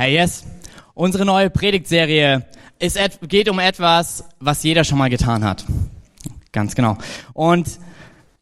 Hey, 0.00 0.14
yes. 0.14 0.44
Unsere 0.94 1.26
neue 1.26 1.50
Predigtserie 1.50 2.46
ist, 2.78 2.98
geht 3.28 3.50
um 3.50 3.58
etwas, 3.58 4.24
was 4.38 4.62
jeder 4.62 4.82
schon 4.82 4.96
mal 4.96 5.10
getan 5.10 5.44
hat. 5.44 5.66
Ganz 6.52 6.74
genau. 6.74 6.96
Und 7.34 7.68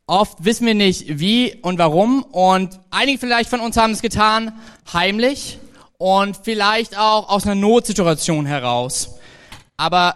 oft 0.07 0.45
wissen 0.45 0.69
wir 0.69 0.75
nicht, 0.75 1.19
wie 1.19 1.57
und 1.63 1.81
warum. 1.81 2.23
Und 2.23 2.79
einige 2.93 3.19
vielleicht 3.19 3.51
von 3.51 3.59
uns 3.59 3.77
haben 3.77 3.91
es 3.91 4.03
getan, 4.03 4.53
heimlich 4.93 5.59
und 5.97 6.39
vielleicht 6.41 6.97
auch 6.97 7.29
aus 7.29 7.44
einer 7.44 7.56
Notsituation 7.56 8.47
heraus. 8.47 9.19
Aber 9.77 10.15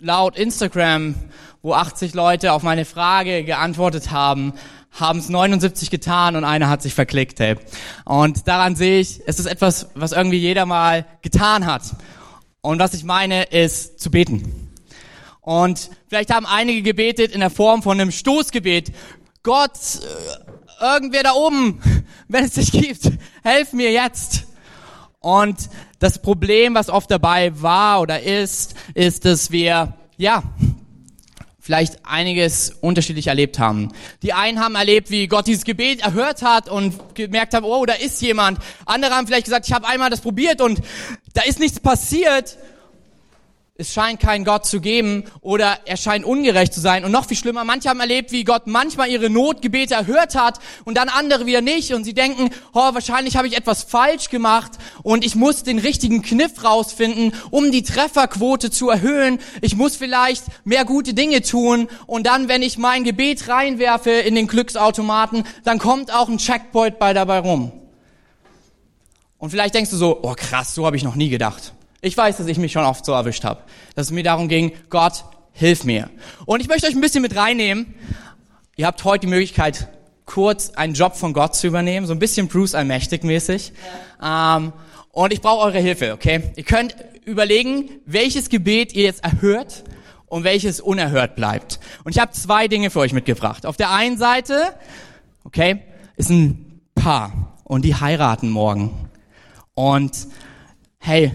laut 0.00 0.36
Instagram, 0.36 1.14
wo 1.62 1.74
80 1.74 2.14
Leute 2.14 2.52
auf 2.52 2.64
meine 2.64 2.84
Frage 2.84 3.44
geantwortet 3.44 4.10
haben, 4.10 4.54
haben 4.94 5.18
es 5.18 5.28
79 5.28 5.90
getan 5.90 6.36
und 6.36 6.44
einer 6.44 6.68
hat 6.68 6.82
sich 6.82 6.94
verklickt. 6.94 7.40
Hey. 7.40 7.56
Und 8.04 8.46
daran 8.46 8.76
sehe 8.76 9.00
ich, 9.00 9.20
es 9.26 9.38
ist 9.38 9.46
etwas, 9.46 9.88
was 9.94 10.12
irgendwie 10.12 10.38
jeder 10.38 10.66
mal 10.66 11.04
getan 11.22 11.66
hat. 11.66 11.82
Und 12.60 12.78
was 12.78 12.94
ich 12.94 13.04
meine, 13.04 13.44
ist 13.44 14.00
zu 14.00 14.10
beten. 14.10 14.70
Und 15.40 15.90
vielleicht 16.08 16.32
haben 16.32 16.46
einige 16.46 16.82
gebetet 16.82 17.32
in 17.32 17.40
der 17.40 17.50
Form 17.50 17.82
von 17.82 18.00
einem 18.00 18.10
Stoßgebet. 18.10 18.92
Gott, 19.42 19.72
äh, 20.80 20.94
irgendwer 20.94 21.24
da 21.24 21.32
oben, 21.32 21.80
wenn 22.28 22.44
es 22.44 22.52
dich 22.52 22.72
gibt, 22.72 23.10
helf 23.42 23.72
mir 23.72 23.92
jetzt. 23.92 24.44
Und 25.20 25.68
das 25.98 26.20
Problem, 26.22 26.74
was 26.74 26.88
oft 26.88 27.10
dabei 27.10 27.60
war 27.60 28.00
oder 28.00 28.22
ist, 28.22 28.74
ist, 28.94 29.24
dass 29.24 29.50
wir, 29.50 29.94
ja, 30.16 30.42
vielleicht 31.64 32.04
einiges 32.04 32.76
unterschiedlich 32.82 33.28
erlebt 33.28 33.58
haben. 33.58 33.90
Die 34.22 34.34
einen 34.34 34.60
haben 34.60 34.74
erlebt, 34.74 35.10
wie 35.10 35.28
Gott 35.28 35.46
dieses 35.46 35.64
Gebet 35.64 36.02
erhört 36.02 36.42
hat 36.42 36.68
und 36.68 37.14
gemerkt 37.14 37.54
haben, 37.54 37.64
oh, 37.64 37.86
da 37.86 37.94
ist 37.94 38.20
jemand. 38.20 38.58
Andere 38.84 39.14
haben 39.14 39.26
vielleicht 39.26 39.46
gesagt, 39.46 39.66
ich 39.66 39.72
habe 39.72 39.88
einmal 39.88 40.10
das 40.10 40.20
probiert 40.20 40.60
und 40.60 40.82
da 41.32 41.40
ist 41.40 41.60
nichts 41.60 41.80
passiert 41.80 42.58
es 43.76 43.92
scheint 43.92 44.20
keinen 44.20 44.44
Gott 44.44 44.66
zu 44.66 44.80
geben 44.80 45.24
oder 45.40 45.80
er 45.84 45.96
scheint 45.96 46.24
ungerecht 46.24 46.72
zu 46.72 46.80
sein. 46.80 47.04
Und 47.04 47.10
noch 47.10 47.26
viel 47.26 47.36
schlimmer, 47.36 47.64
manche 47.64 47.88
haben 47.88 47.98
erlebt, 47.98 48.30
wie 48.30 48.44
Gott 48.44 48.68
manchmal 48.68 49.08
ihre 49.08 49.28
Notgebete 49.28 49.94
erhört 49.94 50.36
hat 50.36 50.60
und 50.84 50.96
dann 50.96 51.08
andere 51.08 51.44
wieder 51.44 51.60
nicht. 51.60 51.92
Und 51.92 52.04
sie 52.04 52.14
denken, 52.14 52.50
oh, 52.72 52.94
wahrscheinlich 52.94 53.36
habe 53.36 53.48
ich 53.48 53.56
etwas 53.56 53.82
falsch 53.82 54.30
gemacht 54.30 54.72
und 55.02 55.24
ich 55.24 55.34
muss 55.34 55.64
den 55.64 55.80
richtigen 55.80 56.22
Kniff 56.22 56.62
rausfinden, 56.62 57.32
um 57.50 57.72
die 57.72 57.82
Trefferquote 57.82 58.70
zu 58.70 58.90
erhöhen. 58.90 59.40
Ich 59.60 59.74
muss 59.74 59.96
vielleicht 59.96 60.44
mehr 60.62 60.84
gute 60.84 61.12
Dinge 61.12 61.42
tun 61.42 61.88
und 62.06 62.28
dann, 62.28 62.46
wenn 62.46 62.62
ich 62.62 62.78
mein 62.78 63.02
Gebet 63.02 63.48
reinwerfe 63.48 64.12
in 64.12 64.36
den 64.36 64.46
Glücksautomaten, 64.46 65.42
dann 65.64 65.80
kommt 65.80 66.14
auch 66.14 66.28
ein 66.28 66.38
Checkpoint 66.38 67.00
bei 67.00 67.12
dabei 67.12 67.40
rum. 67.40 67.72
Und 69.38 69.50
vielleicht 69.50 69.74
denkst 69.74 69.90
du 69.90 69.96
so, 69.96 70.20
oh 70.22 70.34
krass, 70.36 70.76
so 70.76 70.86
habe 70.86 70.96
ich 70.96 71.02
noch 71.02 71.16
nie 71.16 71.28
gedacht. 71.28 71.72
Ich 72.04 72.16
weiß, 72.16 72.36
dass 72.36 72.46
ich 72.46 72.58
mich 72.58 72.72
schon 72.72 72.84
oft 72.84 73.04
so 73.04 73.12
erwischt 73.12 73.44
habe, 73.44 73.62
dass 73.94 74.06
es 74.06 74.12
mir 74.12 74.22
darum 74.22 74.48
ging, 74.48 74.72
Gott, 74.90 75.24
hilf 75.52 75.84
mir. 75.84 76.10
Und 76.44 76.60
ich 76.60 76.68
möchte 76.68 76.86
euch 76.86 76.94
ein 76.94 77.00
bisschen 77.00 77.22
mit 77.22 77.34
reinnehmen. 77.34 77.94
Ihr 78.76 78.86
habt 78.86 79.04
heute 79.04 79.26
die 79.26 79.30
Möglichkeit, 79.30 79.88
kurz 80.26 80.70
einen 80.70 80.92
Job 80.92 81.16
von 81.16 81.32
Gott 81.32 81.54
zu 81.54 81.66
übernehmen, 81.66 82.06
so 82.06 82.12
ein 82.12 82.18
bisschen 82.18 82.48
Bruce 82.48 82.74
Allmächtig 82.74 83.24
mäßig. 83.24 83.72
Ja. 84.20 84.56
Ähm, 84.58 84.72
und 85.12 85.32
ich 85.32 85.40
brauche 85.40 85.64
eure 85.64 85.78
Hilfe, 85.78 86.12
okay? 86.12 86.42
Ihr 86.56 86.64
könnt 86.64 86.94
überlegen, 87.24 87.88
welches 88.04 88.50
Gebet 88.50 88.92
ihr 88.92 89.04
jetzt 89.04 89.24
erhört 89.24 89.84
und 90.26 90.44
welches 90.44 90.80
unerhört 90.80 91.36
bleibt. 91.36 91.80
Und 92.04 92.12
ich 92.14 92.20
habe 92.20 92.32
zwei 92.32 92.68
Dinge 92.68 92.90
für 92.90 92.98
euch 92.98 93.14
mitgebracht. 93.14 93.64
Auf 93.64 93.78
der 93.78 93.92
einen 93.92 94.18
Seite, 94.18 94.74
okay, 95.44 95.80
ist 96.16 96.28
ein 96.28 96.82
Paar 96.94 97.54
und 97.64 97.82
die 97.82 97.94
heiraten 97.94 98.50
morgen. 98.50 99.08
Und 99.74 100.12
hey, 100.98 101.32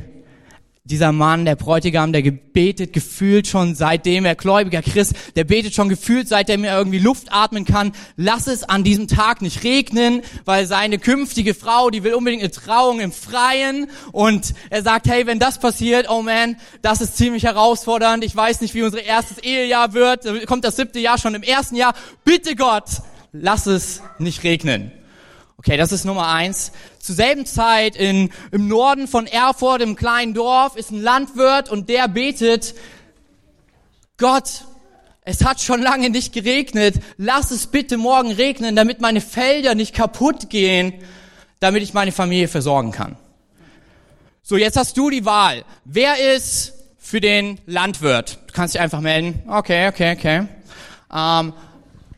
dieser 0.89 1.11
Mann, 1.11 1.45
der 1.45 1.55
Bräutigam, 1.55 2.11
der 2.11 2.23
gebetet 2.23 2.93
gefühlt 2.93 3.47
schon 3.47 3.75
seitdem 3.75 4.25
er 4.25 4.35
gläubiger 4.35 4.81
Christ, 4.81 5.13
der 5.35 5.43
betet 5.43 5.75
schon 5.75 5.87
gefühlt 5.87 6.27
seitdem 6.27 6.63
er 6.63 6.77
irgendwie 6.77 6.99
Luft 6.99 7.31
atmen 7.31 7.65
kann. 7.65 7.91
Lass 8.17 8.47
es 8.47 8.63
an 8.63 8.83
diesem 8.83 9.07
Tag 9.07 9.41
nicht 9.41 9.63
regnen, 9.63 10.21
weil 10.45 10.65
seine 10.65 10.97
künftige 10.97 11.53
Frau, 11.53 11.89
die 11.89 12.03
will 12.03 12.15
unbedingt 12.15 12.41
eine 12.41 12.51
Trauung 12.51 12.99
im 12.99 13.11
Freien 13.11 13.87
und 14.11 14.53
er 14.69 14.81
sagt, 14.81 15.07
hey, 15.07 15.27
wenn 15.27 15.39
das 15.39 15.59
passiert, 15.59 16.09
oh 16.09 16.21
man, 16.21 16.57
das 16.81 17.01
ist 17.01 17.17
ziemlich 17.17 17.43
herausfordernd. 17.43 18.23
Ich 18.23 18.35
weiß 18.35 18.61
nicht, 18.61 18.73
wie 18.73 18.83
unser 18.83 19.03
erstes 19.03 19.37
Ehejahr 19.37 19.93
wird. 19.93 20.25
Kommt 20.47 20.63
das 20.63 20.75
siebte 20.75 20.99
Jahr 20.99 21.17
schon 21.17 21.35
im 21.35 21.43
ersten 21.43 21.75
Jahr. 21.75 21.93
Bitte 22.23 22.55
Gott, 22.55 22.89
lass 23.31 23.67
es 23.67 24.01
nicht 24.17 24.43
regnen. 24.43 24.91
Okay, 25.59 25.75
das 25.75 25.91
ist 25.91 26.05
Nummer 26.05 26.29
eins. 26.29 26.71
Zur 26.99 27.15
selben 27.15 27.45
Zeit 27.45 27.95
in, 27.95 28.29
im 28.51 28.67
Norden 28.67 29.07
von 29.07 29.25
Erfurt, 29.25 29.81
im 29.81 29.95
kleinen 29.95 30.33
Dorf, 30.33 30.75
ist 30.75 30.91
ein 30.91 31.01
Landwirt 31.01 31.69
und 31.69 31.89
der 31.89 32.07
betet, 32.07 32.75
Gott, 34.17 34.65
es 35.21 35.45
hat 35.45 35.61
schon 35.61 35.81
lange 35.81 36.09
nicht 36.09 36.33
geregnet. 36.33 36.95
Lass 37.17 37.51
es 37.51 37.67
bitte 37.67 37.97
morgen 37.97 38.31
regnen, 38.31 38.75
damit 38.75 38.99
meine 38.99 39.21
Felder 39.21 39.75
nicht 39.75 39.93
kaputt 39.95 40.49
gehen, 40.49 40.93
damit 41.59 41.83
ich 41.83 41.93
meine 41.93 42.11
Familie 42.11 42.47
versorgen 42.47 42.91
kann. 42.91 43.15
So, 44.41 44.57
jetzt 44.57 44.75
hast 44.75 44.97
du 44.97 45.09
die 45.09 45.25
Wahl. 45.25 45.63
Wer 45.85 46.35
ist 46.35 46.73
für 46.97 47.21
den 47.21 47.59
Landwirt? 47.65 48.39
Du 48.47 48.53
kannst 48.53 48.73
dich 48.73 48.81
einfach 48.81 49.01
melden. 49.01 49.43
Okay, 49.47 49.87
okay, 49.87 50.13
okay. 50.17 50.47
Ähm, 51.13 51.53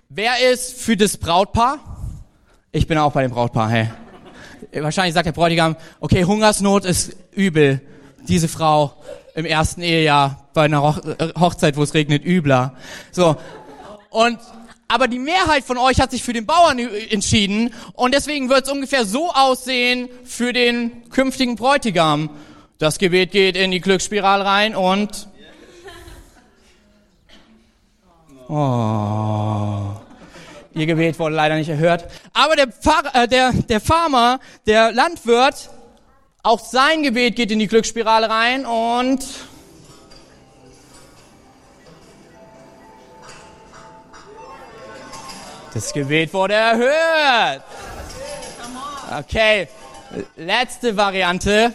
wer 0.10 0.52
ist 0.52 0.82
für 0.82 0.96
das 0.96 1.18
Brautpaar? 1.18 1.80
Ich 2.72 2.88
bin 2.88 2.98
auch 2.98 3.12
bei 3.12 3.24
dem 3.24 3.32
Brautpaar, 3.32 3.70
hey. 3.70 3.90
Wahrscheinlich 4.74 5.14
sagt 5.14 5.26
der 5.26 5.32
Bräutigam, 5.32 5.76
okay, 6.00 6.26
Hungersnot 6.26 6.86
ist 6.86 7.16
übel. 7.32 7.82
Diese 8.28 8.48
Frau 8.48 8.94
im 9.36 9.46
ersten 9.46 9.82
Ehejahr 9.82 10.50
bei 10.54 10.64
einer 10.64 10.82
Hochzeit, 11.40 11.78
wo 11.78 11.84
es 11.84 11.94
regnet, 11.94 12.26
übler. 12.26 12.76
So. 13.12 13.36
Und, 14.10 14.40
aber 14.88 15.08
die 15.08 15.20
Mehrheit 15.20 15.64
von 15.64 15.78
euch 15.78 16.00
hat 16.00 16.12
sich 16.12 16.24
für 16.24 16.34
den 16.34 16.46
Bauern 16.46 16.78
entschieden 16.80 17.74
und 17.94 18.14
deswegen 18.14 18.50
wird 18.50 18.66
es 18.66 18.72
ungefähr 18.72 19.06
so 19.06 19.32
aussehen 19.32 20.10
für 20.26 20.54
den 20.54 21.10
künftigen 21.10 21.56
Bräutigam. 21.56 22.30
Das 22.78 23.00
Gebet 23.00 23.32
geht 23.32 23.56
in 23.56 23.72
die 23.72 23.80
Glücksspirale 23.80 24.46
rein 24.46 24.76
und 24.76 25.28
Oh. 28.54 30.01
Ihr 30.74 30.86
Gebet 30.86 31.20
wurde 31.20 31.36
leider 31.36 31.56
nicht 31.56 31.70
erhört. 31.70 32.06
Aber 32.34 32.56
der, 32.56 32.68
Pfarrer, 32.68 33.24
äh, 33.24 33.28
der, 33.28 33.52
der 33.52 33.82
Farmer, 33.82 34.40
der 34.66 34.92
Landwirt, 34.94 35.70
auch 36.44 36.60
sein 36.60 37.04
Gebet 37.04 37.36
geht 37.36 37.52
in 37.52 37.60
die 37.60 37.68
Glücksspirale 37.68 38.30
rein 38.30 38.66
und 38.66 39.26
das 45.74 45.94
Gebet 45.94 46.34
wurde 46.34 46.54
erhört. 46.54 47.64
Okay, 49.20 49.68
letzte 50.38 50.96
Variante. 50.96 51.74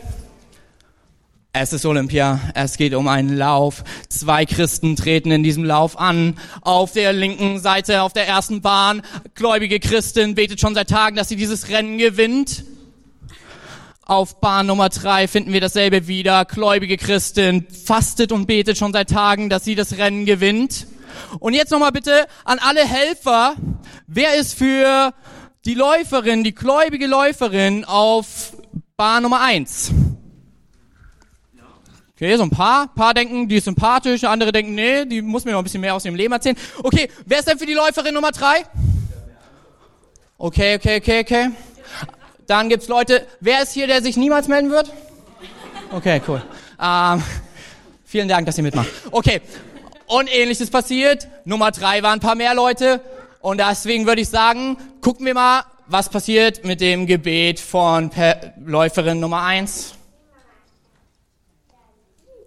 Es 1.59 1.73
ist 1.73 1.87
Olympia, 1.87 2.39
es 2.53 2.77
geht 2.77 2.93
um 2.93 3.09
einen 3.09 3.35
Lauf. 3.35 3.83
Zwei 4.11 4.45
Christen 4.45 4.95
treten 4.95 5.31
in 5.31 5.43
diesem 5.43 5.65
Lauf 5.65 5.99
an. 5.99 6.35
Auf 6.61 6.93
der 6.93 7.15
linken 7.15 7.61
Seite, 7.61 8.03
auf 8.03 8.13
der 8.13 8.29
ersten 8.29 8.61
Bahn, 8.61 9.01
gläubige 9.35 9.81
Christin 9.81 10.35
betet 10.35 10.61
schon 10.61 10.75
seit 10.75 10.91
Tagen, 10.91 11.17
dass 11.17 11.31
sie 11.31 11.37
dieses 11.37 11.71
Rennen 11.71 11.97
gewinnt. 11.97 12.65
Auf 14.05 14.39
Bahn 14.39 14.67
Nummer 14.67 14.91
drei 14.91 15.29
finden 15.29 15.55
wir 15.55 15.63
dasselbe 15.63 16.07
wieder. 16.07 16.45
Gläubige 16.45 16.99
Christin 16.99 17.67
fastet 17.71 18.33
und 18.33 18.45
betet 18.45 18.77
schon 18.77 18.93
seit 18.93 19.09
Tagen, 19.09 19.49
dass 19.49 19.65
sie 19.65 19.75
das 19.75 19.97
Rennen 19.97 20.27
gewinnt. 20.27 20.87
Und 21.39 21.55
jetzt 21.55 21.71
nochmal 21.71 21.93
bitte 21.93 22.27
an 22.45 22.59
alle 22.59 22.87
Helfer. 22.87 23.55
Wer 24.07 24.35
ist 24.35 24.59
für 24.59 25.15
die 25.65 25.73
Läuferin, 25.75 26.45
die 26.45 26.55
gläubige 26.55 27.07
Läuferin 27.07 27.87
auf 27.87 28.53
Bahn 28.99 29.23
Nummer 29.23 29.41
eins? 29.41 29.91
Okay, 32.17 32.35
so 32.39 32.45
ein 32.45 32.51
paar. 32.51 32.89
paar 32.95 33.13
denken, 33.13 33.47
die 33.47 33.57
ist 33.57 33.65
sympathisch, 33.65 34.25
andere 34.25 34.51
denken, 34.51 34.75
nee, 34.75 35.05
die 35.05 35.21
muss 35.21 35.45
mir 35.45 35.53
noch 35.53 35.59
ein 35.59 35.65
bisschen 35.65 35.83
mehr 35.83 35.95
aus 35.95 36.03
ihrem 36.07 36.15
Leben 36.15 36.33
erzählen. 36.33 36.57
Okay, 36.83 37.11
wer 37.27 37.41
ist 37.41 37.47
denn 37.47 37.59
für 37.59 37.67
die 37.67 37.75
Läuferin 37.75 38.15
Nummer 38.15 38.33
drei? 38.33 38.65
Okay, 40.39 40.77
okay, 40.77 40.97
okay, 40.97 41.21
okay. 41.21 41.51
Dann 42.47 42.71
gibt's 42.71 42.89
Leute, 42.89 43.27
wer 43.41 43.63
ist 43.63 43.73
hier, 43.73 43.87
der 43.87 44.01
sich 44.01 44.17
niemals 44.17 44.49
melden 44.49 44.71
wird? 44.71 44.91
Okay, 45.93 46.23
cool. 46.27 46.43
Ähm, 46.83 47.23
vielen 48.07 48.29
Dank, 48.29 48.47
dass 48.47 48.57
ihr 48.57 48.65
mitmacht. 48.65 48.89
Okay, 49.11 49.43
und 50.07 50.35
ähnliches 50.35 50.71
passiert. 50.71 51.29
Nummer 51.45 51.71
drei 51.71 52.03
waren 52.03 52.15
ein 52.15 52.21
paar 52.21 52.35
mehr 52.35 52.55
Leute. 52.55 53.03
Und 53.41 53.59
deswegen 53.61 54.07
würde 54.07 54.23
ich 54.23 54.31
sagen, 54.31 54.79
gucken 55.03 55.27
wir 55.27 55.35
mal, 55.35 55.65
was 55.87 56.09
passiert 56.09 56.65
mit 56.65 56.81
dem 56.81 57.07
Gebet 57.07 57.61
von 57.61 58.11
Läuferin 58.65 59.21
Nummer 59.21 59.43
eins 59.43 59.96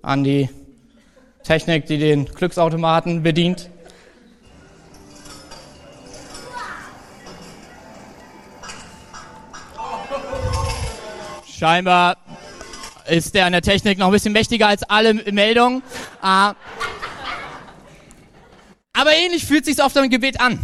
an 0.02 0.24
die 0.24 0.50
Technik, 1.44 1.86
die 1.86 1.98
den 1.98 2.26
Glücksautomaten 2.26 3.24
bedient. 3.24 3.70
Scheinbar, 11.48 12.18
ist 13.10 13.34
der 13.36 13.46
an 13.46 13.52
der 13.52 13.62
Technik 13.62 13.98
noch 13.98 14.08
ein 14.08 14.12
bisschen 14.12 14.34
mächtiger 14.34 14.68
als 14.68 14.84
alle 14.84 15.14
Meldungen. 15.14 15.84
Äh, 16.22 16.54
aber 18.94 19.16
ähnlich 19.16 19.46
fühlt 19.46 19.66
sich 19.66 19.84
oft 19.84 19.96
im 19.98 20.10
Gebet 20.10 20.40
an. 20.40 20.60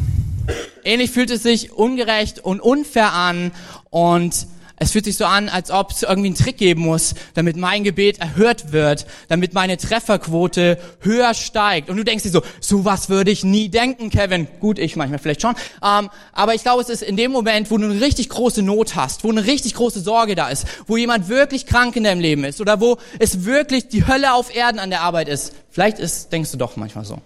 Ähnlich 0.84 1.12
fühlt 1.12 1.32
es 1.32 1.44
sich 1.44 1.72
ungerecht 1.72 2.40
und 2.40 2.62
unfair 2.62 3.14
an 3.14 3.52
und 3.90 4.48
es 4.78 4.92
fühlt 4.92 5.06
sich 5.06 5.16
so 5.16 5.26
an, 5.26 5.48
als 5.48 5.72
ob 5.72 5.92
es 5.92 6.04
irgendwie 6.04 6.28
einen 6.28 6.36
Trick 6.36 6.58
geben 6.58 6.82
muss, 6.82 7.16
damit 7.34 7.56
mein 7.56 7.84
Gebet 7.84 8.20
erhört 8.20 8.74
wird, 8.74 9.06
damit 9.30 9.54
meine 9.54 9.78
Trefferquote 9.78 10.78
höher 11.00 11.34
steigt. 11.34 11.90
Und 11.90 11.98
du 11.98 12.04
denkst 12.04 12.24
dir 12.24 12.30
so, 12.30 12.42
sowas 12.60 13.10
würde 13.10 13.32
ich 13.32 13.44
nie 13.44 13.70
denken, 13.70 14.10
Kevin. 14.10 14.48
Gut, 14.60 14.78
ich 14.80 14.96
manchmal 14.96 15.20
vielleicht 15.20 15.42
schon. 15.42 15.56
Ähm, 15.84 16.10
aber 16.34 16.56
ich 16.56 16.64
glaube, 16.64 16.82
es 16.82 16.90
ist 16.90 17.04
in 17.04 17.16
dem 17.16 17.32
Moment, 17.32 17.72
wo 17.72 17.78
du 17.78 17.86
eine 17.86 18.02
richtig 18.02 18.30
große 18.30 18.62
Not 18.62 18.96
hast, 18.96 19.24
wo 19.24 19.30
eine 19.30 19.46
richtig 19.46 19.76
große 19.76 20.02
Sorge 20.02 20.36
da 20.36 20.50
ist, 20.50 20.66
wo 20.88 20.98
jemand 20.98 21.30
wirklich 21.30 21.66
krank 21.66 21.96
in 21.96 22.04
deinem 22.04 22.20
Leben 22.20 22.44
ist 22.44 22.60
oder 22.60 22.82
wo 22.82 22.98
es 23.20 23.46
wirklich 23.46 23.88
die 23.88 24.08
Hölle 24.08 24.34
auf 24.34 24.54
Erden 24.54 24.80
an 24.80 24.90
der 24.90 25.02
Arbeit 25.02 25.30
ist. 25.30 25.54
Vielleicht 25.70 26.00
ist, 26.00 26.32
denkst 26.32 26.52
du 26.52 26.58
doch 26.58 26.76
manchmal 26.76 27.06
so. 27.06 27.22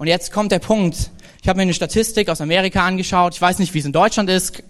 Und 0.00 0.06
jetzt 0.06 0.32
kommt 0.32 0.50
der 0.50 0.60
Punkt. 0.60 1.10
Ich 1.42 1.48
habe 1.50 1.58
mir 1.58 1.64
eine 1.64 1.74
Statistik 1.74 2.30
aus 2.30 2.40
Amerika 2.40 2.86
angeschaut. 2.86 3.34
Ich 3.34 3.42
weiß 3.42 3.58
nicht, 3.58 3.74
wie 3.74 3.80
es 3.80 3.84
in 3.84 3.92
Deutschland 3.92 4.30
ist. 4.30 4.62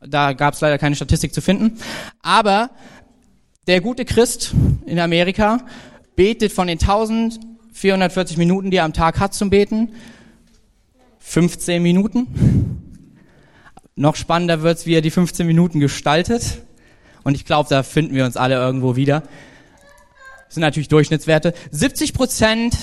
Da 0.00 0.32
gab 0.32 0.54
es 0.54 0.60
leider 0.60 0.78
keine 0.78 0.94
Statistik 0.94 1.34
zu 1.34 1.40
finden. 1.40 1.76
Aber 2.22 2.70
der 3.66 3.80
gute 3.80 4.04
Christ 4.04 4.54
in 4.86 5.00
Amerika 5.00 5.58
betet 6.14 6.52
von 6.52 6.68
den 6.68 6.78
1440 6.78 8.36
Minuten, 8.36 8.70
die 8.70 8.76
er 8.76 8.84
am 8.84 8.92
Tag 8.92 9.18
hat 9.18 9.34
zum 9.34 9.50
Beten, 9.50 9.88
15 11.18 11.82
Minuten. 11.82 12.28
Noch 13.96 14.14
spannender 14.14 14.62
wird's, 14.62 14.86
wie 14.86 14.94
er 14.94 15.02
die 15.02 15.10
15 15.10 15.48
Minuten 15.48 15.80
gestaltet. 15.80 16.62
Und 17.24 17.34
ich 17.34 17.44
glaube, 17.44 17.68
da 17.68 17.82
finden 17.82 18.14
wir 18.14 18.24
uns 18.24 18.36
alle 18.36 18.54
irgendwo 18.54 18.94
wieder. 18.94 19.24
Das 20.44 20.54
sind 20.54 20.60
natürlich 20.60 20.86
Durchschnittswerte. 20.86 21.54
70 21.72 22.14
Prozent 22.14 22.76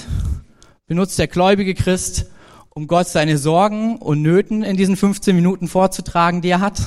benutzt 0.85 1.17
der 1.17 1.27
gläubige 1.27 1.75
Christ, 1.75 2.25
um 2.69 2.87
Gott 2.87 3.07
seine 3.07 3.37
Sorgen 3.37 3.97
und 3.99 4.21
Nöten 4.21 4.63
in 4.63 4.75
diesen 4.75 4.97
15 4.97 5.33
Minuten 5.33 5.69
vorzutragen, 5.69 6.41
die 6.41 6.49
er 6.49 6.59
hat. 6.59 6.81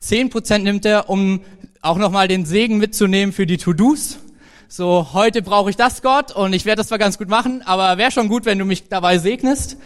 10 0.00 0.30
Prozent 0.30 0.64
nimmt 0.64 0.84
er, 0.84 1.08
um 1.08 1.40
auch 1.82 1.98
nochmal 1.98 2.26
den 2.26 2.44
Segen 2.44 2.78
mitzunehmen 2.78 3.32
für 3.32 3.46
die 3.46 3.58
To-Dos. 3.58 4.18
So, 4.66 5.12
heute 5.12 5.42
brauche 5.42 5.70
ich 5.70 5.76
das, 5.76 6.02
Gott, 6.02 6.32
und 6.32 6.52
ich 6.52 6.64
werde 6.64 6.80
das 6.80 6.88
zwar 6.88 6.98
ganz 6.98 7.16
gut 7.16 7.28
machen, 7.28 7.62
aber 7.64 7.96
wäre 7.96 8.10
schon 8.10 8.28
gut, 8.28 8.44
wenn 8.44 8.58
du 8.58 8.64
mich 8.64 8.88
dabei 8.88 9.18
segnest. 9.18 9.76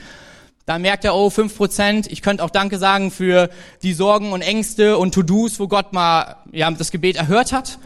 Dann 0.64 0.80
merkt 0.80 1.04
er, 1.04 1.14
oh, 1.14 1.28
5 1.28 1.54
Prozent, 1.54 2.06
ich 2.10 2.22
könnte 2.22 2.42
auch 2.42 2.48
Danke 2.50 2.78
sagen 2.78 3.10
für 3.10 3.50
die 3.82 3.92
Sorgen 3.92 4.32
und 4.32 4.40
Ängste 4.40 4.96
und 4.96 5.12
To-Dos, 5.12 5.60
wo 5.60 5.68
Gott 5.68 5.92
mal 5.92 6.36
ja, 6.52 6.70
das 6.70 6.90
Gebet 6.90 7.16
erhört 7.16 7.52
hat. 7.52 7.78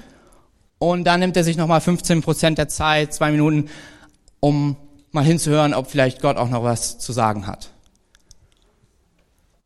Und 0.79 1.03
dann 1.05 1.19
nimmt 1.19 1.37
er 1.37 1.43
sich 1.43 1.57
nochmal 1.57 1.81
15 1.81 2.23
Prozent 2.23 2.59
der 2.59 2.69
Zeit, 2.69 3.13
zwei 3.13 3.33
Minuten, 3.33 3.69
um 4.39 4.77
mal 5.15 5.25
hinzuhören, 5.25 5.75
ob 5.75 5.91
vielleicht 5.91 6.21
Gott 6.21 6.37
auch 6.37 6.51
noch 6.51 6.63
was 6.63 6.99
zu 6.99 7.13
sagen 7.13 7.47
hat. 7.47 7.71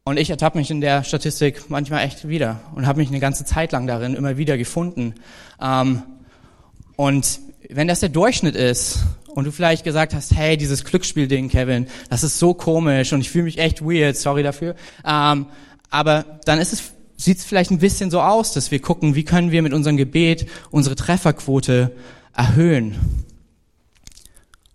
Und 0.05 0.19
ich 0.19 0.31
ertappe 0.31 0.57
mich 0.57 0.71
in 0.71 0.81
der 0.81 1.05
Statistik 1.05 1.69
manchmal 1.69 2.05
echt 2.05 2.29
wieder 2.29 2.61
und 2.75 2.87
habe 2.87 2.99
mich 2.99 3.09
eine 3.09 3.21
ganze 3.21 3.45
Zeit 3.45 3.73
lang 3.73 3.87
darin 3.87 4.15
immer 4.15 4.39
wieder 4.39 4.57
gefunden. 4.57 5.15
Ähm, 5.61 6.03
und 6.97 7.41
wenn 7.69 7.89
das 7.89 8.01
der 8.01 8.09
Durchschnitt 8.09 8.57
ist 8.57 9.01
und 9.29 9.45
du 9.45 9.53
vielleicht 9.53 9.85
gesagt 9.85 10.15
hast, 10.15 10.35
hey, 10.35 10.57
dieses 10.57 10.85
Glücksspielding, 10.85 11.51
Kevin, 11.51 11.89
das 12.09 12.25
ist 12.25 12.39
so 12.39 12.55
komisch 12.55 13.13
und 13.13 13.21
ich 13.21 13.31
fühle 13.31 13.45
mich 13.45 13.59
echt 13.59 13.83
weird, 13.83 14.17
sorry 14.17 14.43
dafür. 14.43 14.77
Ähm, 15.05 15.47
aber 15.91 16.25
dann 16.45 16.59
ist 16.59 16.73
es, 16.73 16.83
sieht 17.17 17.39
es 17.39 17.45
vielleicht 17.45 17.71
ein 17.71 17.79
bisschen 17.79 18.11
so 18.11 18.23
aus, 18.23 18.53
dass 18.53 18.71
wir 18.71 18.81
gucken, 18.81 19.15
wie 19.15 19.25
können 19.25 19.51
wir 19.51 19.61
mit 19.61 19.75
unserem 19.75 19.97
Gebet 19.99 20.49
unsere 20.71 20.97
Trefferquote 20.97 21.95
erhöhen. 22.35 22.97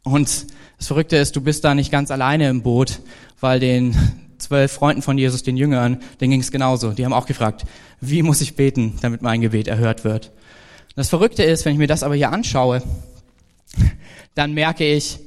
Und 0.04 0.46
das 0.83 0.89
Verrückte 0.89 1.15
ist, 1.15 1.33
du 1.38 1.39
bist 1.39 1.63
da 1.63 1.75
nicht 1.75 1.94
ganz 1.94 2.12
alleine 2.12 2.50
im 2.50 2.62
Boot, 2.62 3.00
weil 3.39 3.62
den 3.62 3.95
zwölf 4.38 4.69
Freunden 4.69 5.01
von 5.01 5.18
Jesus, 5.18 5.41
den 5.41 5.56
Jüngern, 5.56 6.01
denen 6.19 6.31
ging 6.31 6.41
es 6.41 6.51
genauso. 6.51 6.91
Die 6.91 7.06
haben 7.06 7.13
auch 7.13 7.25
gefragt, 7.25 7.63
wie 8.01 8.21
muss 8.21 8.41
ich 8.41 8.57
beten, 8.57 8.97
damit 9.01 9.21
mein 9.21 9.39
Gebet 9.39 9.69
erhört 9.69 10.03
wird. 10.03 10.33
Das 10.97 11.07
Verrückte 11.07 11.44
ist, 11.44 11.63
wenn 11.63 11.71
ich 11.71 11.77
mir 11.77 11.88
das 11.88 12.03
aber 12.03 12.15
hier 12.15 12.33
anschaue, 12.33 12.83
dann 14.35 14.53
merke 14.53 14.85
ich, 14.85 15.19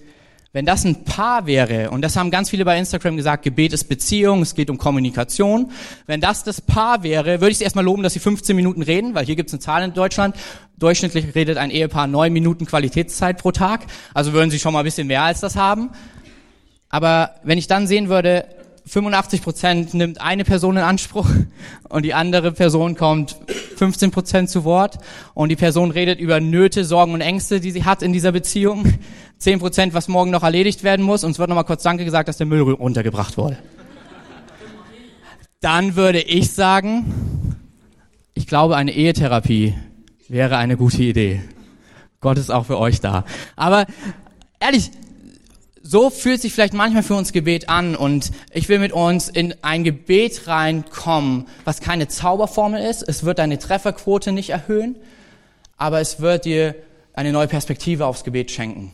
wenn 0.56 0.64
das 0.64 0.86
ein 0.86 1.04
Paar 1.04 1.44
wäre, 1.44 1.90
und 1.90 2.00
das 2.00 2.16
haben 2.16 2.30
ganz 2.30 2.48
viele 2.48 2.64
bei 2.64 2.78
Instagram 2.78 3.18
gesagt, 3.18 3.42
Gebet 3.42 3.74
ist 3.74 3.90
Beziehung, 3.90 4.40
es 4.40 4.54
geht 4.54 4.70
um 4.70 4.78
Kommunikation. 4.78 5.70
Wenn 6.06 6.22
das 6.22 6.44
das 6.44 6.62
Paar 6.62 7.02
wäre, 7.02 7.42
würde 7.42 7.50
ich 7.50 7.56
es 7.56 7.60
erstmal 7.60 7.84
loben, 7.84 8.02
dass 8.02 8.14
sie 8.14 8.20
15 8.20 8.56
Minuten 8.56 8.80
reden, 8.80 9.14
weil 9.14 9.26
hier 9.26 9.36
gibt 9.36 9.50
es 9.50 9.52
eine 9.52 9.60
Zahl 9.60 9.82
in 9.82 9.92
Deutschland. 9.92 10.34
Durchschnittlich 10.78 11.34
redet 11.34 11.58
ein 11.58 11.70
Ehepaar 11.70 12.06
neun 12.06 12.32
Minuten 12.32 12.64
Qualitätszeit 12.64 13.36
pro 13.36 13.52
Tag. 13.52 13.84
Also 14.14 14.32
würden 14.32 14.50
sie 14.50 14.58
schon 14.58 14.72
mal 14.72 14.78
ein 14.78 14.86
bisschen 14.86 15.08
mehr 15.08 15.24
als 15.24 15.40
das 15.40 15.56
haben. 15.56 15.90
Aber 16.88 17.34
wenn 17.42 17.58
ich 17.58 17.66
dann 17.66 17.86
sehen 17.86 18.08
würde, 18.08 18.46
85 18.88 19.42
Prozent 19.42 19.94
nimmt 19.94 20.20
eine 20.20 20.44
Person 20.44 20.76
in 20.76 20.82
Anspruch 20.82 21.28
und 21.88 22.04
die 22.04 22.14
andere 22.14 22.52
Person 22.52 22.94
kommt 22.94 23.36
15 23.76 24.12
Prozent 24.12 24.48
zu 24.48 24.64
Wort 24.64 24.98
und 25.34 25.48
die 25.48 25.56
Person 25.56 25.90
redet 25.90 26.20
über 26.20 26.40
Nöte, 26.40 26.84
Sorgen 26.84 27.12
und 27.12 27.20
Ängste, 27.20 27.60
die 27.60 27.72
sie 27.72 27.84
hat 27.84 28.02
in 28.02 28.12
dieser 28.12 28.30
Beziehung. 28.30 28.94
10 29.38 29.58
Prozent, 29.58 29.92
was 29.92 30.08
morgen 30.08 30.30
noch 30.30 30.44
erledigt 30.44 30.84
werden 30.84 31.04
muss 31.04 31.24
und 31.24 31.32
es 31.32 31.38
wird 31.38 31.48
nochmal 31.48 31.64
kurz 31.64 31.82
Danke 31.82 32.04
gesagt, 32.04 32.28
dass 32.28 32.36
der 32.36 32.46
Müll 32.46 32.60
runtergebracht 32.60 33.36
wurde. 33.36 33.58
Dann 35.60 35.96
würde 35.96 36.20
ich 36.20 36.52
sagen, 36.52 37.56
ich 38.34 38.46
glaube, 38.46 38.76
eine 38.76 38.92
Ehetherapie 38.92 39.74
wäre 40.28 40.58
eine 40.58 40.76
gute 40.76 41.02
Idee. 41.02 41.42
Gott 42.20 42.38
ist 42.38 42.50
auch 42.50 42.66
für 42.66 42.78
euch 42.78 43.00
da. 43.00 43.24
Aber 43.56 43.86
ehrlich, 44.60 44.90
so 45.88 46.10
fühlt 46.10 46.40
sich 46.40 46.52
vielleicht 46.52 46.74
manchmal 46.74 47.02
für 47.02 47.14
uns 47.14 47.32
Gebet 47.32 47.68
an 47.68 47.94
und 47.94 48.32
ich 48.52 48.68
will 48.68 48.78
mit 48.78 48.92
uns 48.92 49.28
in 49.28 49.54
ein 49.62 49.84
Gebet 49.84 50.48
reinkommen, 50.48 51.46
was 51.64 51.80
keine 51.80 52.08
Zauberformel 52.08 52.82
ist. 52.82 53.02
Es 53.02 53.24
wird 53.24 53.38
deine 53.38 53.58
Trefferquote 53.58 54.32
nicht 54.32 54.50
erhöhen, 54.50 54.96
aber 55.76 56.00
es 56.00 56.20
wird 56.20 56.44
dir 56.44 56.74
eine 57.14 57.32
neue 57.32 57.46
Perspektive 57.46 58.06
aufs 58.06 58.24
Gebet 58.24 58.50
schenken. 58.50 58.92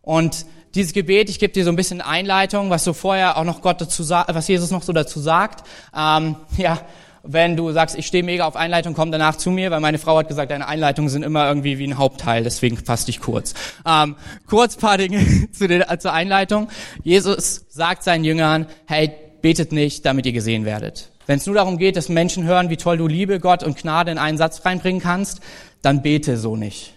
Und 0.00 0.46
dieses 0.74 0.92
Gebet, 0.92 1.28
ich 1.28 1.38
gebe 1.38 1.52
dir 1.52 1.64
so 1.64 1.70
ein 1.70 1.76
bisschen 1.76 2.00
Einleitung, 2.00 2.70
was 2.70 2.84
so 2.84 2.92
vorher 2.94 3.36
auch 3.36 3.44
noch 3.44 3.60
Gott 3.60 3.80
dazu 3.80 4.02
sagt, 4.02 4.34
was 4.34 4.48
Jesus 4.48 4.70
noch 4.70 4.82
so 4.82 4.92
dazu 4.92 5.20
sagt. 5.20 5.66
Ähm, 5.94 6.36
ja, 6.56 6.80
wenn 7.30 7.56
du 7.56 7.70
sagst, 7.72 7.96
ich 7.96 8.06
stehe 8.06 8.24
mega 8.24 8.46
auf 8.46 8.56
Einleitung, 8.56 8.94
komm 8.94 9.12
danach 9.12 9.36
zu 9.36 9.50
mir, 9.50 9.70
weil 9.70 9.80
meine 9.80 9.98
Frau 9.98 10.16
hat 10.16 10.28
gesagt, 10.28 10.50
deine 10.50 10.66
Einleitungen 10.66 11.10
sind 11.10 11.22
immer 11.22 11.46
irgendwie 11.46 11.78
wie 11.78 11.86
ein 11.86 11.98
Hauptteil, 11.98 12.42
deswegen 12.42 12.78
fass 12.78 13.04
dich 13.04 13.20
kurz. 13.20 13.52
Ähm, 13.86 14.16
kurz 14.46 14.76
paar 14.76 14.96
Dinge 14.96 15.50
zu 15.52 15.68
der, 15.68 15.98
zur 16.00 16.12
Einleitung. 16.14 16.68
Jesus 17.04 17.66
sagt 17.68 18.02
seinen 18.02 18.24
Jüngern, 18.24 18.66
hey, 18.86 19.12
betet 19.42 19.72
nicht, 19.72 20.06
damit 20.06 20.24
ihr 20.24 20.32
gesehen 20.32 20.64
werdet. 20.64 21.10
Wenn 21.26 21.38
es 21.38 21.44
nur 21.44 21.54
darum 21.54 21.76
geht, 21.76 21.96
dass 21.96 22.08
Menschen 22.08 22.44
hören, 22.44 22.70
wie 22.70 22.78
toll 22.78 22.96
du 22.96 23.06
Liebe, 23.06 23.40
Gott 23.40 23.62
und 23.62 23.76
Gnade 23.76 24.10
in 24.10 24.18
einen 24.18 24.38
Satz 24.38 24.64
reinbringen 24.64 25.02
kannst, 25.02 25.40
dann 25.82 26.00
bete 26.00 26.38
so 26.38 26.56
nicht. 26.56 26.94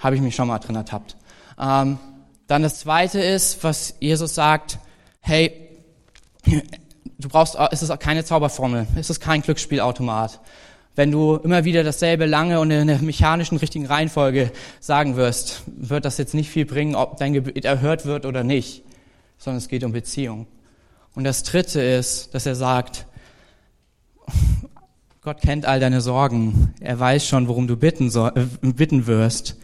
Habe 0.00 0.16
ich 0.16 0.20
mich 0.20 0.34
schon 0.34 0.48
mal 0.48 0.58
drin 0.58 0.74
ertappt. 0.74 1.16
Ähm, 1.58 2.00
dann 2.48 2.62
das 2.62 2.80
Zweite 2.80 3.20
ist, 3.20 3.62
was 3.62 3.94
Jesus 4.00 4.34
sagt, 4.34 4.78
hey, 5.20 5.52
du 7.18 7.28
brauchst, 7.28 7.56
es 7.70 7.82
ist 7.82 8.00
keine 8.00 8.24
Zauberformel, 8.24 8.86
es 8.96 9.10
ist 9.10 9.20
kein 9.20 9.42
Glücksspielautomat. 9.42 10.40
Wenn 10.94 11.10
du 11.10 11.36
immer 11.36 11.64
wieder 11.64 11.84
dasselbe 11.84 12.24
lange 12.24 12.58
und 12.58 12.70
in 12.70 12.86
der 12.86 12.98
mechanischen 13.02 13.58
richtigen 13.58 13.86
Reihenfolge 13.86 14.50
sagen 14.80 15.16
wirst, 15.16 15.62
wird 15.66 16.06
das 16.06 16.16
jetzt 16.16 16.32
nicht 16.32 16.48
viel 16.48 16.64
bringen, 16.64 16.94
ob 16.94 17.18
dein 17.18 17.34
Gebet 17.34 17.66
erhört 17.66 18.06
wird 18.06 18.24
oder 18.24 18.44
nicht, 18.44 18.82
sondern 19.36 19.58
es 19.58 19.68
geht 19.68 19.84
um 19.84 19.92
Beziehung. 19.92 20.46
Und 21.14 21.24
das 21.24 21.42
Dritte 21.42 21.82
ist, 21.82 22.34
dass 22.34 22.46
er 22.46 22.54
sagt, 22.54 23.06
Gott 25.20 25.40
kennt 25.40 25.66
all 25.66 25.80
deine 25.80 26.00
Sorgen. 26.00 26.72
Er 26.80 27.00
weiß 27.00 27.26
schon, 27.26 27.48
worum 27.48 27.66
du 27.66 27.76
bitten, 27.76 28.10
soll, 28.10 28.32
äh, 28.34 28.66
bitten 28.72 29.06
wirst. 29.06 29.56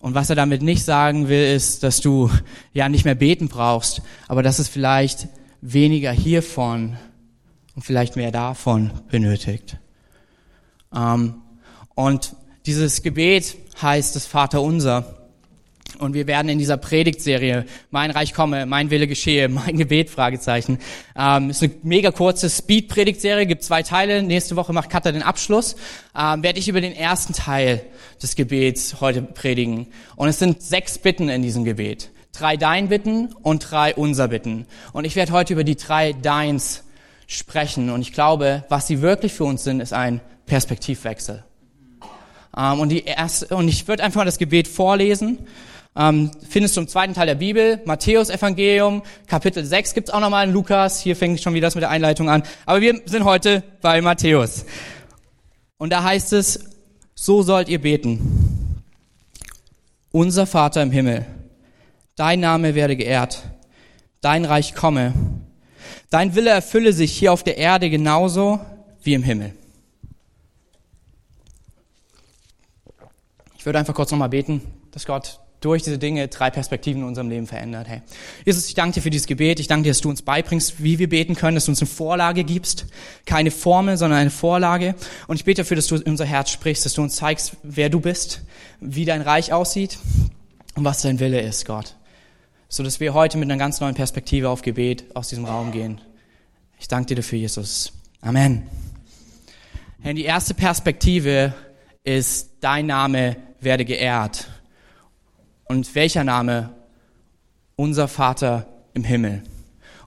Und 0.00 0.14
was 0.14 0.28
er 0.28 0.36
damit 0.36 0.60
nicht 0.60 0.84
sagen 0.84 1.28
will, 1.28 1.54
ist, 1.54 1.82
dass 1.82 2.00
du 2.00 2.30
ja 2.72 2.88
nicht 2.88 3.04
mehr 3.04 3.14
beten 3.14 3.48
brauchst, 3.48 4.02
aber 4.28 4.42
dass 4.42 4.58
es 4.58 4.68
vielleicht 4.68 5.28
weniger 5.72 6.12
hiervon 6.12 6.96
und 7.74 7.82
vielleicht 7.82 8.16
mehr 8.16 8.30
davon 8.30 8.90
benötigt. 9.10 9.78
Ähm, 10.94 11.42
und 11.94 12.36
dieses 12.66 13.02
Gebet 13.02 13.56
heißt 13.80 14.14
das 14.14 14.26
Vaterunser. 14.26 15.12
Und 15.98 16.14
wir 16.14 16.26
werden 16.26 16.48
in 16.48 16.58
dieser 16.58 16.76
Predigtserie 16.76 17.64
Mein 17.90 18.10
Reich 18.10 18.34
komme, 18.34 18.66
mein 18.66 18.90
Wille 18.90 19.06
geschehe, 19.06 19.48
mein 19.48 19.76
Gebet, 19.76 20.10
Fragezeichen. 20.10 20.78
Ähm, 21.16 21.50
ist 21.50 21.62
eine 21.62 21.72
mega 21.82 22.10
kurze 22.10 22.48
Speed-Predigtserie, 22.48 23.46
gibt 23.46 23.64
zwei 23.64 23.82
Teile. 23.82 24.22
Nächste 24.22 24.56
Woche 24.56 24.72
macht 24.72 24.90
Katha 24.90 25.10
den 25.10 25.22
Abschluss. 25.22 25.74
Ähm, 26.16 26.42
werde 26.42 26.58
ich 26.58 26.68
über 26.68 26.80
den 26.80 26.92
ersten 26.92 27.32
Teil 27.32 27.82
des 28.22 28.36
Gebets 28.36 29.00
heute 29.00 29.22
predigen. 29.22 29.88
Und 30.16 30.28
es 30.28 30.38
sind 30.38 30.62
sechs 30.62 30.98
Bitten 30.98 31.28
in 31.28 31.42
diesem 31.42 31.64
Gebet 31.64 32.10
drei 32.38 32.56
Dein 32.56 32.88
bitten 32.88 33.32
und 33.42 33.70
drei 33.70 33.94
Unser 33.94 34.28
bitten. 34.28 34.66
Und 34.92 35.04
ich 35.04 35.16
werde 35.16 35.32
heute 35.32 35.52
über 35.52 35.64
die 35.64 35.76
drei 35.76 36.12
Deins 36.12 36.84
sprechen. 37.26 37.90
Und 37.90 38.02
ich 38.02 38.12
glaube, 38.12 38.64
was 38.68 38.86
sie 38.86 39.02
wirklich 39.02 39.32
für 39.32 39.44
uns 39.44 39.64
sind, 39.64 39.80
ist 39.80 39.92
ein 39.92 40.20
Perspektivwechsel. 40.46 41.44
Ähm, 42.56 42.80
und, 42.80 42.88
die 42.88 43.04
erste, 43.04 43.54
und 43.54 43.68
ich 43.68 43.86
würde 43.88 44.02
einfach 44.02 44.20
mal 44.20 44.24
das 44.24 44.38
Gebet 44.38 44.68
vorlesen. 44.68 45.38
Ähm, 45.98 46.30
findest 46.48 46.76
du 46.76 46.82
im 46.82 46.88
zweiten 46.88 47.14
Teil 47.14 47.26
der 47.26 47.36
Bibel, 47.36 47.80
Matthäus 47.86 48.28
Evangelium, 48.28 49.02
Kapitel 49.26 49.64
6 49.64 49.94
gibt's 49.94 50.10
auch 50.10 50.20
nochmal 50.20 50.46
in 50.46 50.52
Lukas. 50.52 51.00
Hier 51.00 51.16
fängt 51.16 51.40
schon 51.40 51.54
wieder 51.54 51.68
das 51.68 51.74
mit 51.74 51.82
der 51.82 51.90
Einleitung 51.90 52.28
an. 52.28 52.42
Aber 52.66 52.80
wir 52.80 53.00
sind 53.06 53.24
heute 53.24 53.62
bei 53.80 54.00
Matthäus. 54.02 54.66
Und 55.78 55.90
da 55.90 56.02
heißt 56.02 56.34
es, 56.34 56.60
so 57.14 57.42
sollt 57.42 57.68
ihr 57.68 57.80
beten. 57.80 58.82
Unser 60.12 60.46
Vater 60.46 60.82
im 60.82 60.90
Himmel, 60.90 61.26
dein 62.16 62.40
Name 62.40 62.74
werde 62.74 62.96
geehrt, 62.96 63.42
dein 64.20 64.44
Reich 64.44 64.74
komme, 64.74 65.12
dein 66.10 66.34
Wille 66.34 66.50
erfülle 66.50 66.92
sich 66.92 67.12
hier 67.12 67.32
auf 67.32 67.44
der 67.44 67.58
Erde 67.58 67.90
genauso 67.90 68.58
wie 69.02 69.14
im 69.14 69.22
Himmel. 69.22 69.52
Ich 73.58 73.66
würde 73.66 73.78
einfach 73.78 73.94
kurz 73.94 74.10
nochmal 74.10 74.28
beten, 74.28 74.60
dass 74.90 75.06
Gott 75.06 75.40
durch 75.60 75.82
diese 75.82 75.98
Dinge 75.98 76.28
drei 76.28 76.50
Perspektiven 76.50 77.02
in 77.02 77.08
unserem 77.08 77.28
Leben 77.28 77.46
verändert. 77.46 77.88
Hey, 77.88 78.02
Jesus, 78.44 78.68
ich 78.68 78.74
danke 78.74 78.94
dir 78.94 79.02
für 79.02 79.10
dieses 79.10 79.26
Gebet. 79.26 79.58
Ich 79.58 79.66
danke 79.66 79.84
dir, 79.84 79.90
dass 79.90 80.00
du 80.00 80.08
uns 80.08 80.22
beibringst, 80.22 80.82
wie 80.82 80.98
wir 80.98 81.08
beten 81.08 81.34
können, 81.34 81.56
dass 81.56 81.64
du 81.64 81.72
uns 81.72 81.80
eine 81.80 81.88
Vorlage 81.88 82.44
gibst. 82.44 82.86
Keine 83.24 83.50
Formel, 83.50 83.96
sondern 83.96 84.20
eine 84.20 84.30
Vorlage. 84.30 84.94
Und 85.26 85.36
ich 85.36 85.44
bete 85.44 85.62
dafür, 85.62 85.76
dass 85.76 85.88
du 85.88 85.96
in 85.96 86.10
unser 86.10 86.26
Herz 86.26 86.50
sprichst, 86.50 86.84
dass 86.84 86.94
du 86.94 87.02
uns 87.02 87.16
zeigst, 87.16 87.56
wer 87.62 87.88
du 87.88 88.00
bist, 88.00 88.42
wie 88.80 89.04
dein 89.04 89.22
Reich 89.22 89.52
aussieht 89.52 89.98
und 90.76 90.84
was 90.84 91.02
dein 91.02 91.18
Wille 91.18 91.40
ist, 91.40 91.64
Gott. 91.64 91.96
So 92.68 92.82
dass 92.82 92.98
wir 92.98 93.14
heute 93.14 93.38
mit 93.38 93.48
einer 93.48 93.58
ganz 93.58 93.80
neuen 93.80 93.94
Perspektive 93.94 94.48
auf 94.48 94.62
Gebet 94.62 95.04
aus 95.14 95.28
diesem 95.28 95.44
Raum 95.44 95.70
gehen. 95.70 96.00
Ich 96.80 96.88
danke 96.88 97.06
dir 97.06 97.16
dafür, 97.16 97.38
Jesus. 97.38 97.92
Amen. 98.20 98.66
Hey, 100.00 100.14
die 100.14 100.24
erste 100.24 100.52
Perspektive 100.52 101.54
ist, 102.02 102.50
dein 102.60 102.86
Name 102.86 103.36
werde 103.60 103.84
geehrt. 103.84 104.48
Und 105.66 105.94
welcher 105.94 106.24
Name? 106.24 106.74
Unser 107.76 108.08
Vater 108.08 108.66
im 108.94 109.04
Himmel. 109.04 109.44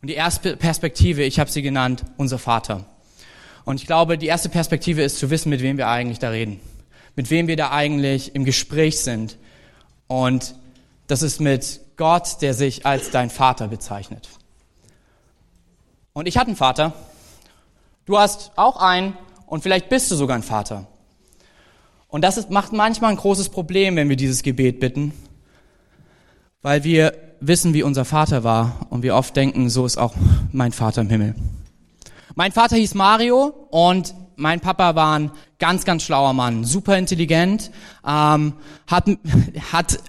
Und 0.02 0.10
die 0.10 0.16
erste 0.16 0.58
Perspektive, 0.58 1.24
ich 1.24 1.40
habe 1.40 1.50
sie 1.50 1.62
genannt, 1.62 2.04
unser 2.18 2.40
Vater. 2.40 2.86
Und 3.64 3.80
ich 3.80 3.88
glaube, 3.88 4.18
die 4.18 4.28
erste 4.28 4.50
Perspektive 4.50 5.02
ist 5.02 5.18
zu 5.18 5.30
wissen, 5.30 5.50
mit 5.50 5.62
wem 5.62 5.78
wir 5.78 5.88
eigentlich 5.88 6.20
da 6.20 6.30
reden. 6.30 6.60
Mit 7.16 7.30
wem 7.30 7.48
wir 7.48 7.56
da 7.56 7.72
eigentlich 7.72 8.36
im 8.36 8.44
Gespräch 8.44 9.00
sind. 9.00 9.38
Und 10.08 10.56
das 11.08 11.22
ist 11.22 11.40
mit 11.40 11.80
Gott, 12.00 12.42
der 12.42 12.54
sich 12.54 12.86
als 12.86 13.12
dein 13.12 13.30
Vater 13.30 13.68
bezeichnet. 13.68 14.30
Und 16.14 16.28
ich 16.28 16.38
hatte 16.38 16.48
einen 16.48 16.56
Vater. 16.56 16.94
Du 18.06 18.18
hast 18.18 18.54
auch 18.56 18.78
einen 18.78 19.18
und 19.46 19.64
vielleicht 19.64 19.90
bist 19.90 20.10
du 20.10 20.16
sogar 20.16 20.38
ein 20.38 20.44
Vater. 20.44 20.88
Und 22.08 22.24
das 22.24 22.38
ist, 22.38 22.50
macht 22.50 22.72
manchmal 22.72 23.12
ein 23.12 23.18
großes 23.18 23.50
Problem, 23.50 23.98
wenn 23.98 24.08
wir 24.08 24.16
dieses 24.16 24.44
Gebet 24.44 24.80
bitten, 24.80 25.14
weil 26.62 26.86
wir 26.86 27.14
wissen, 27.42 27.74
wie 27.74 27.84
unser 27.84 28.06
Vater 28.06 28.46
war 28.46 28.88
und 28.90 29.04
wir 29.04 29.16
oft 29.16 29.36
denken, 29.36 29.70
so 29.70 29.86
ist 29.86 29.98
auch 29.98 30.16
mein 30.54 30.72
Vater 30.72 31.02
im 31.02 31.10
Himmel. 31.10 31.36
Mein 32.34 32.54
Vater 32.54 32.78
hieß 32.78 32.96
Mario 32.96 33.54
und 33.72 34.16
mein 34.38 34.62
Papa 34.62 34.96
war 34.96 35.20
ein 35.20 35.32
ganz, 35.60 35.86
ganz 35.86 36.04
schlauer 36.04 36.34
Mann, 36.34 36.64
super 36.64 36.98
intelligent, 36.98 37.70
ähm, 38.08 38.54
hat, 38.88 39.06
hat 39.72 40.00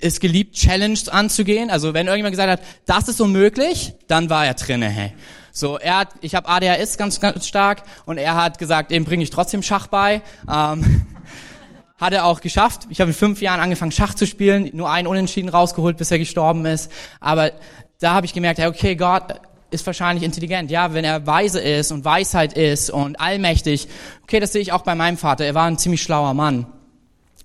es 0.00 0.20
geliebt, 0.20 0.56
Challenges 0.56 1.08
anzugehen. 1.08 1.70
Also 1.70 1.94
wenn 1.94 2.06
irgendjemand 2.06 2.32
gesagt 2.32 2.50
hat, 2.50 2.60
das 2.84 3.08
ist 3.08 3.20
unmöglich, 3.20 3.94
dann 4.08 4.28
war 4.28 4.44
er 4.44 4.54
drinne. 4.54 4.88
Hey. 4.88 5.12
So, 5.52 5.78
er 5.78 5.98
hat, 5.98 6.08
ich 6.20 6.34
habe 6.34 6.48
ADHS 6.48 6.98
ganz, 6.98 7.20
ganz 7.20 7.46
stark 7.46 7.82
und 8.04 8.18
er 8.18 8.34
hat 8.34 8.58
gesagt, 8.58 8.90
dem 8.90 9.04
bringe 9.04 9.22
ich 9.22 9.30
trotzdem 9.30 9.62
Schach 9.62 9.86
bei. 9.86 10.20
Ähm, 10.52 11.06
hat 11.98 12.12
er 12.12 12.26
auch 12.26 12.42
geschafft. 12.42 12.86
Ich 12.90 13.00
habe 13.00 13.12
in 13.12 13.16
fünf 13.16 13.40
Jahren 13.40 13.60
angefangen, 13.60 13.92
Schach 13.92 14.12
zu 14.12 14.26
spielen, 14.26 14.70
nur 14.74 14.90
einen 14.90 15.06
Unentschieden 15.06 15.48
rausgeholt, 15.48 15.96
bis 15.96 16.10
er 16.10 16.18
gestorben 16.18 16.66
ist. 16.66 16.92
Aber 17.20 17.52
da 18.00 18.12
habe 18.12 18.26
ich 18.26 18.34
gemerkt, 18.34 18.60
okay, 18.60 18.96
Gott 18.96 19.40
ist 19.70 19.86
wahrscheinlich 19.86 20.24
intelligent. 20.24 20.70
Ja, 20.70 20.94
wenn 20.94 21.04
er 21.04 21.26
weise 21.26 21.60
ist 21.60 21.92
und 21.92 22.04
Weisheit 22.04 22.52
ist 22.52 22.90
und 22.90 23.20
allmächtig, 23.20 23.88
okay, 24.22 24.40
das 24.40 24.52
sehe 24.52 24.62
ich 24.62 24.72
auch 24.72 24.82
bei 24.82 24.94
meinem 24.94 25.16
Vater. 25.16 25.44
Er 25.44 25.54
war 25.54 25.66
ein 25.66 25.78
ziemlich 25.78 26.02
schlauer 26.02 26.34
Mann. 26.34 26.66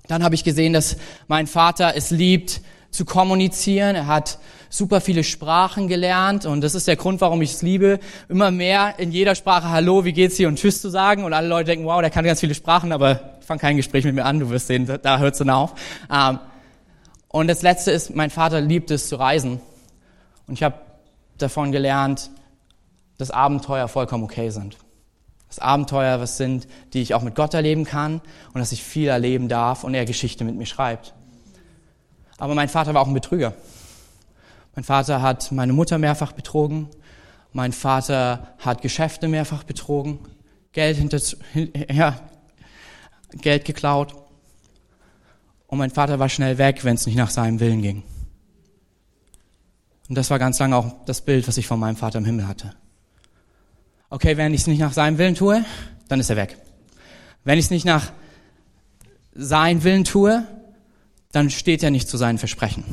Dann 0.07 0.23
habe 0.23 0.35
ich 0.35 0.43
gesehen, 0.43 0.73
dass 0.73 0.97
mein 1.27 1.47
Vater 1.47 1.93
es 1.95 2.11
liebt, 2.11 2.61
zu 2.91 3.05
kommunizieren. 3.05 3.95
Er 3.95 4.07
hat 4.07 4.39
super 4.69 5.01
viele 5.01 5.23
Sprachen 5.23 5.87
gelernt 5.87 6.45
und 6.45 6.61
das 6.61 6.75
ist 6.75 6.87
der 6.87 6.95
Grund, 6.95 7.21
warum 7.21 7.41
ich 7.41 7.53
es 7.53 7.61
liebe, 7.61 7.99
immer 8.29 8.51
mehr 8.51 8.95
in 8.99 9.11
jeder 9.11 9.35
Sprache 9.35 9.69
Hallo, 9.69 10.05
wie 10.05 10.13
geht's 10.13 10.37
hier 10.37 10.47
und 10.47 10.57
Tschüss 10.57 10.81
zu 10.81 10.89
sagen 10.89 11.23
und 11.23 11.33
alle 11.33 11.47
Leute 11.47 11.71
denken, 11.71 11.85
wow, 11.85 12.01
der 12.01 12.09
kann 12.09 12.23
ganz 12.23 12.39
viele 12.39 12.53
Sprachen, 12.53 12.91
aber 12.91 13.37
fang 13.41 13.57
kein 13.57 13.75
Gespräch 13.77 14.05
mit 14.05 14.15
mir 14.15 14.25
an, 14.25 14.39
du 14.39 14.49
wirst 14.49 14.67
sehen, 14.67 14.89
da 15.01 15.19
hört 15.19 15.33
es 15.33 15.39
dann 15.39 15.49
auf. 15.49 15.73
Ähm, 16.11 16.39
und 17.27 17.47
das 17.47 17.61
Letzte 17.61 17.91
ist, 17.91 18.15
mein 18.15 18.29
Vater 18.29 18.61
liebt 18.61 18.91
es 18.91 19.07
zu 19.07 19.17
reisen 19.17 19.59
und 20.47 20.53
ich 20.53 20.63
habe 20.63 20.75
davon 21.41 21.71
gelernt, 21.71 22.29
dass 23.17 23.31
Abenteuer 23.31 23.87
vollkommen 23.87 24.23
okay 24.23 24.49
sind. 24.49 24.77
Dass 25.47 25.59
Abenteuer 25.59 26.19
was 26.19 26.37
sind, 26.37 26.67
die 26.93 27.01
ich 27.01 27.13
auch 27.13 27.21
mit 27.21 27.35
Gott 27.35 27.53
erleben 27.53 27.85
kann 27.85 28.21
und 28.53 28.59
dass 28.59 28.71
ich 28.71 28.83
viel 28.83 29.09
erleben 29.09 29.49
darf 29.49 29.83
und 29.83 29.93
er 29.93 30.05
Geschichte 30.05 30.43
mit 30.43 30.55
mir 30.55 30.65
schreibt. 30.65 31.13
Aber 32.37 32.55
mein 32.55 32.69
Vater 32.69 32.93
war 32.93 33.01
auch 33.01 33.07
ein 33.07 33.13
Betrüger. 33.13 33.53
Mein 34.75 34.83
Vater 34.83 35.21
hat 35.21 35.51
meine 35.51 35.73
Mutter 35.73 35.97
mehrfach 35.97 36.31
betrogen. 36.31 36.87
Mein 37.53 37.73
Vater 37.73 38.55
hat 38.59 38.81
Geschäfte 38.81 39.27
mehrfach 39.27 39.63
betrogen. 39.63 40.19
Geld 40.71 40.97
hinter, 40.97 41.19
ja, 41.91 42.19
Geld 43.33 43.65
geklaut. 43.65 44.15
Und 45.67 45.77
mein 45.77 45.91
Vater 45.91 46.19
war 46.19 46.29
schnell 46.29 46.57
weg, 46.57 46.83
wenn 46.83 46.95
es 46.95 47.05
nicht 47.05 47.17
nach 47.17 47.29
seinem 47.29 47.59
Willen 47.59 47.81
ging. 47.81 48.03
Und 50.11 50.15
das 50.15 50.29
war 50.29 50.39
ganz 50.39 50.59
lange 50.59 50.75
auch 50.75 51.05
das 51.05 51.21
Bild, 51.21 51.47
was 51.47 51.55
ich 51.55 51.67
von 51.67 51.79
meinem 51.79 51.95
Vater 51.95 52.17
im 52.17 52.25
Himmel 52.25 52.45
hatte. 52.45 52.73
Okay, 54.09 54.35
wenn 54.35 54.53
ich 54.53 54.59
es 54.59 54.67
nicht 54.67 54.79
nach 54.79 54.91
seinem 54.91 55.17
Willen 55.17 55.35
tue, 55.35 55.63
dann 56.09 56.19
ist 56.19 56.29
er 56.29 56.35
weg. 56.35 56.57
Wenn 57.45 57.57
ich 57.57 57.63
es 57.63 57.71
nicht 57.71 57.85
nach 57.85 58.11
seinem 59.33 59.85
Willen 59.85 60.03
tue, 60.03 60.45
dann 61.31 61.49
steht 61.49 61.81
er 61.81 61.91
nicht 61.91 62.09
zu 62.09 62.17
seinen 62.17 62.39
Versprechen. 62.39 62.83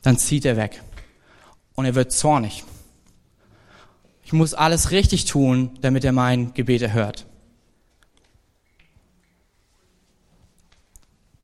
Dann 0.00 0.16
zieht 0.16 0.46
er 0.46 0.56
weg. 0.56 0.82
Und 1.74 1.84
er 1.84 1.94
wird 1.94 2.12
zornig. 2.12 2.64
Ich 4.24 4.32
muss 4.32 4.54
alles 4.54 4.92
richtig 4.92 5.26
tun, 5.26 5.76
damit 5.82 6.02
er 6.06 6.12
mein 6.12 6.54
Gebet 6.54 6.80
erhört. 6.80 7.26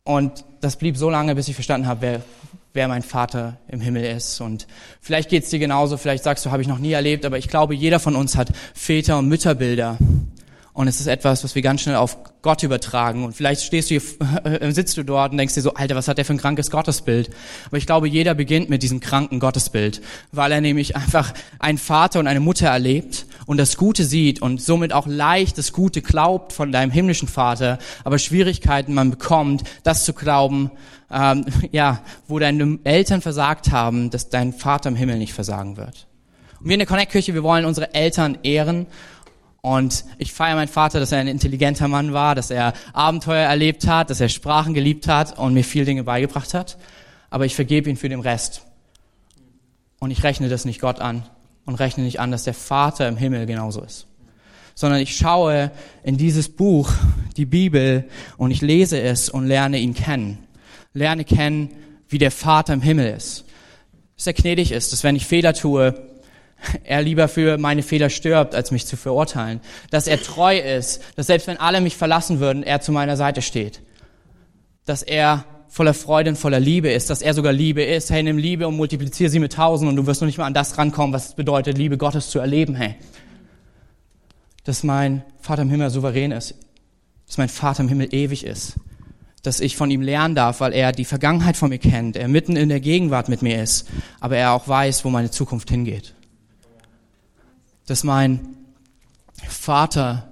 Und 0.03 0.47
das 0.63 0.77
blieb 0.77 0.97
so 0.97 1.11
lange, 1.11 1.35
bis 1.35 1.47
ich 1.47 1.55
verstanden 1.55 1.87
habe, 1.87 2.01
wer, 2.01 2.23
wer 2.76 2.87
mein 2.87 3.02
Vater 3.02 3.59
im 3.66 3.80
Himmel 3.80 4.04
ist. 4.04 4.40
Und 4.40 4.68
vielleicht 5.00 5.30
geht's 5.30 5.50
dir 5.50 5.59
genauso, 5.59 5.97
vielleicht 5.97 6.23
sagst 6.23 6.47
du, 6.47 6.52
habe 6.52 6.62
ich 6.62 6.68
noch 6.68 6.78
nie 6.78 6.92
erlebt, 6.92 7.25
aber 7.25 7.38
ich 7.38 7.49
glaube, 7.49 7.75
jeder 7.75 7.99
von 7.99 8.14
uns 8.14 8.37
hat 8.37 8.52
Väter- 8.75 9.18
und 9.18 9.28
Mütterbilder. 9.28 9.99
Und 10.73 10.88
es 10.88 11.00
ist 11.00 11.06
etwas, 11.06 11.42
was 11.42 11.54
wir 11.54 11.62
ganz 11.62 11.80
schnell 11.80 11.97
auf 11.97 12.18
Gott 12.42 12.62
übertragen. 12.62 13.25
Und 13.25 13.33
vielleicht 13.35 13.62
stehst 13.62 13.90
du 13.90 13.99
hier, 13.99 14.73
sitzt 14.73 14.99
du 14.99 15.04
dort 15.04 15.33
und 15.33 15.38
denkst 15.38 15.54
dir 15.54 15.62
so, 15.62 15.73
Alter, 15.73 15.97
was 15.97 16.06
hat 16.06 16.18
der 16.18 16.26
für 16.26 16.35
ein 16.35 16.38
krankes 16.38 16.71
Gottesbild? 16.71 17.30
Aber 17.64 17.78
ich 17.78 17.87
glaube, 17.87 18.09
jeder 18.09 18.35
beginnt 18.35 18.68
mit 18.68 18.83
diesem 18.83 19.00
kranken 19.00 19.40
Gottesbild, 19.40 20.02
weil 20.33 20.52
er 20.52 20.61
nämlich 20.61 20.95
einfach 20.95 21.33
einen 21.59 21.78
Vater 21.78 22.21
und 22.21 22.26
eine 22.26 22.40
Mutter 22.40 22.68
erlebt 22.68 23.25
und 23.47 23.59
das 23.59 23.76
Gute 23.76 24.05
sieht 24.05 24.43
und 24.43 24.61
somit 24.61 24.93
auch 24.93 25.07
leicht 25.07 25.57
das 25.57 25.73
Gute 25.73 26.03
glaubt 26.03 26.53
von 26.53 26.73
deinem 26.73 26.91
himmlischen 26.91 27.29
Vater, 27.29 27.79
aber 28.05 28.19
Schwierigkeiten 28.19 28.93
man 28.93 29.11
bekommt, 29.11 29.62
das 29.85 30.05
zu 30.05 30.12
glauben, 30.12 30.73
ähm, 31.11 31.47
ja, 31.73 32.03
wo 32.26 32.38
deine 32.38 32.79
Eltern 32.85 33.23
versagt 33.23 33.71
haben, 33.71 34.11
dass 34.11 34.29
dein 34.29 34.53
Vater 34.53 34.88
im 34.88 34.97
Himmel 34.97 35.19
nicht 35.19 35.33
versagen 35.33 35.76
wird. 35.76 36.07
Und 36.61 36.67
wir 36.67 36.75
in 36.75 36.81
der 36.81 36.88
Connect-Kirche, 36.88 37.35
wir 37.35 37.45
wollen 37.45 37.65
unsere 37.65 37.95
Eltern 37.95 38.38
ehren 38.43 38.87
und 39.61 40.05
ich 40.19 40.33
feiere 40.33 40.57
meinen 40.57 40.69
Vater, 40.69 41.00
dass 41.00 41.12
er 41.12 41.19
ein 41.19 41.29
intelligenter 41.29 41.88
Mann 41.88 42.12
war, 42.12 42.35
dass 42.35 42.50
er 42.50 42.73
Abenteuer 42.93 43.49
erlebt 43.49 43.87
hat, 43.87 44.11
dass 44.11 44.21
er 44.21 44.29
Sprachen 44.29 44.75
geliebt 44.75 45.09
hat 45.09 45.38
und 45.38 45.55
mir 45.55 45.65
viel 45.65 45.85
Dinge 45.85 46.05
beigebracht 46.05 46.55
hat. 46.55 46.79
Aber 47.31 47.47
ich 47.47 47.55
vergebe 47.55 47.91
ihn 47.91 47.97
für 47.97 48.09
den 48.09 48.21
Rest. 48.21 48.62
Und 49.99 50.11
ich 50.11 50.23
rechne 50.23 50.49
das 50.49 50.65
nicht 50.65 50.81
Gott 50.81 51.00
an 51.00 51.25
und 51.67 51.75
rechne 51.75 52.05
nicht 52.05 52.21
an, 52.21 52.31
dass 52.31 52.45
der 52.45 52.55
Vater 52.55 53.09
im 53.09 53.17
Himmel 53.17 53.47
genauso 53.47 53.83
ist. 53.83 54.07
Sondern 54.75 55.01
ich 55.01 55.17
schaue 55.17 55.71
in 56.03 56.17
dieses 56.17 56.49
Buch, 56.49 56.93
die 57.37 57.47
Bibel, 57.47 58.05
und 58.37 58.51
ich 58.51 58.63
lese 58.63 59.01
es 59.01 59.29
und 59.29 59.47
lerne 59.47 59.79
ihn 59.79 59.95
kennen. 59.95 60.39
Lerne 60.95 61.25
kennen, 61.25 61.71
wie 62.09 62.19
der 62.19 62.31
Vater 62.31 62.73
im 62.73 62.83
Himmel 62.83 63.15
ist. 63.15 63.45
Dass 64.17 64.27
er 64.27 64.33
gnädig 64.33 64.73
ist, 64.73 64.93
dass 64.93 65.05
wenn 65.05 65.17
ich 65.17 65.27
Fehler 65.27 65.53
tue, 65.53 65.95
er 66.85 67.03
lieber 67.03 67.29
für 67.29 67.59
meine 67.59 67.83
Fehler 67.83 68.09
stirbt, 68.11 68.55
als 68.55 68.71
mich 68.71 68.87
zu 68.87 68.97
verurteilen. 68.97 69.61
Dass 69.91 70.07
er 70.07 70.23
treu 70.23 70.59
ist, 70.59 71.03
dass 71.17 71.27
selbst 71.27 71.47
wenn 71.47 71.59
alle 71.59 71.81
mich 71.81 71.97
verlassen 71.97 72.41
würden, 72.41 72.63
er 72.63 72.81
zu 72.81 72.93
meiner 72.93 73.17
Seite 73.17 73.43
steht. 73.43 73.83
Dass 74.85 75.03
er 75.03 75.45
voller 75.69 75.95
Freude 75.95 76.31
und 76.31 76.37
voller 76.37 76.61
Liebe 76.61 76.91
ist, 76.91 77.11
dass 77.11 77.23
er 77.23 77.35
sogar 77.35 77.53
Liebe 77.53 77.83
ist. 77.83 78.11
Hey, 78.11 78.23
nimm 78.23 78.39
Liebe 78.39 78.67
und 78.67 78.77
multipliziere 78.77 79.31
sie 79.31 79.39
mit 79.39 79.53
tausend 79.55 79.89
und 79.89 79.97
du 79.97 80.07
wirst 80.07 80.21
noch 80.21 80.27
nicht 80.27 80.39
mal 80.39 80.47
an 80.47 80.55
das 80.55 80.79
rankommen, 80.79 81.13
was 81.13 81.29
es 81.29 81.35
bedeutet, 81.35 81.77
Liebe 81.77 81.99
Gottes 81.99 82.31
zu 82.31 82.39
erleben, 82.39 82.75
hey. 82.75 82.95
Dass 84.65 84.83
mein 84.83 85.23
Vater 85.41 85.63
im 85.63 85.71
Himmel 85.71 85.91
souverän 85.91 86.33
ist. 86.33 86.55
Dass 87.27 87.39
mein 87.39 87.49
Vater 87.49 87.83
im 87.83 87.89
Himmel 87.89 88.15
ewig 88.15 88.45
ist. 88.45 88.75
dass 89.47 89.61
ich 89.61 89.77
von 89.77 89.91
ihm 89.93 90.03
lernen 90.03 90.35
darf, 90.35 90.61
weil 90.61 90.73
er 90.73 90.91
die 90.91 91.05
Vergangenheit 91.05 91.57
von 91.57 91.69
mir 91.69 91.79
kennt, 91.79 92.17
er 92.17 92.27
mitten 92.27 92.57
in 92.57 92.69
der 92.69 92.81
Gegenwart 92.81 93.29
mit 93.29 93.43
mir 93.43 93.63
ist, 93.63 93.89
aber 94.19 94.37
er 94.37 94.53
auch 94.53 94.67
weiß, 94.67 95.05
wo 95.05 95.11
meine 95.11 95.31
Zukunft 95.31 95.71
hingeht. 95.71 96.15
Dass 97.87 98.03
mein 98.03 98.57
Vater 99.49 100.29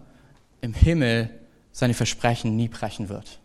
im 0.60 0.74
Himmel 0.74 1.30
seine 1.70 1.94
Versprechen 1.94 2.56
nie 2.56 2.66
brechen 2.66 3.08
wird. 3.08 3.38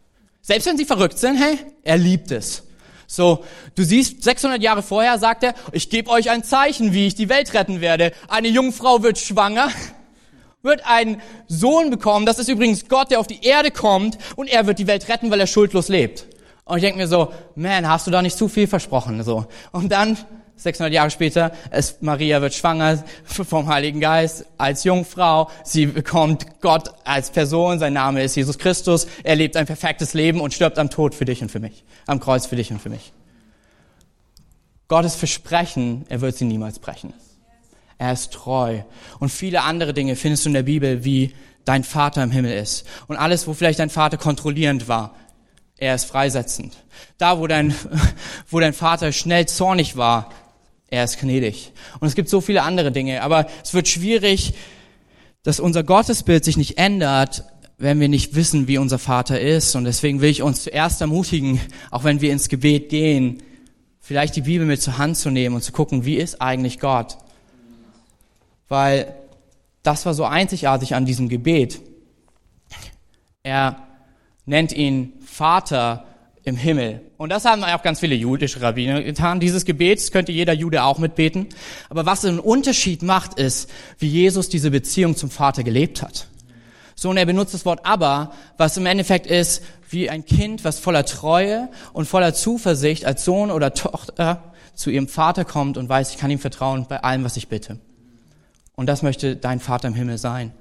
Selbst 0.49 0.65
wenn 0.65 0.77
sie 0.77 0.85
verrückt 0.85 1.19
sind, 1.19 1.35
hey, 1.35 1.59
er 1.83 1.97
liebt 1.97 2.31
es. 2.31 2.63
So, 3.05 3.45
du 3.75 3.83
siehst, 3.83 4.23
600 4.23 4.59
Jahre 4.63 4.81
vorher 4.81 5.19
sagt 5.19 5.43
er, 5.43 5.53
ich 5.73 5.91
gebe 5.91 6.09
euch 6.09 6.31
ein 6.31 6.43
Zeichen, 6.43 6.91
wie 6.91 7.05
ich 7.05 7.13
die 7.13 7.29
Welt 7.29 7.53
retten 7.53 7.81
werde. 7.81 8.13
Eine 8.27 8.47
Jungfrau 8.47 9.03
wird 9.03 9.19
schwanger, 9.19 9.69
wird 10.63 10.87
einen 10.87 11.21
Sohn 11.47 11.91
bekommen. 11.91 12.25
Das 12.25 12.39
ist 12.39 12.49
übrigens 12.49 12.87
Gott, 12.87 13.11
der 13.11 13.19
auf 13.19 13.27
die 13.27 13.43
Erde 13.43 13.69
kommt 13.69 14.17
und 14.37 14.49
er 14.49 14.65
wird 14.65 14.79
die 14.79 14.87
Welt 14.87 15.07
retten, 15.07 15.29
weil 15.29 15.39
er 15.39 15.45
schuldlos 15.45 15.87
lebt. 15.87 16.25
Und 16.65 16.77
ich 16.77 16.83
denke 16.83 16.97
mir 16.97 17.07
so, 17.07 17.31
man, 17.53 17.87
hast 17.87 18.07
du 18.07 18.11
da 18.11 18.23
nicht 18.23 18.35
zu 18.35 18.47
viel 18.47 18.65
versprochen? 18.65 19.21
So. 19.21 19.45
Und 19.71 19.91
dann 19.91 20.17
600 20.59 20.93
Jahre 20.93 21.09
später, 21.09 21.53
es, 21.71 22.01
Maria 22.01 22.41
wird 22.41 22.53
schwanger 22.53 23.01
vom 23.23 23.67
Heiligen 23.67 24.01
Geist 24.01 24.45
als 24.57 24.83
Jungfrau. 24.83 25.49
Sie 25.63 25.85
bekommt 25.85 26.59
Gott 26.59 26.93
als 27.05 27.29
Person. 27.29 27.79
Sein 27.79 27.93
Name 27.93 28.21
ist 28.21 28.35
Jesus 28.35 28.57
Christus. 28.57 29.07
Er 29.23 29.37
lebt 29.37 29.55
ein 29.55 29.65
perfektes 29.65 30.13
Leben 30.13 30.41
und 30.41 30.53
stirbt 30.53 30.77
am 30.77 30.89
Tod 30.89 31.15
für 31.15 31.23
dich 31.23 31.41
und 31.41 31.49
für 31.49 31.61
mich. 31.61 31.85
Am 32.07 32.19
Kreuz 32.19 32.45
für 32.45 32.57
dich 32.57 32.71
und 32.71 32.81
für 32.81 32.89
mich. 32.89 33.13
Gottes 34.89 35.15
Versprechen, 35.15 36.05
er 36.09 36.19
wird 36.19 36.35
sie 36.35 36.45
niemals 36.45 36.79
brechen. 36.79 37.13
Er 37.97 38.11
ist 38.11 38.33
treu. 38.33 38.81
Und 39.19 39.29
viele 39.29 39.61
andere 39.61 39.93
Dinge 39.93 40.17
findest 40.17 40.43
du 40.43 40.49
in 40.49 40.55
der 40.55 40.63
Bibel, 40.63 41.05
wie 41.05 41.33
dein 41.63 41.85
Vater 41.85 42.21
im 42.21 42.31
Himmel 42.31 42.53
ist. 42.53 42.85
Und 43.07 43.15
alles, 43.15 43.47
wo 43.47 43.53
vielleicht 43.53 43.79
dein 43.79 43.89
Vater 43.89 44.17
kontrollierend 44.17 44.89
war, 44.89 45.15
er 45.77 45.95
ist 45.95 46.05
freisetzend. 46.05 46.75
Da, 47.17 47.39
wo 47.39 47.47
dein, 47.47 47.73
wo 48.49 48.59
dein 48.59 48.73
Vater 48.73 49.13
schnell 49.13 49.47
zornig 49.47 49.95
war, 49.95 50.29
er 50.91 51.03
ist 51.03 51.19
gnädig. 51.19 51.71
Und 51.99 52.07
es 52.07 52.15
gibt 52.15 52.29
so 52.29 52.41
viele 52.41 52.63
andere 52.63 52.91
Dinge, 52.91 53.21
aber 53.21 53.47
es 53.63 53.73
wird 53.73 53.87
schwierig, 53.87 54.53
dass 55.43 55.59
unser 55.59 55.83
Gottesbild 55.83 56.43
sich 56.43 56.57
nicht 56.57 56.77
ändert, 56.77 57.43
wenn 57.77 57.99
wir 57.99 58.09
nicht 58.09 58.35
wissen, 58.35 58.67
wie 58.67 58.77
unser 58.77 58.99
Vater 58.99 59.39
ist. 59.39 59.75
Und 59.75 59.85
deswegen 59.85 60.21
will 60.21 60.29
ich 60.29 60.41
uns 60.41 60.63
zuerst 60.63 60.99
ermutigen, 61.01 61.61
auch 61.91 62.03
wenn 62.03 62.21
wir 62.21 62.31
ins 62.31 62.49
Gebet 62.49 62.89
gehen, 62.89 63.41
vielleicht 63.99 64.35
die 64.35 64.41
Bibel 64.41 64.67
mit 64.67 64.81
zur 64.81 64.97
Hand 64.97 65.17
zu 65.17 65.29
nehmen 65.29 65.55
und 65.55 65.61
zu 65.61 65.71
gucken, 65.71 66.05
wie 66.05 66.15
ist 66.15 66.41
eigentlich 66.41 66.79
Gott? 66.79 67.17
Weil 68.67 69.15
das 69.83 70.05
war 70.05 70.13
so 70.13 70.25
einzigartig 70.25 70.95
an 70.95 71.05
diesem 71.05 71.29
Gebet. 71.29 71.81
Er 73.43 73.87
nennt 74.45 74.73
ihn 74.73 75.13
Vater 75.25 76.05
im 76.49 76.57
Himmel. 76.57 77.01
Und 77.17 77.29
das 77.29 77.45
haben 77.45 77.63
auch 77.63 77.81
ganz 77.81 77.99
viele 77.99 78.15
jüdische 78.15 78.61
Rabbiner 78.61 79.01
getan. 79.01 79.39
Dieses 79.39 79.63
Gebet 79.63 80.11
könnte 80.11 80.31
jeder 80.31 80.53
Jude 80.53 80.83
auch 80.83 80.97
mitbeten. 80.97 81.47
Aber 81.89 82.05
was 82.05 82.25
einen 82.25 82.39
Unterschied 82.39 83.01
macht, 83.01 83.39
ist, 83.39 83.69
wie 83.99 84.07
Jesus 84.07 84.49
diese 84.49 84.71
Beziehung 84.71 85.15
zum 85.15 85.29
Vater 85.29 85.63
gelebt 85.63 86.01
hat. 86.01 86.27
So, 86.95 87.09
und 87.09 87.17
er 87.17 87.25
benutzt 87.25 87.53
das 87.53 87.65
Wort 87.65 87.85
aber, 87.85 88.33
was 88.57 88.75
im 88.75 88.85
Endeffekt 88.85 89.25
ist, 89.25 89.63
wie 89.89 90.09
ein 90.09 90.25
Kind, 90.25 90.65
was 90.65 90.79
voller 90.79 91.05
Treue 91.05 91.69
und 91.93 92.05
voller 92.05 92.33
Zuversicht 92.33 93.05
als 93.05 93.23
Sohn 93.23 93.51
oder 93.51 93.73
Tochter 93.73 94.53
zu 94.75 94.89
ihrem 94.89 95.07
Vater 95.07 95.45
kommt 95.45 95.77
und 95.77 95.87
weiß, 95.87 96.11
ich 96.11 96.17
kann 96.17 96.29
ihm 96.29 96.39
vertrauen 96.39 96.87
bei 96.89 97.01
allem, 97.01 97.23
was 97.23 97.37
ich 97.37 97.47
bitte. 97.47 97.79
Und 98.75 98.87
das 98.87 99.01
möchte 99.01 99.35
dein 99.35 99.59
Vater 99.59 99.87
im 99.87 99.93
Himmel 99.93 100.17
sein. 100.17 100.51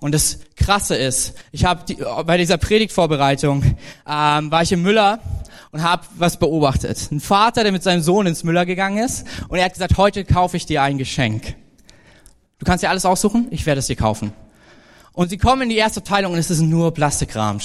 Und 0.00 0.12
das 0.12 0.40
Krasse 0.56 0.96
ist, 0.96 1.34
ich 1.52 1.64
habe 1.64 1.84
die, 1.86 1.96
bei 2.26 2.36
dieser 2.36 2.58
Predigtvorbereitung 2.58 3.62
ähm, 3.62 4.50
war 4.50 4.62
ich 4.62 4.72
im 4.72 4.82
Müller 4.82 5.20
und 5.70 5.82
habe 5.82 6.04
was 6.16 6.38
beobachtet. 6.38 7.10
Ein 7.10 7.20
Vater, 7.20 7.62
der 7.62 7.72
mit 7.72 7.82
seinem 7.82 8.02
Sohn 8.02 8.26
ins 8.26 8.44
Müller 8.44 8.66
gegangen 8.66 8.98
ist 8.98 9.26
und 9.48 9.58
er 9.58 9.64
hat 9.64 9.72
gesagt, 9.72 9.96
heute 9.96 10.24
kaufe 10.24 10.56
ich 10.56 10.66
dir 10.66 10.82
ein 10.82 10.98
Geschenk. 10.98 11.54
Du 12.58 12.66
kannst 12.66 12.84
dir 12.84 12.90
alles 12.90 13.04
aussuchen, 13.04 13.48
ich 13.50 13.66
werde 13.66 13.80
es 13.80 13.86
dir 13.86 13.96
kaufen. 13.96 14.32
Und 15.12 15.30
sie 15.30 15.38
kommen 15.38 15.62
in 15.62 15.68
die 15.68 15.76
erste 15.76 16.00
Abteilung 16.00 16.32
und 16.32 16.38
es 16.38 16.50
ist 16.50 16.60
nur 16.60 16.94
Plastikkram. 16.94 17.58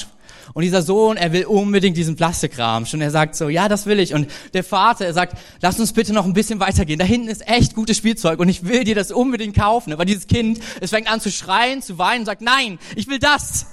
Und 0.54 0.64
dieser 0.64 0.82
Sohn, 0.82 1.18
er 1.18 1.34
will 1.34 1.46
unbedingt 1.46 1.98
diesen 1.98 2.16
Plastikkram. 2.16 2.86
Und 2.92 3.02
er 3.02 3.12
sagt 3.12 3.36
so, 3.36 3.50
ja, 3.50 3.68
das 3.68 3.86
will 3.86 4.00
ich. 4.00 4.14
Und 4.14 4.28
der 4.54 4.64
Vater, 4.64 5.06
er 5.06 5.14
sagt, 5.14 5.38
lass 5.62 5.80
uns 5.80 5.94
bitte 5.94 6.14
noch 6.14 6.26
ein 6.26 6.34
bisschen 6.34 6.60
weitergehen. 6.60 7.00
Da 7.00 7.06
hinten 7.06 7.28
ist 7.28 7.48
echt 7.48 7.76
gutes 7.76 7.98
Spielzeug 7.98 8.40
und 8.40 8.50
ich 8.50 8.66
will 8.66 8.84
dir 8.84 8.96
das 8.96 9.12
unbedingt 9.12 9.56
kaufen. 9.56 9.94
Aber 9.94 10.06
dieses 10.06 10.28
Kind, 10.28 10.60
es 10.82 10.92
fängt 10.92 11.12
an 11.12 11.22
zu 11.22 11.32
schreien, 11.32 11.82
zu 11.82 11.98
weinen 11.98 12.22
und 12.22 12.26
sagt, 12.26 12.42
nein, 12.42 12.80
ich 12.96 13.08
will 13.08 13.20
das. 13.20 13.68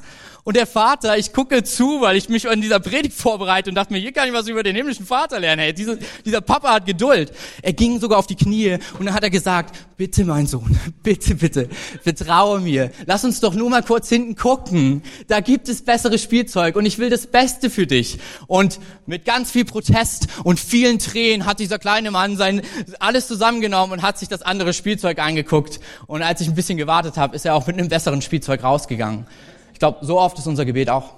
Und 0.47 0.57
der 0.57 0.67
Vater, 0.67 1.17
ich 1.17 1.33
gucke 1.33 1.65
zu, 1.65 2.03
weil 2.03 2.19
ich 2.19 2.29
mich 2.29 2.47
an 2.47 2.61
dieser 2.61 2.79
Predigt 2.79 3.17
vorbereite 3.17 3.71
und 3.71 3.77
dachte 3.77 3.95
mir, 3.95 3.99
hier 3.99 4.13
kann 4.13 4.29
ich 4.29 4.35
was 4.35 4.47
über 4.47 4.63
den 4.63 4.77
himmlischen 4.77 5.07
Vater 5.07 5.41
lernen. 5.41 5.63
Hey, 5.63 5.73
dieser, 5.73 5.97
dieser 6.23 6.43
Papa 6.43 6.75
hat 6.75 6.85
Geduld. 6.85 7.33
Er 7.63 7.73
ging 7.73 7.99
sogar 7.99 8.19
auf 8.19 8.27
die 8.27 8.37
Knie 8.37 8.77
und 8.99 9.07
dann 9.07 9.15
hat 9.15 9.23
er 9.23 9.31
gesagt, 9.31 9.75
bitte 9.97 10.23
mein 10.27 10.47
Sohn, 10.47 10.79
bitte, 11.03 11.35
bitte, 11.37 11.71
vertraue 12.03 12.61
mir. 12.61 12.91
Lass 13.07 13.25
uns 13.25 13.41
doch 13.41 13.55
nur 13.55 13.71
mal 13.71 13.83
kurz 13.83 14.11
hinten 14.11 14.37
gucken. 14.37 15.03
Da 15.29 15.41
gibt 15.41 15.71
es 15.71 15.81
besseres 15.81 16.23
Spielzeug 16.23 16.77
und 16.77 16.85
ich 16.85 16.99
will 16.99 17.09
das 17.09 17.27
Beste 17.27 17.71
für 17.71 17.87
dich. 17.87 18.19
Und 18.47 18.81
mit 19.07 19.25
ganz 19.25 19.51
viel 19.51 19.65
Protest 19.65 20.27
und 20.45 20.61
vielen 20.61 20.99
Tränen 20.99 21.47
hat 21.47 21.59
dieser 21.59 21.79
kleine 21.79 22.11
Mann 22.11 22.37
sein 22.37 22.61
alles 23.01 23.29
zusammengenommen 23.29 23.95
und 23.95 24.03
hat 24.03 24.19
sich 24.19 24.29
das 24.29 24.43
andere 24.43 24.75
Spielzeug 24.75 25.21
angeguckt. 25.21 25.81
Und 26.07 26.21
als 26.21 26.43
ich 26.43 26.49
ein 26.49 26.55
bisschen 26.55 26.77
gewartet 26.77 27.17
habe, 27.17 27.35
ist 27.35 27.47
er 27.47 27.55
auch 27.55 27.67
mit 27.67 27.79
einem 27.79 27.89
besseren 27.89 28.21
Spielzeug 28.21 28.63
rausgegangen. 28.63 29.27
Ich 29.75 29.81
glaube, 29.81 30.07
so 30.07 30.19
oft 30.19 30.39
ist 30.39 30.47
unser 30.47 30.65
Gebet 30.65 30.89
auch. 30.89 31.15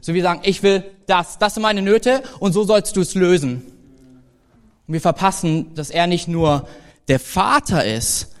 So 0.00 0.14
wie 0.14 0.22
sagen, 0.22 0.40
ich 0.44 0.62
will 0.62 0.82
das, 1.06 1.38
das 1.38 1.54
sind 1.54 1.62
meine 1.62 1.82
Nöte 1.82 2.22
und 2.40 2.52
so 2.52 2.64
sollst 2.64 2.96
du 2.96 3.02
es 3.02 3.14
lösen. 3.14 3.62
Und 4.86 4.94
wir 4.94 5.00
verpassen, 5.00 5.74
dass 5.74 5.90
er 5.90 6.06
nicht 6.06 6.26
nur 6.26 6.66
der 7.08 7.20
Vater 7.20 7.84
ist, 7.84 8.34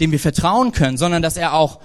dem 0.00 0.10
wir 0.10 0.18
vertrauen 0.18 0.72
können, 0.72 0.96
sondern 0.96 1.22
dass 1.22 1.36
er 1.36 1.52
auch 1.52 1.80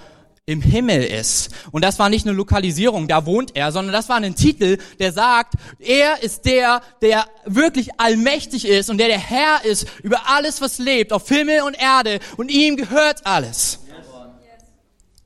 im 0.46 0.62
Himmel 0.62 1.02
ist. 1.02 1.50
Und 1.72 1.84
das 1.84 1.98
war 1.98 2.08
nicht 2.08 2.26
eine 2.26 2.34
Lokalisierung, 2.34 3.06
da 3.06 3.26
wohnt 3.26 3.54
er, 3.54 3.70
sondern 3.70 3.92
das 3.92 4.08
war 4.08 4.16
ein 4.16 4.34
Titel, 4.34 4.78
der 4.98 5.12
sagt, 5.12 5.54
er 5.78 6.22
ist 6.22 6.46
der, 6.46 6.80
der 7.02 7.26
wirklich 7.44 8.00
allmächtig 8.00 8.66
ist 8.66 8.88
und 8.88 8.96
der 8.98 9.08
der 9.08 9.18
Herr 9.18 9.64
ist 9.64 9.86
über 10.02 10.22
alles, 10.26 10.60
was 10.62 10.78
lebt, 10.78 11.12
auf 11.12 11.28
Himmel 11.28 11.62
und 11.62 11.74
Erde 11.74 12.20
und 12.38 12.50
ihm 12.50 12.76
gehört 12.76 13.26
alles. 13.26 13.80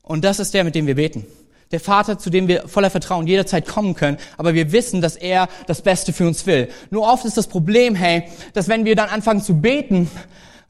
Und 0.01 0.25
das 0.25 0.39
ist 0.39 0.53
der, 0.53 0.65
mit 0.65 0.75
dem 0.75 0.87
wir 0.87 0.95
beten 0.95 1.25
der 1.71 1.79
Vater, 1.79 2.17
zu 2.17 2.29
dem 2.29 2.47
wir 2.47 2.67
voller 2.67 2.89
Vertrauen 2.89 3.27
jederzeit 3.27 3.67
kommen 3.67 3.93
können, 3.93 4.17
aber 4.37 4.53
wir 4.53 4.71
wissen, 4.71 5.01
dass 5.01 5.15
er 5.15 5.47
das 5.67 5.81
Beste 5.81 6.13
für 6.13 6.27
uns 6.27 6.45
will. 6.45 6.69
Nur 6.89 7.07
oft 7.07 7.25
ist 7.25 7.37
das 7.37 7.47
Problem, 7.47 7.95
hey, 7.95 8.23
dass 8.53 8.67
wenn 8.67 8.85
wir 8.85 8.95
dann 8.95 9.09
anfangen 9.09 9.41
zu 9.41 9.55
beten, 9.59 10.09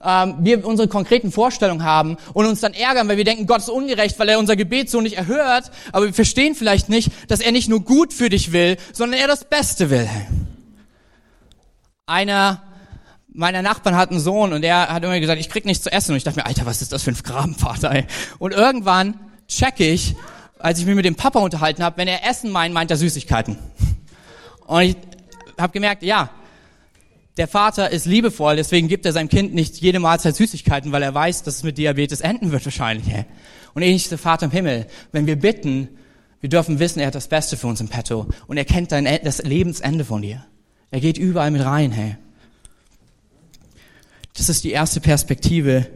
ähm, 0.04 0.36
wir 0.40 0.66
unsere 0.66 0.88
konkreten 0.88 1.32
Vorstellungen 1.32 1.84
haben 1.84 2.18
und 2.34 2.46
uns 2.46 2.62
dann 2.62 2.74
ärgern, 2.74 3.08
weil 3.08 3.18
wir 3.18 3.26
denken, 3.26 3.48
Gott 3.48 3.60
ist 3.60 3.70
ungerecht, 3.70 4.18
weil 4.20 4.30
er 4.30 4.40
unser 4.40 4.56
Gebet 4.56 4.90
so 4.90 5.02
nicht 5.02 5.18
erhört, 5.18 5.72
aber 5.92 6.06
wir 6.06 6.14
verstehen 6.14 6.56
vielleicht 6.56 6.90
nicht, 6.90 7.12
dass 7.28 7.40
er 7.40 7.52
nicht 7.52 7.70
nur 7.70 7.82
gut 7.82 8.14
für 8.14 8.30
dich 8.30 8.52
will, 8.52 8.78
sondern 8.94 9.20
er 9.20 9.28
das 9.28 9.46
Beste 9.46 9.90
will. 9.90 10.10
Einer 12.06 12.64
meiner 13.32 13.62
Nachbarn 13.62 13.96
hat 13.96 14.10
einen 14.10 14.20
Sohn 14.20 14.54
und 14.54 14.64
der 14.64 14.90
hat 14.90 15.04
immer 15.04 15.20
gesagt, 15.20 15.40
ich 15.40 15.50
krieg 15.50 15.64
nichts 15.66 15.84
zu 15.84 15.92
essen. 15.92 16.12
Und 16.12 16.18
ich 16.18 16.24
dachte 16.24 16.40
mir, 16.40 16.46
Alter, 16.46 16.66
was 16.66 16.82
ist 16.82 16.92
das 16.92 17.04
für 17.04 17.12
ein 17.12 17.18
Grabenvater, 17.22 17.92
ey? 17.92 18.06
Und 18.40 18.54
irgendwann 18.54 19.20
check 19.48 19.80
ich, 19.80 20.16
als 20.60 20.80
ich 20.80 20.86
mich 20.86 20.96
mit 20.96 21.06
dem 21.06 21.16
Papa 21.16 21.40
unterhalten 21.40 21.84
habe, 21.84 21.98
wenn 21.98 22.08
er 22.08 22.30
Essen 22.30 22.52
meint, 22.52 22.74
meint 22.74 22.92
er 22.92 22.98
Süßigkeiten. 22.98 23.58
Und 24.68 24.82
ich 24.82 24.96
habe 25.58 25.74
gemerkt, 25.74 26.04
ja, 26.04 26.30
der 27.38 27.48
Vater 27.48 27.90
ist 27.90 28.06
liebevoll, 28.06 28.58
deswegen 28.58 28.90
gibt 28.90 29.06
er 29.06 29.14
seinem 29.14 29.30
Kind 29.30 29.54
nicht 29.54 29.78
jede 29.78 30.00
Mahlzeit 30.00 30.36
Süßigkeiten, 30.36 30.92
weil 30.92 31.02
er 31.02 31.14
weiß, 31.14 31.44
dass 31.44 31.56
es 31.56 31.64
mit 31.64 31.78
Diabetes 31.78 32.20
enden 32.20 32.52
wird 32.52 32.66
wahrscheinlich. 32.66 33.08
Und 33.74 33.82
ähnlich 33.82 34.04
ist 34.04 34.12
der 34.12 34.18
Vater 34.18 34.46
im 34.48 34.52
Himmel. 34.52 34.88
Wenn 35.14 35.26
wir 35.26 35.38
bitten, 35.38 35.88
wir 36.42 36.50
dürfen 36.50 36.80
wissen, 36.80 37.00
er 37.00 37.08
hat 37.08 37.16
das 37.16 37.30
Beste 37.30 37.56
für 37.56 37.68
uns 37.68 37.80
im 37.80 37.88
Petto 37.88 38.28
und 38.48 38.58
er 38.58 38.66
kennt 38.66 38.92
dein, 38.92 39.08
das 39.24 39.42
Lebensende 39.42 40.04
von 40.04 40.22
dir. 40.22 40.46
Er 40.92 41.00
geht 41.00 41.18
überall 41.18 41.52
mit 41.52 41.64
rein, 41.64 41.92
hey. 41.92 42.18
Das 44.36 44.50
ist 44.50 44.64
die 44.64 44.72
erste 44.72 45.00
Perspektive, 45.00 45.88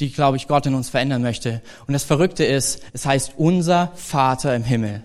die, 0.00 0.10
glaube 0.10 0.36
ich, 0.36 0.48
Gott 0.48 0.66
in 0.66 0.74
uns 0.74 0.90
verändern 0.90 1.22
möchte. 1.22 1.62
Und 1.86 1.92
das 1.92 2.04
Verrückte 2.04 2.44
ist, 2.44 2.82
es 2.92 3.06
heißt 3.06 3.34
unser 3.36 3.92
Vater 3.94 4.54
im 4.54 4.64
Himmel. 4.64 5.02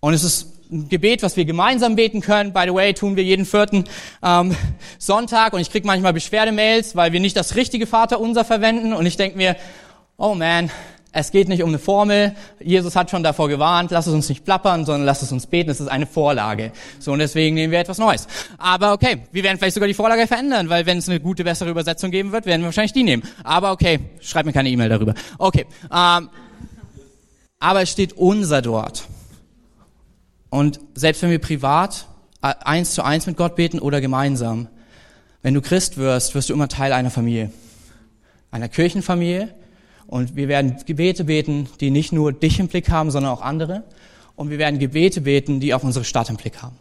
Und 0.00 0.14
es 0.14 0.22
ist 0.22 0.56
ein 0.70 0.88
Gebet, 0.88 1.22
was 1.22 1.36
wir 1.36 1.44
gemeinsam 1.44 1.96
beten 1.96 2.20
können. 2.20 2.52
By 2.52 2.64
the 2.66 2.74
way, 2.74 2.92
tun 2.92 3.16
wir 3.16 3.24
jeden 3.24 3.44
vierten 3.44 3.84
ähm, 4.22 4.54
Sonntag. 4.98 5.52
Und 5.52 5.60
ich 5.60 5.70
kriege 5.70 5.86
manchmal 5.86 6.12
Beschwerdemails, 6.12 6.96
weil 6.96 7.12
wir 7.12 7.20
nicht 7.20 7.36
das 7.36 7.54
richtige 7.56 7.86
Vater 7.86 8.20
unser 8.20 8.44
verwenden. 8.44 8.92
Und 8.92 9.06
ich 9.06 9.16
denke 9.16 9.36
mir, 9.36 9.56
oh 10.16 10.34
man, 10.34 10.70
es 11.16 11.30
geht 11.30 11.48
nicht 11.48 11.62
um 11.62 11.70
eine 11.70 11.78
Formel. 11.78 12.36
Jesus 12.62 12.94
hat 12.94 13.10
schon 13.10 13.22
davor 13.22 13.48
gewarnt, 13.48 13.90
lass 13.90 14.06
es 14.06 14.12
uns 14.12 14.28
nicht 14.28 14.44
plappern, 14.44 14.84
sondern 14.84 15.06
lass 15.06 15.22
es 15.22 15.32
uns 15.32 15.46
beten. 15.46 15.70
Es 15.70 15.80
ist 15.80 15.88
eine 15.88 16.06
Vorlage. 16.06 16.72
So, 16.98 17.12
und 17.12 17.20
deswegen 17.20 17.54
nehmen 17.54 17.72
wir 17.72 17.78
etwas 17.78 17.96
Neues. 17.96 18.28
Aber 18.58 18.92
okay, 18.92 19.22
wir 19.32 19.42
werden 19.42 19.56
vielleicht 19.56 19.74
sogar 19.74 19.86
die 19.86 19.94
Vorlage 19.94 20.26
verändern, 20.26 20.68
weil 20.68 20.84
wenn 20.84 20.98
es 20.98 21.08
eine 21.08 21.18
gute, 21.18 21.42
bessere 21.42 21.70
Übersetzung 21.70 22.10
geben 22.10 22.32
wird, 22.32 22.44
werden 22.44 22.60
wir 22.60 22.66
wahrscheinlich 22.66 22.92
die 22.92 23.02
nehmen. 23.02 23.22
Aber 23.44 23.72
okay, 23.72 24.00
schreib 24.20 24.44
mir 24.44 24.52
keine 24.52 24.68
E-Mail 24.68 24.90
darüber. 24.90 25.14
Okay. 25.38 25.64
Ähm, 25.90 26.28
aber 27.60 27.82
es 27.82 27.90
steht 27.90 28.12
unser 28.12 28.60
dort. 28.60 29.06
Und 30.50 30.80
selbst 30.94 31.22
wenn 31.22 31.30
wir 31.30 31.38
privat 31.38 32.08
äh, 32.42 32.52
eins 32.62 32.92
zu 32.92 33.02
eins 33.02 33.26
mit 33.26 33.38
Gott 33.38 33.56
beten 33.56 33.78
oder 33.78 34.02
gemeinsam, 34.02 34.68
wenn 35.40 35.54
du 35.54 35.62
Christ 35.62 35.96
wirst, 35.96 36.34
wirst 36.34 36.50
du 36.50 36.52
immer 36.52 36.68
Teil 36.68 36.92
einer 36.92 37.10
Familie, 37.10 37.50
einer 38.50 38.68
Kirchenfamilie. 38.68 39.54
Und 40.06 40.36
wir 40.36 40.48
werden 40.48 40.76
Gebete 40.86 41.24
beten, 41.24 41.68
die 41.80 41.90
nicht 41.90 42.12
nur 42.12 42.32
dich 42.32 42.60
im 42.60 42.68
Blick 42.68 42.90
haben, 42.90 43.10
sondern 43.10 43.32
auch 43.32 43.42
andere. 43.42 43.84
Und 44.36 44.50
wir 44.50 44.58
werden 44.58 44.78
Gebete 44.78 45.22
beten, 45.22 45.60
die 45.60 45.74
auch 45.74 45.82
unsere 45.82 46.04
Stadt 46.04 46.30
im 46.30 46.36
Blick 46.36 46.62
haben. 46.62 46.76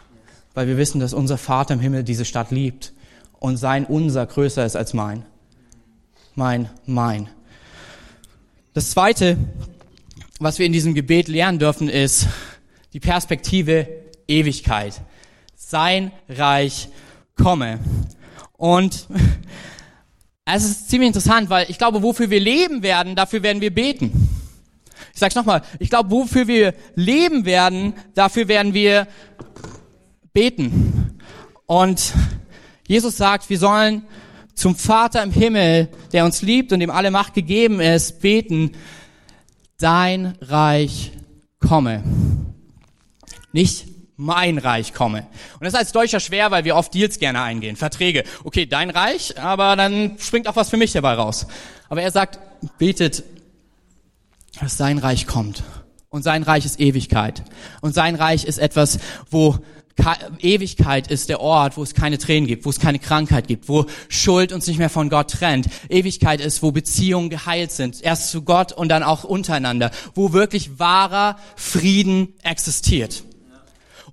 Weil 0.53 0.67
wir 0.67 0.77
wissen, 0.77 0.99
dass 0.99 1.13
unser 1.13 1.37
Vater 1.37 1.73
im 1.73 1.79
Himmel 1.79 2.03
diese 2.03 2.25
Stadt 2.25 2.51
liebt 2.51 2.93
und 3.39 3.57
sein 3.57 3.85
Unser 3.85 4.25
größer 4.25 4.65
ist 4.65 4.75
als 4.75 4.93
mein. 4.93 5.25
Mein, 6.35 6.69
mein. 6.85 7.29
Das 8.73 8.91
Zweite, 8.91 9.37
was 10.39 10.59
wir 10.59 10.65
in 10.65 10.73
diesem 10.73 10.93
Gebet 10.93 11.27
lernen 11.27 11.59
dürfen, 11.59 11.89
ist 11.89 12.27
die 12.93 12.99
Perspektive 12.99 13.87
Ewigkeit. 14.27 15.01
Sein 15.55 16.11
Reich 16.27 16.89
komme. 17.35 17.79
Und 18.57 19.07
es 20.45 20.63
ist 20.63 20.89
ziemlich 20.89 21.07
interessant, 21.07 21.49
weil 21.49 21.69
ich 21.69 21.77
glaube, 21.77 22.03
wofür 22.03 22.29
wir 22.29 22.39
leben 22.39 22.83
werden, 22.83 23.15
dafür 23.15 23.41
werden 23.41 23.61
wir 23.61 23.73
beten. 23.73 24.29
Ich 25.13 25.19
sag's 25.19 25.35
nochmal, 25.35 25.63
ich 25.79 25.89
glaube, 25.89 26.11
wofür 26.11 26.47
wir 26.47 26.73
leben 26.95 27.45
werden, 27.45 27.93
dafür 28.13 28.47
werden 28.47 28.73
wir 28.73 29.07
beten. 30.33 31.19
Und 31.65 32.13
Jesus 32.87 33.17
sagt, 33.17 33.49
wir 33.49 33.57
sollen 33.57 34.03
zum 34.53 34.75
Vater 34.75 35.23
im 35.23 35.31
Himmel, 35.31 35.89
der 36.13 36.25
uns 36.25 36.41
liebt 36.41 36.71
und 36.71 36.79
dem 36.79 36.91
alle 36.91 37.11
Macht 37.11 37.33
gegeben 37.33 37.79
ist, 37.79 38.21
beten, 38.21 38.71
dein 39.79 40.37
Reich 40.41 41.11
komme. 41.59 42.03
Nicht 43.51 43.94
mein 44.17 44.57
Reich 44.57 44.93
komme. 44.93 45.27
Und 45.53 45.63
das 45.63 45.73
ist 45.73 45.79
als 45.79 45.91
Deutscher 45.91 46.19
schwer, 46.19 46.51
weil 46.51 46.63
wir 46.63 46.75
oft 46.75 46.93
Deals 46.93 47.19
gerne 47.19 47.41
eingehen, 47.41 47.75
Verträge. 47.75 48.23
Okay, 48.43 48.65
dein 48.65 48.89
Reich, 48.89 49.39
aber 49.39 49.75
dann 49.75 50.17
springt 50.19 50.47
auch 50.47 50.55
was 50.55 50.69
für 50.69 50.77
mich 50.77 50.93
dabei 50.93 51.13
raus. 51.13 51.47
Aber 51.89 52.01
er 52.01 52.11
sagt, 52.11 52.39
betet, 52.77 53.23
dass 54.59 54.77
sein 54.77 54.97
Reich 54.97 55.27
kommt. 55.27 55.63
Und 56.09 56.23
sein 56.23 56.43
Reich 56.43 56.65
ist 56.65 56.79
Ewigkeit. 56.79 57.43
Und 57.81 57.93
sein 57.93 58.15
Reich 58.15 58.45
ist 58.45 58.57
etwas, 58.57 58.99
wo 59.29 59.59
Ewigkeit 60.39 61.07
ist 61.07 61.29
der 61.29 61.39
Ort, 61.39 61.77
wo 61.77 61.83
es 61.83 61.93
keine 61.93 62.17
Tränen 62.17 62.47
gibt, 62.47 62.65
wo 62.65 62.69
es 62.69 62.79
keine 62.79 62.99
Krankheit 62.99 63.47
gibt, 63.47 63.69
wo 63.69 63.85
Schuld 64.09 64.51
uns 64.51 64.67
nicht 64.67 64.77
mehr 64.77 64.89
von 64.89 65.09
Gott 65.09 65.31
trennt. 65.31 65.67
Ewigkeit 65.89 66.41
ist, 66.41 66.61
wo 66.61 66.71
Beziehungen 66.71 67.29
geheilt 67.29 67.71
sind, 67.71 68.01
erst 68.01 68.29
zu 68.29 68.41
Gott 68.41 68.71
und 68.71 68.89
dann 68.89 69.03
auch 69.03 69.23
untereinander, 69.23 69.91
wo 70.13 70.33
wirklich 70.33 70.79
wahrer 70.79 71.37
Frieden 71.55 72.33
existiert. 72.43 73.23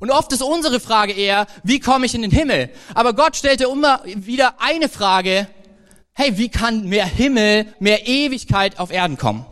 Und 0.02 0.10
oft 0.10 0.32
ist 0.32 0.42
unsere 0.42 0.80
Frage 0.80 1.12
eher, 1.12 1.46
wie 1.62 1.78
komme 1.78 2.06
ich 2.06 2.16
in 2.16 2.22
den 2.22 2.32
Himmel? 2.32 2.70
Aber 2.92 3.12
Gott 3.12 3.36
stellte 3.36 3.66
immer 3.66 4.00
wieder 4.04 4.56
eine 4.58 4.88
Frage, 4.88 5.46
hey, 6.12 6.36
wie 6.38 6.48
kann 6.48 6.88
mehr 6.88 7.06
Himmel, 7.06 7.66
mehr 7.78 8.08
Ewigkeit 8.08 8.80
auf 8.80 8.90
Erden 8.90 9.16
kommen? 9.16 9.46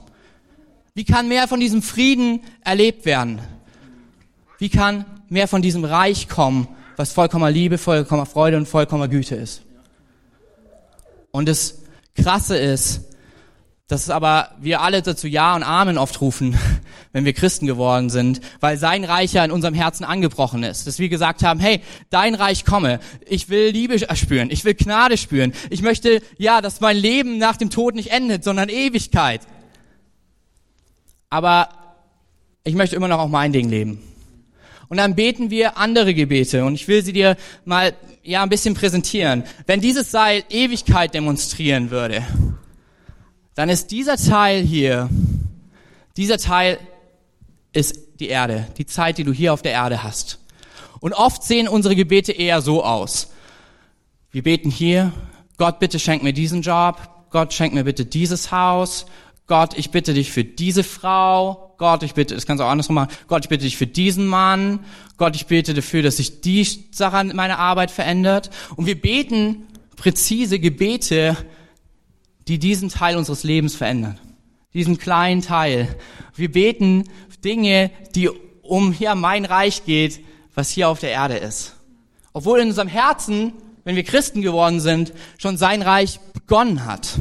Wie 0.93 1.05
kann 1.05 1.29
mehr 1.29 1.47
von 1.47 1.61
diesem 1.61 1.83
Frieden 1.83 2.41
erlebt 2.65 3.05
werden? 3.05 3.39
Wie 4.59 4.71
kann 4.71 5.05
mehr 5.29 5.47
von 5.47 5.63
diesem 5.63 5.85
Reich 5.85 6.29
kommen, 6.29 6.67
was 6.97 7.13
vollkommener 7.13 7.53
Liebe, 7.53 7.79
vollkommener 7.79 8.27
Freude 8.27 8.57
und 8.57 8.67
vollkommener 8.67 9.07
Güte 9.07 9.37
ist. 9.37 9.63
Und 11.31 11.49
das 11.49 11.79
Krasse 12.17 12.59
ist, 12.59 13.03
dass 13.91 14.09
aber 14.09 14.51
wir 14.61 14.83
alle 14.83 15.03
dazu 15.03 15.27
Ja 15.27 15.57
und 15.57 15.65
Amen 15.65 15.99
oft 15.99 16.21
rufen, 16.21 16.57
wenn 17.13 17.25
wir 17.25 17.33
Christen 17.33 17.67
geworden 17.67 18.09
sind, 18.09 18.41
weil 18.61 18.79
sein 18.79 19.03
Reich 19.03 19.33
ja 19.33 19.45
in 19.45 19.51
unserem 19.51 19.75
Herzen 19.75 20.05
angebrochen 20.05 20.63
ist. 20.63 20.87
Dass 20.87 21.01
wir 21.01 21.09
gesagt 21.09 21.43
haben, 21.43 21.59
hey, 21.59 21.81
dein 22.09 22.37
Reich 22.37 22.65
komme. 22.65 23.01
Ich 23.27 23.49
will 23.49 23.71
Liebe 23.71 23.99
spüren. 24.15 24.49
Ich 24.53 24.65
will 24.65 24.75
Gnade 24.75 25.17
spüren. 25.17 25.53
Ich 25.71 25.83
möchte, 25.83 26.23
ja, 26.39 26.61
dass 26.61 26.81
mein 26.81 26.97
Leben 26.97 27.39
nach 27.39 27.57
dem 27.57 27.69
Tod 27.69 27.97
nicht 27.97 28.13
endet, 28.13 28.45
sondern 28.45 28.69
Ewigkeit. 28.69 29.41
Aber 31.29 31.69
ich 32.63 32.77
möchte 32.77 32.95
immer 32.95 33.09
noch 33.09 33.19
auch 33.19 33.29
mein 33.29 33.53
Ding 33.53 33.69
leben. 33.69 34.01
Und 34.89 34.99
dann 34.99 35.17
beten 35.17 35.51
wir 35.51 35.79
andere 35.79 36.15
Gebete. 36.15 36.65
Und 36.65 36.77
ich 36.77 36.87
will 36.87 37.05
sie 37.05 37.13
dir 37.13 37.37
mal 37.65 37.93
ja 38.23 38.45
ein 38.45 38.51
bisschen 38.51 38.75
präsentieren. 38.75 39.43
Wenn 39.67 39.81
dieses 39.81 40.13
Seil 40.13 40.45
Ewigkeit 40.49 41.13
demonstrieren 41.13 41.91
würde, 41.91 42.25
dann 43.55 43.69
ist 43.69 43.91
dieser 43.91 44.17
Teil 44.17 44.63
hier, 44.63 45.09
dieser 46.17 46.39
Teil 46.39 46.79
ist 47.73 47.99
die 48.21 48.29
Erde, 48.29 48.67
die 48.79 48.87
Zeit, 48.87 49.19
die 49.19 49.25
du 49.25 49.33
hier 49.33 49.53
auf 49.53 49.63
der 49.63 49.73
Erde 49.73 50.03
hast. 50.03 50.39
Und 51.01 51.15
oft 51.15 51.43
sehen 51.43 51.69
unsere 51.69 51.97
Gebete 51.97 52.33
eher 52.33 52.61
so 52.61 52.85
aus. 52.85 53.33
Wir 54.31 54.43
beten 54.43 54.71
hier, 54.71 55.13
Gott 55.57 55.79
bitte 55.79 55.99
schenk 55.99 56.23
mir 56.23 56.33
diesen 56.33 56.63
Job, 56.63 57.01
Gott 57.31 57.53
schenk 57.53 57.75
mir 57.75 57.85
bitte 57.85 58.05
dieses 58.05 58.53
Haus, 58.53 59.07
Gott, 59.51 59.77
ich 59.77 59.91
bitte 59.91 60.15
dich 60.15 60.31
für 60.31 60.45
diese 60.45 60.85
Frau. 60.85 61.75
Gott, 61.77 62.05
ich 62.05 62.15
bitte, 62.15 62.37
das 62.37 62.47
kannst 62.47 62.61
du 62.61 62.65
auch 62.65 62.71
andersrum 62.71 62.95
machen. 62.95 63.11
Gott, 63.27 63.45
ich 63.45 63.49
bitte 63.49 63.65
dich 63.65 63.77
für 63.77 63.89
diesen 63.89 64.29
Mann. 64.29 64.85
Gott, 65.17 65.35
ich 65.35 65.47
bete 65.47 65.75
dafür, 65.75 66.05
dass 66.05 66.19
sich 66.19 66.41
die 66.41 66.65
Sache 66.93 67.17
an 67.17 67.33
meiner 67.35 67.59
Arbeit 67.59 67.91
verändert. 67.91 68.51
Und 68.77 68.87
wir 68.87 69.01
beten 69.01 69.67
präzise 69.97 70.61
Gebete, 70.61 71.37
die 72.51 72.59
diesen 72.59 72.89
Teil 72.89 73.17
unseres 73.17 73.45
Lebens 73.45 73.77
verändern. 73.77 74.19
Diesen 74.75 74.99
kleinen 74.99 75.41
Teil. 75.41 75.87
Wir 76.35 76.51
beten 76.51 77.05
Dinge, 77.45 77.93
die 78.17 78.29
um 78.63 78.91
hier 78.91 79.15
mein 79.15 79.45
Reich 79.45 79.85
geht, 79.85 80.19
was 80.57 80.69
hier 80.71 80.89
auf 80.89 80.99
der 80.99 81.11
Erde 81.11 81.37
ist. 81.37 81.77
Obwohl 82.33 82.59
in 82.59 82.67
unserem 82.67 82.89
Herzen, 82.89 83.53
wenn 83.85 83.95
wir 83.95 84.03
Christen 84.03 84.43
geworden 84.43 84.81
sind, 84.81 85.13
schon 85.39 85.57
sein 85.59 85.81
Reich 85.81 86.19
begonnen 86.33 86.87
hat. 86.87 87.21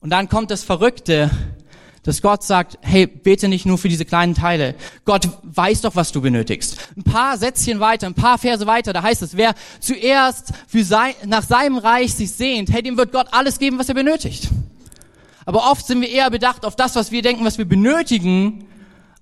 Und 0.00 0.08
dann 0.08 0.30
kommt 0.30 0.50
das 0.50 0.64
Verrückte, 0.64 1.30
dass 2.04 2.22
Gott 2.22 2.42
sagt, 2.42 2.78
hey, 2.82 3.06
bete 3.06 3.48
nicht 3.48 3.66
nur 3.66 3.78
für 3.78 3.88
diese 3.88 4.04
kleinen 4.04 4.34
Teile. 4.34 4.74
Gott 5.04 5.28
weiß 5.42 5.80
doch, 5.80 5.96
was 5.96 6.12
du 6.12 6.20
benötigst. 6.20 6.76
Ein 6.96 7.02
paar 7.02 7.36
Sätzchen 7.38 7.80
weiter, 7.80 8.06
ein 8.06 8.14
paar 8.14 8.38
Verse 8.38 8.66
weiter, 8.66 8.92
da 8.92 9.02
heißt 9.02 9.22
es, 9.22 9.36
wer 9.36 9.54
zuerst 9.80 10.52
für 10.68 10.84
sein, 10.84 11.14
nach 11.26 11.42
seinem 11.42 11.78
Reich 11.78 12.14
sich 12.14 12.30
sehnt, 12.30 12.70
hey, 12.72 12.82
dem 12.82 12.96
wird 12.96 13.10
Gott 13.10 13.28
alles 13.32 13.58
geben, 13.58 13.78
was 13.78 13.88
er 13.88 13.94
benötigt. 13.94 14.48
Aber 15.46 15.70
oft 15.70 15.86
sind 15.86 16.00
wir 16.00 16.08
eher 16.08 16.30
bedacht 16.30 16.64
auf 16.64 16.76
das, 16.76 16.94
was 16.94 17.10
wir 17.10 17.22
denken, 17.22 17.44
was 17.44 17.58
wir 17.58 17.64
benötigen, 17.64 18.66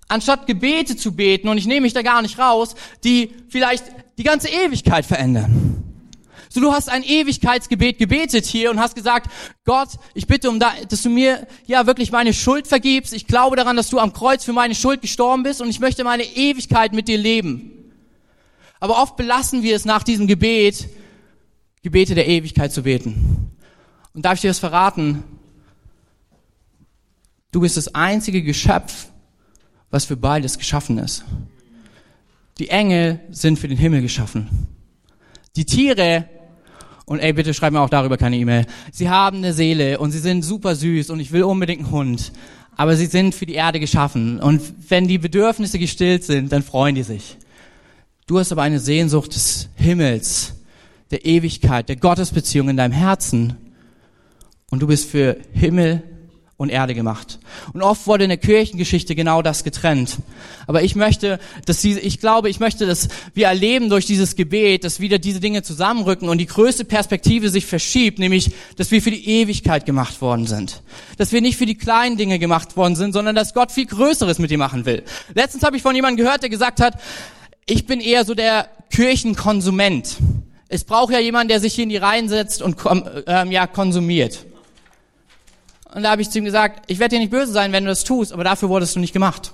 anstatt 0.08 0.46
Gebete 0.46 0.96
zu 0.96 1.12
beten, 1.14 1.48
und 1.48 1.58
ich 1.58 1.66
nehme 1.66 1.82
mich 1.82 1.94
da 1.94 2.02
gar 2.02 2.20
nicht 2.22 2.38
raus, 2.38 2.74
die 3.04 3.32
vielleicht 3.48 3.84
die 4.18 4.24
ganze 4.24 4.48
Ewigkeit 4.48 5.06
verändern. 5.06 5.71
So, 6.52 6.60
du 6.60 6.70
hast 6.70 6.90
ein 6.90 7.02
Ewigkeitsgebet 7.02 7.96
gebetet 7.96 8.44
hier 8.44 8.70
und 8.70 8.78
hast 8.78 8.94
gesagt, 8.94 9.30
Gott, 9.64 9.88
ich 10.12 10.26
bitte 10.26 10.50
um, 10.50 10.60
da, 10.60 10.70
dass 10.86 11.00
du 11.00 11.08
mir 11.08 11.46
ja 11.64 11.86
wirklich 11.86 12.12
meine 12.12 12.34
Schuld 12.34 12.66
vergibst. 12.66 13.14
Ich 13.14 13.26
glaube 13.26 13.56
daran, 13.56 13.74
dass 13.74 13.88
du 13.88 13.98
am 13.98 14.12
Kreuz 14.12 14.44
für 14.44 14.52
meine 14.52 14.74
Schuld 14.74 15.00
gestorben 15.00 15.44
bist 15.44 15.62
und 15.62 15.70
ich 15.70 15.80
möchte 15.80 16.04
meine 16.04 16.24
Ewigkeit 16.24 16.92
mit 16.92 17.08
dir 17.08 17.16
leben. 17.16 17.72
Aber 18.80 19.00
oft 19.00 19.16
belassen 19.16 19.62
wir 19.62 19.74
es 19.74 19.86
nach 19.86 20.02
diesem 20.02 20.26
Gebet, 20.26 20.90
Gebete 21.82 22.14
der 22.14 22.28
Ewigkeit 22.28 22.70
zu 22.70 22.82
beten. 22.82 23.50
Und 24.12 24.26
darf 24.26 24.34
ich 24.34 24.42
dir 24.42 24.50
das 24.50 24.58
verraten? 24.58 25.24
Du 27.50 27.62
bist 27.62 27.78
das 27.78 27.94
einzige 27.94 28.42
Geschöpf, 28.42 29.06
was 29.90 30.04
für 30.04 30.16
beides 30.18 30.58
geschaffen 30.58 30.98
ist. 30.98 31.24
Die 32.58 32.68
Engel 32.68 33.20
sind 33.30 33.58
für 33.58 33.68
den 33.68 33.78
Himmel 33.78 34.02
geschaffen. 34.02 34.68
Die 35.56 35.64
Tiere 35.64 36.28
und 37.04 37.18
ey, 37.18 37.32
bitte 37.32 37.52
schreib 37.52 37.72
mir 37.72 37.80
auch 37.80 37.90
darüber 37.90 38.16
keine 38.16 38.36
E-Mail. 38.36 38.66
Sie 38.92 39.10
haben 39.10 39.38
eine 39.38 39.52
Seele 39.52 39.98
und 39.98 40.12
sie 40.12 40.18
sind 40.18 40.42
super 40.42 40.74
süß 40.74 41.10
und 41.10 41.20
ich 41.20 41.32
will 41.32 41.42
unbedingt 41.42 41.80
einen 41.80 41.90
Hund. 41.90 42.32
Aber 42.76 42.96
sie 42.96 43.06
sind 43.06 43.34
für 43.34 43.46
die 43.46 43.54
Erde 43.54 43.80
geschaffen. 43.80 44.40
Und 44.40 44.62
wenn 44.88 45.08
die 45.08 45.18
Bedürfnisse 45.18 45.78
gestillt 45.78 46.24
sind, 46.24 46.52
dann 46.52 46.62
freuen 46.62 46.94
die 46.94 47.02
sich. 47.02 47.36
Du 48.26 48.38
hast 48.38 48.52
aber 48.52 48.62
eine 48.62 48.78
Sehnsucht 48.78 49.34
des 49.34 49.68
Himmels, 49.74 50.54
der 51.10 51.26
Ewigkeit, 51.26 51.88
der 51.88 51.96
Gottesbeziehung 51.96 52.68
in 52.70 52.76
deinem 52.76 52.92
Herzen. 52.92 53.56
Und 54.70 54.80
du 54.80 54.86
bist 54.86 55.10
für 55.10 55.36
Himmel 55.52 56.02
und 56.62 56.70
Erde 56.70 56.94
gemacht. 56.94 57.38
Und 57.72 57.83
oft 57.83 58.07
wurde 58.07 58.25
in 58.25 58.31
der 58.31 58.38
Kirchengeschichte 58.38 59.14
genau 59.14 59.42
das 59.42 59.64
getrennt. 59.64 60.18
Aber 60.66 60.83
ich 60.83 60.94
möchte, 60.94 61.38
dass 61.66 61.81
diese, 61.81 62.01
ich 62.01 62.20
glaube, 62.20 62.48
ich 62.48 62.61
möchte, 62.61 62.87
dass 62.87 63.09
wir 63.35 63.48
erleben 63.48 63.90
durch 63.90 64.07
dieses 64.07 64.37
Gebet, 64.37 64.85
dass 64.85 65.01
wieder 65.01 65.18
diese 65.18 65.40
Dinge 65.40 65.62
zusammenrücken 65.62 66.29
und 66.29 66.38
die 66.38 66.46
größte 66.46 66.85
Perspektive 66.85 67.51
sich 67.51 67.66
verschiebt, 67.66 68.18
nämlich, 68.18 68.53
dass 68.77 68.90
wir 68.90 69.03
für 69.03 69.11
die 69.11 69.29
Ewigkeit 69.29 69.85
gemacht 69.85 70.20
worden 70.20 70.46
sind. 70.46 70.83
Dass 71.18 71.33
wir 71.33 71.40
nicht 71.40 71.59
für 71.59 71.66
die 71.66 71.77
kleinen 71.77 72.16
Dinge 72.16 72.38
gemacht 72.38 72.77
worden 72.77 72.96
sind, 72.96 73.12
sondern 73.12 73.35
dass 73.35 73.55
Gott 73.55 73.72
viel 73.72 73.87
Größeres 73.87 74.38
mit 74.38 74.51
dir 74.51 74.59
machen 74.59 74.87
will. 74.87 75.03
Letztens 75.35 75.64
habe 75.64 75.77
ich 75.77 75.83
von 75.83 75.94
jemandem 75.94 76.25
gehört, 76.25 76.42
der 76.42 76.51
gesagt 76.51 76.81
hat, 76.81 76.94
ich 77.66 77.87
bin 77.87 78.01
eher 78.01 78.25
so 78.25 78.35
der 78.35 78.68
Kirchenkonsument. 78.90 80.16
Es 80.68 80.85
braucht 80.85 81.12
ja 81.12 81.18
jemanden, 81.18 81.48
der 81.48 81.61
sich 81.61 81.75
hier 81.75 81.85
in 81.85 81.90
die 81.90 81.96
Reihen 81.96 82.29
setzt 82.29 82.62
und 82.62 82.77
ähm, 83.27 83.51
ja 83.51 83.66
konsumiert. 83.66 84.46
Und 85.94 86.02
da 86.02 86.11
habe 86.11 86.22
ich 86.22 86.31
zu 86.31 86.38
ihm 86.38 86.44
gesagt, 86.44 86.85
ich 86.90 86.98
werde 86.98 87.16
dir 87.16 87.20
nicht 87.20 87.31
böse 87.31 87.52
sein, 87.52 87.72
wenn 87.72 87.85
du 87.85 87.90
das 87.90 88.05
tust, 88.05 88.33
aber 88.33 88.44
dafür 88.44 88.68
wurdest 88.68 88.96
du 88.96 89.00
nicht 89.00 89.12
gemacht. 89.12 89.52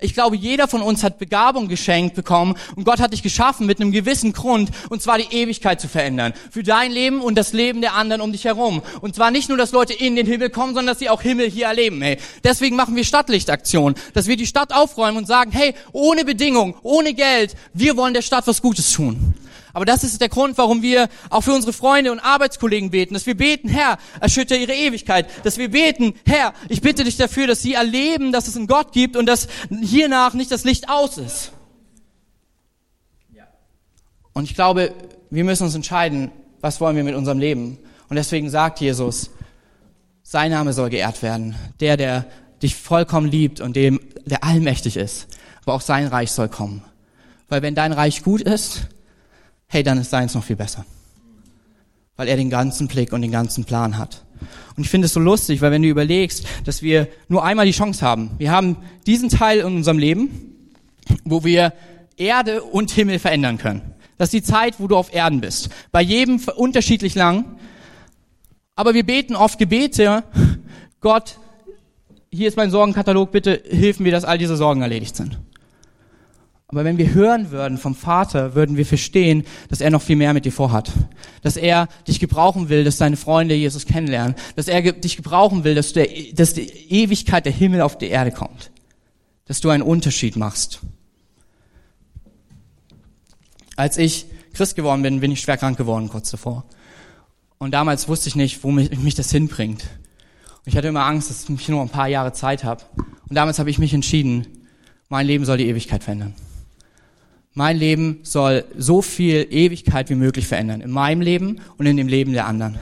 Ich 0.00 0.14
glaube, 0.14 0.36
jeder 0.36 0.68
von 0.68 0.80
uns 0.80 1.02
hat 1.02 1.18
Begabung 1.18 1.66
geschenkt 1.66 2.14
bekommen 2.14 2.56
und 2.76 2.84
Gott 2.84 3.00
hat 3.00 3.12
dich 3.12 3.22
geschaffen 3.22 3.66
mit 3.66 3.80
einem 3.80 3.90
gewissen 3.90 4.32
Grund, 4.32 4.70
und 4.90 5.02
zwar 5.02 5.18
die 5.18 5.34
Ewigkeit 5.34 5.80
zu 5.80 5.88
verändern. 5.88 6.34
Für 6.50 6.62
dein 6.62 6.92
Leben 6.92 7.20
und 7.20 7.36
das 7.36 7.52
Leben 7.52 7.80
der 7.80 7.94
anderen 7.94 8.20
um 8.20 8.30
dich 8.30 8.44
herum. 8.44 8.82
Und 9.00 9.16
zwar 9.16 9.32
nicht 9.32 9.48
nur, 9.48 9.58
dass 9.58 9.72
Leute 9.72 9.92
in 9.92 10.14
den 10.14 10.26
Himmel 10.26 10.50
kommen, 10.50 10.74
sondern 10.74 10.94
dass 10.94 11.00
sie 11.00 11.10
auch 11.10 11.22
Himmel 11.22 11.50
hier 11.50 11.66
erleben. 11.66 12.00
Hey. 12.00 12.18
Deswegen 12.44 12.76
machen 12.76 12.94
wir 12.94 13.04
Stadtlichtaktionen, 13.04 13.96
dass 14.14 14.28
wir 14.28 14.36
die 14.36 14.46
Stadt 14.46 14.72
aufräumen 14.72 15.18
und 15.18 15.26
sagen, 15.26 15.50
hey, 15.50 15.74
ohne 15.92 16.24
Bedingung, 16.24 16.76
ohne 16.82 17.12
Geld, 17.14 17.56
wir 17.74 17.96
wollen 17.96 18.14
der 18.14 18.22
Stadt 18.22 18.46
was 18.46 18.62
Gutes 18.62 18.92
tun. 18.92 19.34
Aber 19.78 19.84
das 19.84 20.02
ist 20.02 20.20
der 20.20 20.28
Grund, 20.28 20.58
warum 20.58 20.82
wir 20.82 21.08
auch 21.30 21.42
für 21.42 21.52
unsere 21.52 21.72
Freunde 21.72 22.10
und 22.10 22.18
Arbeitskollegen 22.18 22.90
beten, 22.90 23.14
dass 23.14 23.26
wir 23.26 23.36
beten, 23.36 23.68
Herr, 23.68 23.98
erschütter 24.20 24.56
ihre 24.56 24.74
Ewigkeit, 24.74 25.28
dass 25.44 25.56
wir 25.56 25.70
beten, 25.70 26.14
Herr, 26.26 26.52
ich 26.68 26.80
bitte 26.80 27.04
dich 27.04 27.16
dafür, 27.16 27.46
dass 27.46 27.62
sie 27.62 27.74
erleben, 27.74 28.32
dass 28.32 28.48
es 28.48 28.56
einen 28.56 28.66
Gott 28.66 28.90
gibt 28.90 29.16
und 29.16 29.26
dass 29.26 29.46
hiernach 29.70 30.34
nicht 30.34 30.50
das 30.50 30.64
Licht 30.64 30.88
aus 30.88 31.16
ist. 31.16 31.52
Und 34.32 34.46
ich 34.46 34.56
glaube, 34.56 34.92
wir 35.30 35.44
müssen 35.44 35.62
uns 35.62 35.76
entscheiden, 35.76 36.32
was 36.60 36.80
wollen 36.80 36.96
wir 36.96 37.04
mit 37.04 37.14
unserem 37.14 37.38
Leben. 37.38 37.78
Und 38.08 38.16
deswegen 38.16 38.50
sagt 38.50 38.80
Jesus, 38.80 39.30
sein 40.24 40.50
Name 40.50 40.72
soll 40.72 40.90
geehrt 40.90 41.22
werden. 41.22 41.54
Der, 41.78 41.96
der 41.96 42.26
dich 42.62 42.74
vollkommen 42.74 43.30
liebt 43.30 43.60
und 43.60 43.76
dem, 43.76 44.00
der 44.26 44.42
allmächtig 44.42 44.96
ist. 44.96 45.28
Aber 45.62 45.74
auch 45.74 45.82
sein 45.82 46.08
Reich 46.08 46.32
soll 46.32 46.48
kommen. 46.48 46.82
Weil 47.48 47.62
wenn 47.62 47.76
dein 47.76 47.92
Reich 47.92 48.24
gut 48.24 48.40
ist, 48.40 48.88
hey, 49.68 49.82
dann 49.82 49.98
ist 49.98 50.10
seins 50.10 50.34
noch 50.34 50.44
viel 50.44 50.56
besser. 50.56 50.84
Weil 52.16 52.28
er 52.28 52.36
den 52.36 52.50
ganzen 52.50 52.88
Blick 52.88 53.12
und 53.12 53.22
den 53.22 53.30
ganzen 53.30 53.64
Plan 53.64 53.96
hat. 53.96 54.24
Und 54.76 54.84
ich 54.84 54.90
finde 54.90 55.06
es 55.06 55.12
so 55.12 55.20
lustig, 55.20 55.60
weil 55.60 55.70
wenn 55.70 55.82
du 55.82 55.88
überlegst, 55.88 56.46
dass 56.64 56.82
wir 56.82 57.08
nur 57.28 57.44
einmal 57.44 57.66
die 57.66 57.72
Chance 57.72 58.04
haben. 58.04 58.30
Wir 58.38 58.50
haben 58.50 58.76
diesen 59.06 59.28
Teil 59.28 59.60
in 59.60 59.66
unserem 59.66 59.98
Leben, 59.98 60.30
wo 61.24 61.44
wir 61.44 61.72
Erde 62.16 62.62
und 62.62 62.90
Himmel 62.90 63.18
verändern 63.18 63.58
können. 63.58 63.82
Das 64.16 64.28
ist 64.28 64.32
die 64.32 64.42
Zeit, 64.42 64.80
wo 64.80 64.88
du 64.88 64.96
auf 64.96 65.14
Erden 65.14 65.40
bist. 65.40 65.68
Bei 65.92 66.02
jedem 66.02 66.40
unterschiedlich 66.56 67.14
lang. 67.14 67.56
Aber 68.74 68.94
wir 68.94 69.04
beten 69.04 69.36
oft 69.36 69.58
Gebete, 69.58 70.24
Gott, 71.00 71.38
hier 72.30 72.48
ist 72.48 72.56
mein 72.56 72.70
Sorgenkatalog, 72.70 73.32
bitte 73.32 73.62
hilf 73.68 74.00
mir, 74.00 74.12
dass 74.12 74.24
all 74.24 74.38
diese 74.38 74.56
Sorgen 74.56 74.82
erledigt 74.82 75.16
sind. 75.16 75.38
Aber 76.70 76.84
wenn 76.84 76.98
wir 76.98 77.14
hören 77.14 77.50
würden 77.50 77.78
vom 77.78 77.94
Vater, 77.94 78.54
würden 78.54 78.76
wir 78.76 78.84
verstehen, 78.84 79.44
dass 79.70 79.80
er 79.80 79.90
noch 79.90 80.02
viel 80.02 80.16
mehr 80.16 80.34
mit 80.34 80.44
dir 80.44 80.52
vorhat. 80.52 80.92
Dass 81.40 81.56
er 81.56 81.88
dich 82.06 82.20
gebrauchen 82.20 82.68
will, 82.68 82.84
dass 82.84 82.98
deine 82.98 83.16
Freunde 83.16 83.54
Jesus 83.54 83.86
kennenlernen. 83.86 84.34
Dass 84.54 84.68
er 84.68 84.92
dich 84.92 85.16
gebrauchen 85.16 85.64
will, 85.64 85.74
dass, 85.74 85.94
der, 85.94 86.06
dass 86.34 86.52
die 86.52 86.68
Ewigkeit 86.90 87.46
der 87.46 87.52
Himmel 87.52 87.80
auf 87.80 87.96
die 87.96 88.08
Erde 88.08 88.32
kommt. 88.32 88.70
Dass 89.46 89.62
du 89.62 89.70
einen 89.70 89.82
Unterschied 89.82 90.36
machst. 90.36 90.80
Als 93.76 93.96
ich 93.96 94.26
Christ 94.52 94.76
geworden 94.76 95.00
bin, 95.00 95.20
bin 95.20 95.32
ich 95.32 95.40
schwer 95.40 95.56
krank 95.56 95.78
geworden 95.78 96.10
kurz 96.10 96.30
davor. 96.30 96.66
Und 97.56 97.72
damals 97.72 98.08
wusste 98.08 98.28
ich 98.28 98.36
nicht, 98.36 98.62
wo 98.62 98.70
mich, 98.70 98.90
mich 98.98 99.14
das 99.14 99.30
hinbringt. 99.30 99.84
Und 99.84 100.66
ich 100.66 100.76
hatte 100.76 100.88
immer 100.88 101.06
Angst, 101.06 101.30
dass 101.30 101.48
ich 101.48 101.68
nur 101.70 101.80
ein 101.80 101.88
paar 101.88 102.08
Jahre 102.08 102.34
Zeit 102.34 102.62
habe. 102.62 102.84
Und 103.26 103.36
damals 103.36 103.58
habe 103.58 103.70
ich 103.70 103.78
mich 103.78 103.94
entschieden, 103.94 104.46
mein 105.08 105.26
Leben 105.26 105.46
soll 105.46 105.56
die 105.56 105.68
Ewigkeit 105.68 106.04
verändern. 106.04 106.34
Mein 107.58 107.76
Leben 107.76 108.20
soll 108.22 108.64
so 108.78 109.02
viel 109.02 109.44
Ewigkeit 109.50 110.10
wie 110.10 110.14
möglich 110.14 110.46
verändern. 110.46 110.80
In 110.80 110.92
meinem 110.92 111.20
Leben 111.20 111.60
und 111.76 111.86
in 111.86 111.96
dem 111.96 112.06
Leben 112.06 112.32
der 112.32 112.46
anderen. 112.46 112.78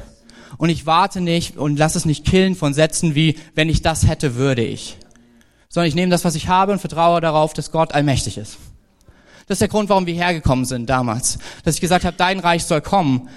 Und 0.58 0.68
ich 0.68 0.84
warte 0.84 1.22
nicht 1.22 1.56
und 1.56 1.78
lass 1.78 1.94
es 1.94 2.04
nicht 2.04 2.26
killen 2.26 2.54
von 2.54 2.74
Sätzen 2.74 3.14
wie, 3.14 3.36
wenn 3.54 3.70
ich 3.70 3.80
das 3.80 4.06
hätte, 4.06 4.34
würde 4.34 4.62
ich. 4.62 4.98
Sondern 5.70 5.88
ich 5.88 5.94
nehme 5.94 6.10
das, 6.10 6.26
was 6.26 6.34
ich 6.34 6.48
habe 6.48 6.72
und 6.72 6.78
vertraue 6.78 7.22
darauf, 7.22 7.54
dass 7.54 7.70
Gott 7.72 7.94
allmächtig 7.94 8.36
ist. 8.36 8.58
Das 9.46 9.54
ist 9.54 9.62
der 9.62 9.68
Grund, 9.68 9.88
warum 9.88 10.04
wir 10.04 10.12
hergekommen 10.12 10.66
sind 10.66 10.90
damals. 10.90 11.38
Dass 11.64 11.76
ich 11.76 11.80
gesagt 11.80 12.04
habe, 12.04 12.18
dein 12.18 12.38
Reich 12.38 12.64
soll 12.64 12.82
kommen. 12.82 13.30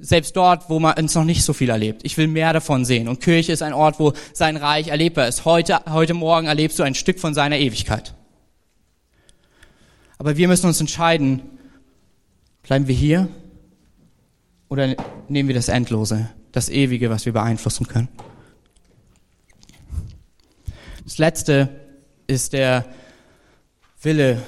Selbst 0.00 0.34
dort, 0.34 0.68
wo 0.70 0.80
man 0.80 0.94
es 0.96 1.14
noch 1.14 1.22
nicht 1.22 1.44
so 1.44 1.52
viel 1.52 1.70
erlebt. 1.70 2.00
Ich 2.02 2.16
will 2.16 2.26
mehr 2.26 2.52
davon 2.52 2.84
sehen. 2.84 3.06
Und 3.06 3.20
Kirche 3.20 3.52
ist 3.52 3.62
ein 3.62 3.74
Ort, 3.74 4.00
wo 4.00 4.12
sein 4.32 4.56
Reich 4.56 4.88
erlebbar 4.88 5.28
ist. 5.28 5.44
Heute, 5.44 5.82
heute 5.88 6.14
Morgen 6.14 6.48
erlebst 6.48 6.80
du 6.80 6.82
ein 6.82 6.96
Stück 6.96 7.20
von 7.20 7.32
seiner 7.32 7.58
Ewigkeit. 7.58 8.12
Aber 10.20 10.36
wir 10.36 10.48
müssen 10.48 10.66
uns 10.66 10.78
entscheiden, 10.78 11.40
bleiben 12.62 12.86
wir 12.86 12.94
hier 12.94 13.26
oder 14.68 14.94
nehmen 15.28 15.48
wir 15.48 15.54
das 15.54 15.68
Endlose, 15.68 16.28
das 16.52 16.68
Ewige, 16.68 17.08
was 17.08 17.24
wir 17.24 17.32
beeinflussen 17.32 17.86
können. 17.86 18.08
Das 21.04 21.16
Letzte 21.16 21.70
ist 22.26 22.52
der 22.52 22.84
Wille, 24.02 24.42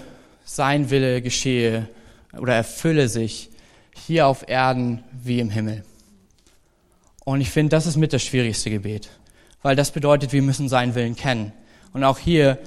sein 0.45 0.91
Wille 0.91 1.23
geschehe 1.23 1.89
oder 2.37 2.55
erfülle 2.55 3.09
sich 3.09 3.49
hier 3.97 4.27
auf 4.27 4.47
Erden 4.47 5.03
wie 5.11 5.41
im 5.41 5.49
Himmel. 5.49 5.85
Und 7.25 7.41
ich 7.41 7.49
finde, 7.49 7.71
das 7.71 7.87
ist 7.87 7.97
mit 7.97 8.13
das 8.13 8.23
schwierigste 8.23 8.69
Gebet, 8.69 9.09
weil 9.63 9.75
das 9.75 9.91
bedeutet, 9.91 10.35
wir 10.35 10.43
müssen 10.43 10.69
seinen 10.69 10.95
Willen 10.95 11.17
kennen. 11.17 11.55
Und 11.95 12.05
auch 12.05 12.19
hier 12.19 12.59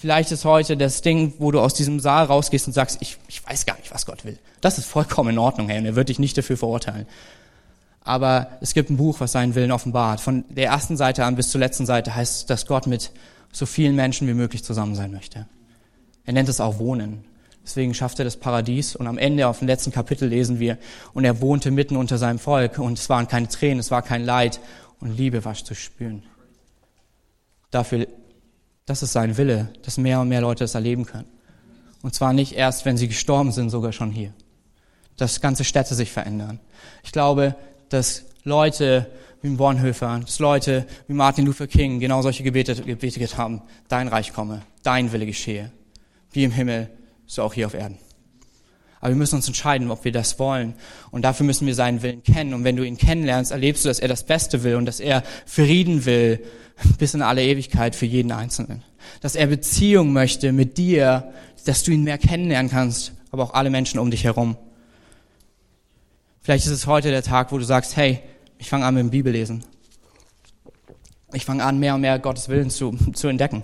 Vielleicht 0.00 0.32
ist 0.32 0.44
heute 0.44 0.76
das 0.76 1.02
Ding, 1.02 1.34
wo 1.38 1.50
du 1.52 1.60
aus 1.60 1.74
diesem 1.74 2.00
Saal 2.00 2.26
rausgehst 2.26 2.66
und 2.66 2.72
sagst, 2.72 2.98
ich, 3.00 3.16
ich 3.28 3.46
weiß 3.46 3.64
gar 3.66 3.76
nicht, 3.76 3.92
was 3.92 4.06
Gott 4.06 4.24
will. 4.24 4.38
Das 4.60 4.78
ist 4.78 4.86
vollkommen 4.86 5.30
in 5.30 5.38
Ordnung, 5.38 5.68
Herr, 5.68 5.78
und 5.78 5.86
er 5.86 5.96
wird 5.96 6.08
dich 6.08 6.18
nicht 6.18 6.36
dafür 6.36 6.56
verurteilen. 6.56 7.06
Aber 8.00 8.48
es 8.60 8.74
gibt 8.74 8.90
ein 8.90 8.96
Buch, 8.96 9.20
was 9.20 9.32
seinen 9.32 9.54
Willen 9.54 9.70
offenbart. 9.70 10.20
Von 10.20 10.44
der 10.48 10.66
ersten 10.66 10.96
Seite 10.96 11.24
an 11.24 11.36
bis 11.36 11.50
zur 11.50 11.60
letzten 11.60 11.86
Seite 11.86 12.14
heißt 12.14 12.48
dass 12.50 12.66
Gott 12.66 12.86
mit 12.86 13.12
so 13.52 13.66
vielen 13.66 13.94
Menschen 13.94 14.26
wie 14.26 14.34
möglich 14.34 14.64
zusammen 14.64 14.94
sein 14.94 15.12
möchte. 15.12 15.46
Er 16.24 16.32
nennt 16.32 16.48
es 16.48 16.60
auch 16.60 16.78
Wohnen. 16.78 17.24
Deswegen 17.64 17.92
schafft 17.92 18.18
er 18.18 18.24
das 18.24 18.38
Paradies 18.38 18.96
und 18.96 19.06
am 19.06 19.18
Ende 19.18 19.46
auf 19.46 19.58
dem 19.58 19.68
letzten 19.68 19.92
Kapitel 19.92 20.26
lesen 20.26 20.58
wir, 20.58 20.78
und 21.12 21.24
er 21.24 21.42
wohnte 21.42 21.70
mitten 21.70 21.96
unter 21.96 22.16
seinem 22.16 22.38
Volk 22.38 22.78
und 22.78 22.98
es 22.98 23.10
waren 23.10 23.28
keine 23.28 23.48
Tränen, 23.48 23.78
es 23.78 23.90
war 23.90 24.00
kein 24.00 24.24
Leid 24.24 24.58
und 25.00 25.14
Liebe 25.14 25.44
war 25.44 25.52
zu 25.52 25.74
spüren. 25.74 26.22
Dafür 27.70 28.06
das 28.88 29.02
ist 29.02 29.12
sein 29.12 29.36
Wille, 29.36 29.68
dass 29.82 29.98
mehr 29.98 30.20
und 30.20 30.28
mehr 30.28 30.40
Leute 30.40 30.64
das 30.64 30.74
erleben 30.74 31.04
können. 31.04 31.28
Und 32.00 32.14
zwar 32.14 32.32
nicht 32.32 32.54
erst, 32.54 32.86
wenn 32.86 32.96
sie 32.96 33.06
gestorben 33.06 33.52
sind, 33.52 33.68
sogar 33.68 33.92
schon 33.92 34.10
hier. 34.10 34.32
Dass 35.18 35.42
ganze 35.42 35.64
Städte 35.64 35.94
sich 35.94 36.10
verändern. 36.10 36.58
Ich 37.04 37.12
glaube, 37.12 37.54
dass 37.90 38.24
Leute 38.44 39.10
wie 39.42 39.50
Bonhoeffer, 39.50 40.20
dass 40.24 40.38
Leute 40.38 40.86
wie 41.06 41.12
Martin 41.12 41.44
Luther 41.44 41.66
King 41.66 42.00
genau 42.00 42.22
solche 42.22 42.42
Gebete 42.42 42.76
gebetet 42.76 43.36
haben. 43.36 43.60
Dein 43.88 44.08
Reich 44.08 44.32
komme, 44.32 44.62
dein 44.82 45.12
Wille 45.12 45.26
geschehe. 45.26 45.70
Wie 46.32 46.44
im 46.44 46.52
Himmel, 46.52 46.88
so 47.26 47.42
auch 47.42 47.52
hier 47.52 47.66
auf 47.66 47.74
Erden. 47.74 47.98
Aber 49.00 49.10
wir 49.10 49.16
müssen 49.16 49.36
uns 49.36 49.46
entscheiden, 49.46 49.90
ob 49.90 50.04
wir 50.04 50.12
das 50.12 50.38
wollen. 50.38 50.74
Und 51.10 51.22
dafür 51.22 51.46
müssen 51.46 51.66
wir 51.66 51.74
seinen 51.74 52.02
Willen 52.02 52.22
kennen. 52.22 52.54
Und 52.54 52.64
wenn 52.64 52.76
du 52.76 52.84
ihn 52.84 52.96
kennenlernst, 52.96 53.52
erlebst 53.52 53.84
du, 53.84 53.88
dass 53.88 54.00
er 54.00 54.08
das 54.08 54.24
Beste 54.24 54.64
will 54.64 54.76
und 54.76 54.86
dass 54.86 55.00
er 55.00 55.22
Frieden 55.46 56.04
will 56.04 56.44
bis 56.98 57.14
in 57.14 57.22
alle 57.22 57.42
Ewigkeit 57.42 57.94
für 57.94 58.06
jeden 58.06 58.32
Einzelnen. 58.32 58.82
Dass 59.20 59.36
er 59.36 59.46
Beziehung 59.46 60.12
möchte 60.12 60.52
mit 60.52 60.78
dir, 60.78 61.32
dass 61.64 61.82
du 61.82 61.92
ihn 61.92 62.04
mehr 62.04 62.18
kennenlernen 62.18 62.70
kannst, 62.70 63.12
aber 63.30 63.44
auch 63.44 63.54
alle 63.54 63.70
Menschen 63.70 63.98
um 64.00 64.10
dich 64.10 64.24
herum. 64.24 64.56
Vielleicht 66.40 66.66
ist 66.66 66.72
es 66.72 66.86
heute 66.86 67.10
der 67.10 67.22
Tag, 67.22 67.52
wo 67.52 67.58
du 67.58 67.64
sagst, 67.64 67.96
hey, 67.96 68.20
ich 68.58 68.68
fange 68.68 68.84
an 68.84 68.94
mit 68.94 69.02
dem 69.02 69.10
Bibellesen. 69.10 69.64
Ich 71.32 71.44
fange 71.44 71.62
an, 71.62 71.78
mehr 71.78 71.94
und 71.94 72.00
mehr 72.00 72.18
Gottes 72.18 72.48
Willen 72.48 72.70
zu, 72.70 72.92
zu 73.12 73.28
entdecken. 73.28 73.62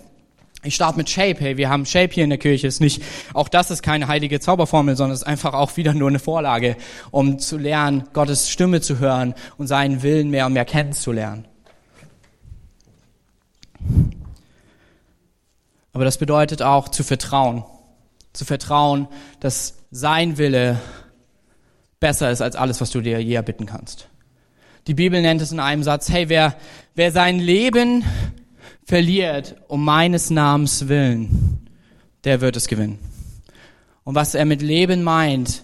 Ich 0.64 0.74
starte 0.74 0.96
mit 0.96 1.10
Shape. 1.10 1.36
Hey, 1.40 1.58
wir 1.58 1.68
haben 1.68 1.84
Shape 1.84 2.12
hier 2.12 2.24
in 2.24 2.30
der 2.30 2.38
Kirche. 2.38 2.66
Ist 2.66 2.80
nicht, 2.80 3.02
auch 3.34 3.48
das 3.48 3.70
ist 3.70 3.82
keine 3.82 4.08
heilige 4.08 4.40
Zauberformel, 4.40 4.96
sondern 4.96 5.12
es 5.12 5.20
ist 5.20 5.26
einfach 5.26 5.52
auch 5.52 5.76
wieder 5.76 5.92
nur 5.92 6.08
eine 6.08 6.18
Vorlage, 6.18 6.76
um 7.10 7.38
zu 7.38 7.58
lernen, 7.58 8.04
Gottes 8.14 8.48
Stimme 8.48 8.80
zu 8.80 8.98
hören 8.98 9.34
und 9.58 9.66
seinen 9.66 10.02
Willen 10.02 10.30
mehr 10.30 10.46
und 10.46 10.54
mehr 10.54 10.64
kennenzulernen. 10.64 11.44
Aber 15.92 16.04
das 16.04 16.16
bedeutet 16.16 16.62
auch 16.62 16.88
zu 16.88 17.04
vertrauen. 17.04 17.64
Zu 18.32 18.46
vertrauen, 18.46 19.06
dass 19.40 19.74
sein 19.90 20.38
Wille 20.38 20.80
besser 22.00 22.30
ist 22.30 22.40
als 22.40 22.56
alles, 22.56 22.80
was 22.80 22.90
du 22.90 23.02
dir 23.02 23.22
je 23.22 23.34
erbitten 23.34 23.66
kannst. 23.66 24.08
Die 24.86 24.94
Bibel 24.94 25.20
nennt 25.20 25.40
es 25.40 25.52
in 25.52 25.60
einem 25.60 25.82
Satz, 25.82 26.10
hey, 26.10 26.28
wer, 26.28 26.56
wer 26.94 27.12
sein 27.12 27.38
Leben 27.38 28.02
verliert 28.84 29.56
um 29.68 29.84
meines 29.84 30.30
Namens 30.30 30.88
willen, 30.88 31.68
der 32.24 32.40
wird 32.40 32.56
es 32.56 32.68
gewinnen. 32.68 32.98
Und 34.04 34.14
was 34.14 34.34
er 34.34 34.44
mit 34.44 34.62
Leben 34.62 35.02
meint, 35.02 35.63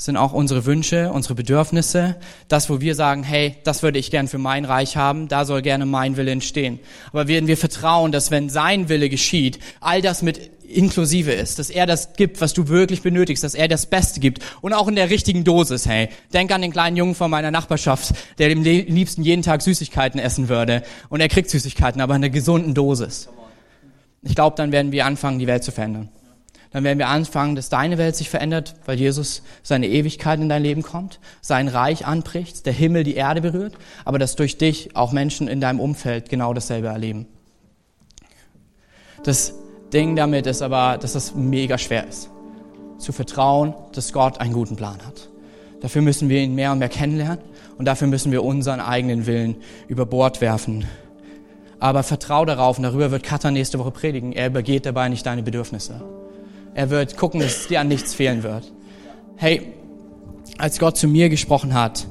sind 0.00 0.16
auch 0.16 0.32
unsere 0.32 0.64
Wünsche, 0.64 1.10
unsere 1.10 1.34
Bedürfnisse, 1.34 2.14
das, 2.46 2.70
wo 2.70 2.80
wir 2.80 2.94
sagen, 2.94 3.24
hey, 3.24 3.56
das 3.64 3.82
würde 3.82 3.98
ich 3.98 4.12
gern 4.12 4.28
für 4.28 4.38
mein 4.38 4.64
Reich 4.64 4.96
haben, 4.96 5.26
da 5.26 5.44
soll 5.44 5.60
gerne 5.60 5.86
mein 5.86 6.16
Wille 6.16 6.30
entstehen. 6.30 6.78
Aber 7.12 7.26
werden 7.26 7.48
wir 7.48 7.56
vertrauen, 7.56 8.12
dass 8.12 8.30
wenn 8.30 8.48
sein 8.48 8.88
Wille 8.88 9.08
geschieht, 9.08 9.58
all 9.80 10.00
das 10.00 10.22
mit 10.22 10.52
inklusive 10.68 11.32
ist, 11.32 11.58
dass 11.58 11.68
er 11.68 11.84
das 11.84 12.12
gibt, 12.12 12.40
was 12.40 12.54
du 12.54 12.68
wirklich 12.68 13.02
benötigst, 13.02 13.42
dass 13.42 13.56
er 13.56 13.66
das 13.66 13.86
Beste 13.86 14.20
gibt 14.20 14.40
und 14.60 14.72
auch 14.72 14.86
in 14.86 14.94
der 14.94 15.10
richtigen 15.10 15.42
Dosis, 15.42 15.84
hey. 15.86 16.10
Denk 16.32 16.52
an 16.52 16.62
den 16.62 16.70
kleinen 16.70 16.96
Jungen 16.96 17.16
von 17.16 17.28
meiner 17.28 17.50
Nachbarschaft, 17.50 18.14
der 18.38 18.50
dem 18.50 18.62
liebsten 18.62 19.24
jeden 19.24 19.42
Tag 19.42 19.62
Süßigkeiten 19.62 20.20
essen 20.20 20.48
würde 20.48 20.84
und 21.08 21.20
er 21.20 21.28
kriegt 21.28 21.50
Süßigkeiten, 21.50 22.00
aber 22.00 22.14
in 22.14 22.22
einer 22.22 22.30
gesunden 22.30 22.72
Dosis. 22.72 23.28
ich 24.22 24.36
glaube, 24.36 24.54
dann 24.54 24.70
werden 24.70 24.92
wir 24.92 25.06
anfangen, 25.06 25.40
die 25.40 25.48
Welt 25.48 25.64
zu 25.64 25.72
verändern. 25.72 26.08
Dann 26.70 26.84
werden 26.84 26.98
wir 26.98 27.08
anfangen, 27.08 27.56
dass 27.56 27.70
deine 27.70 27.96
Welt 27.96 28.14
sich 28.14 28.28
verändert, 28.28 28.74
weil 28.84 28.98
Jesus 28.98 29.42
seine 29.62 29.88
Ewigkeit 29.88 30.38
in 30.38 30.48
dein 30.48 30.62
Leben 30.62 30.82
kommt, 30.82 31.18
sein 31.40 31.68
Reich 31.68 32.06
anbricht, 32.06 32.66
der 32.66 32.74
Himmel 32.74 33.04
die 33.04 33.14
Erde 33.14 33.40
berührt, 33.40 33.74
aber 34.04 34.18
dass 34.18 34.36
durch 34.36 34.58
dich 34.58 34.94
auch 34.94 35.12
Menschen 35.12 35.48
in 35.48 35.60
deinem 35.60 35.80
Umfeld 35.80 36.28
genau 36.28 36.52
dasselbe 36.52 36.88
erleben. 36.88 37.26
Das 39.24 39.54
Ding 39.92 40.16
damit 40.16 40.46
ist 40.46 40.60
aber, 40.60 40.98
dass 40.98 41.14
das 41.14 41.34
mega 41.34 41.78
schwer 41.78 42.06
ist. 42.06 42.30
Zu 42.98 43.12
vertrauen, 43.12 43.74
dass 43.92 44.12
Gott 44.12 44.40
einen 44.40 44.52
guten 44.52 44.76
Plan 44.76 44.98
hat. 45.06 45.28
Dafür 45.80 46.02
müssen 46.02 46.28
wir 46.28 46.40
ihn 46.40 46.54
mehr 46.54 46.72
und 46.72 46.80
mehr 46.80 46.88
kennenlernen 46.88 47.44
und 47.78 47.84
dafür 47.84 48.08
müssen 48.08 48.32
wir 48.32 48.44
unseren 48.44 48.80
eigenen 48.80 49.26
Willen 49.26 49.56
über 49.86 50.04
Bord 50.04 50.40
werfen. 50.40 50.84
Aber 51.78 52.02
vertrau 52.02 52.44
darauf, 52.44 52.76
und 52.76 52.82
darüber 52.82 53.12
wird 53.12 53.22
Kata 53.22 53.52
nächste 53.52 53.78
Woche 53.78 53.92
predigen, 53.92 54.32
er 54.32 54.48
übergeht 54.48 54.84
dabei 54.84 55.08
nicht 55.08 55.24
deine 55.24 55.44
Bedürfnisse. 55.44 56.02
Er 56.78 56.90
wird 56.90 57.16
gucken, 57.16 57.40
dass 57.40 57.66
dir 57.66 57.80
an 57.80 57.88
nichts 57.88 58.14
fehlen 58.14 58.44
wird. 58.44 58.72
Hey, 59.34 59.74
als 60.58 60.78
Gott 60.78 60.96
zu 60.96 61.08
mir 61.08 61.28
gesprochen 61.28 61.74
hat, 61.74 62.06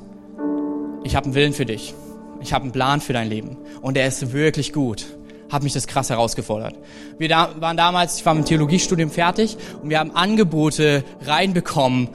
ich 1.05 1.15
habe 1.15 1.27
einen 1.27 1.35
Willen 1.35 1.53
für 1.53 1.65
dich. 1.65 1.93
Ich 2.41 2.51
habe 2.51 2.63
einen 2.63 2.73
Plan 2.73 2.99
für 2.99 3.13
dein 3.13 3.29
Leben. 3.29 3.55
Und 3.81 3.95
er 3.95 4.05
ist 4.05 4.33
wirklich 4.33 4.73
gut 4.73 5.05
hat 5.49 5.63
mich 5.63 5.71
das 5.71 5.87
krass 5.87 6.09
herausgefordert. 6.09 6.75
Wir 7.17 7.29
da, 7.29 7.55
waren 7.61 7.77
damals, 7.77 8.17
ich 8.17 8.25
war 8.25 8.33
mit 8.33 8.43
dem 8.43 8.47
Theologiestudium 8.49 9.09
fertig 9.09 9.55
und 9.81 9.89
wir 9.89 9.99
haben 9.99 10.13
Angebote 10.13 11.05
reinbekommen. 11.25 12.09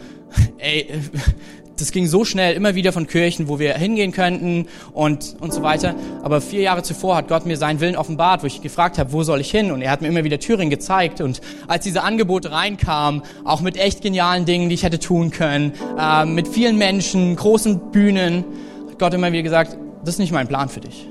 Ey, 0.58 1.00
das 1.82 1.92
ging 1.92 2.06
so 2.06 2.24
schnell, 2.24 2.54
immer 2.54 2.74
wieder 2.74 2.92
von 2.92 3.06
Kirchen, 3.06 3.48
wo 3.48 3.58
wir 3.58 3.74
hingehen 3.74 4.12
könnten 4.12 4.68
und, 4.92 5.36
und 5.40 5.52
so 5.52 5.62
weiter. 5.62 5.94
Aber 6.22 6.40
vier 6.40 6.62
Jahre 6.62 6.82
zuvor 6.82 7.16
hat 7.16 7.28
Gott 7.28 7.44
mir 7.44 7.56
seinen 7.56 7.80
Willen 7.80 7.96
offenbart, 7.96 8.42
wo 8.42 8.46
ich 8.46 8.62
gefragt 8.62 8.98
habe, 8.98 9.12
wo 9.12 9.22
soll 9.22 9.40
ich 9.40 9.50
hin? 9.50 9.72
Und 9.72 9.82
er 9.82 9.90
hat 9.90 10.00
mir 10.00 10.08
immer 10.08 10.24
wieder 10.24 10.38
Thüringen 10.38 10.70
gezeigt. 10.70 11.20
Und 11.20 11.40
als 11.66 11.84
diese 11.84 12.02
Angebote 12.02 12.52
reinkamen, 12.52 13.22
auch 13.44 13.60
mit 13.60 13.76
echt 13.76 14.00
genialen 14.00 14.44
Dingen, 14.44 14.68
die 14.68 14.76
ich 14.76 14.84
hätte 14.84 15.00
tun 15.00 15.30
können, 15.30 15.72
äh, 15.98 16.24
mit 16.24 16.48
vielen 16.48 16.78
Menschen, 16.78 17.34
großen 17.36 17.90
Bühnen, 17.90 18.44
hat 18.88 18.98
Gott 18.98 19.14
immer 19.14 19.32
wieder 19.32 19.42
gesagt, 19.42 19.76
das 20.04 20.14
ist 20.14 20.18
nicht 20.20 20.32
mein 20.32 20.48
Plan 20.48 20.68
für 20.68 20.80
dich. 20.80 21.08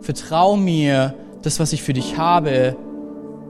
Vertrau 0.00 0.56
mir, 0.56 1.14
das, 1.42 1.58
was 1.58 1.72
ich 1.72 1.82
für 1.82 1.92
dich 1.92 2.16
habe, 2.16 2.76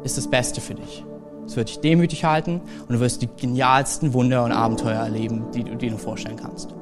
ist 0.02 0.16
das 0.16 0.28
Beste 0.28 0.60
für 0.60 0.74
dich. 0.74 1.04
Es 1.46 1.56
wird 1.56 1.68
dich 1.68 1.80
demütig 1.80 2.24
halten 2.24 2.60
und 2.88 2.94
du 2.94 3.00
wirst 3.00 3.22
die 3.22 3.28
genialsten 3.28 4.12
Wunder 4.12 4.44
und 4.44 4.52
Abenteuer 4.52 5.00
erleben, 5.00 5.46
die 5.54 5.64
du 5.64 5.74
dir 5.76 5.90
nur 5.90 5.98
vorstellen 5.98 6.36
kannst. 6.36 6.72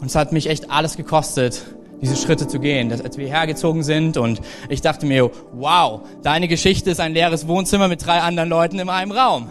Und 0.00 0.06
es 0.06 0.14
hat 0.14 0.32
mich 0.32 0.48
echt 0.48 0.70
alles 0.70 0.96
gekostet, 0.96 1.64
diese 2.00 2.16
Schritte 2.16 2.46
zu 2.46 2.60
gehen, 2.60 2.88
dass, 2.88 3.00
als 3.00 3.16
wir 3.16 3.26
hergezogen 3.26 3.82
sind 3.82 4.16
und 4.16 4.40
ich 4.68 4.82
dachte 4.82 5.06
mir, 5.06 5.30
wow, 5.52 6.02
deine 6.22 6.48
Geschichte 6.48 6.90
ist 6.90 7.00
ein 7.00 7.14
leeres 7.14 7.48
Wohnzimmer 7.48 7.88
mit 7.88 8.04
drei 8.04 8.20
anderen 8.20 8.48
Leuten 8.48 8.78
in 8.78 8.88
einem 8.88 9.12
Raum. 9.12 9.48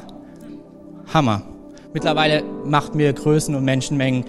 Hammer. 1.14 1.42
Mittlerweile 1.94 2.44
macht 2.66 2.94
mir 2.94 3.14
Größen 3.14 3.56
und 3.56 3.64
Menschenmengen 3.64 4.26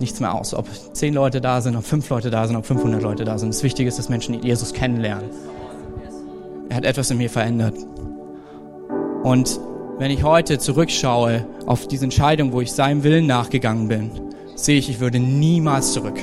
nichts 0.00 0.20
mehr 0.20 0.34
aus, 0.34 0.52
ob 0.52 0.66
zehn 0.92 1.14
Leute 1.14 1.40
da 1.40 1.60
sind, 1.60 1.76
ob 1.76 1.84
fünf 1.84 2.08
Leute 2.08 2.30
da 2.30 2.46
sind, 2.46 2.56
ob 2.56 2.66
500 2.66 3.02
Leute 3.02 3.24
da 3.24 3.38
sind. 3.38 3.54
Das 3.54 3.62
Wichtige 3.62 3.88
ist, 3.88 3.98
dass 3.98 4.08
Menschen 4.08 4.42
Jesus 4.42 4.72
kennenlernen. 4.72 5.30
Er 6.68 6.76
hat 6.76 6.84
etwas 6.84 7.10
in 7.10 7.18
mir 7.18 7.30
verändert. 7.30 7.74
Und 9.24 9.58
wenn 9.98 10.12
ich 10.12 10.22
heute 10.22 10.58
zurückschaue 10.58 11.46
auf 11.66 11.88
diese 11.88 12.04
Entscheidung, 12.04 12.52
wo 12.52 12.60
ich 12.60 12.70
seinem 12.70 13.02
Willen 13.02 13.26
nachgegangen 13.26 13.88
bin, 13.88 14.10
sehe 14.54 14.78
ich, 14.78 14.88
ich 14.88 15.00
würde 15.00 15.18
niemals 15.18 15.92
zurück 15.92 16.20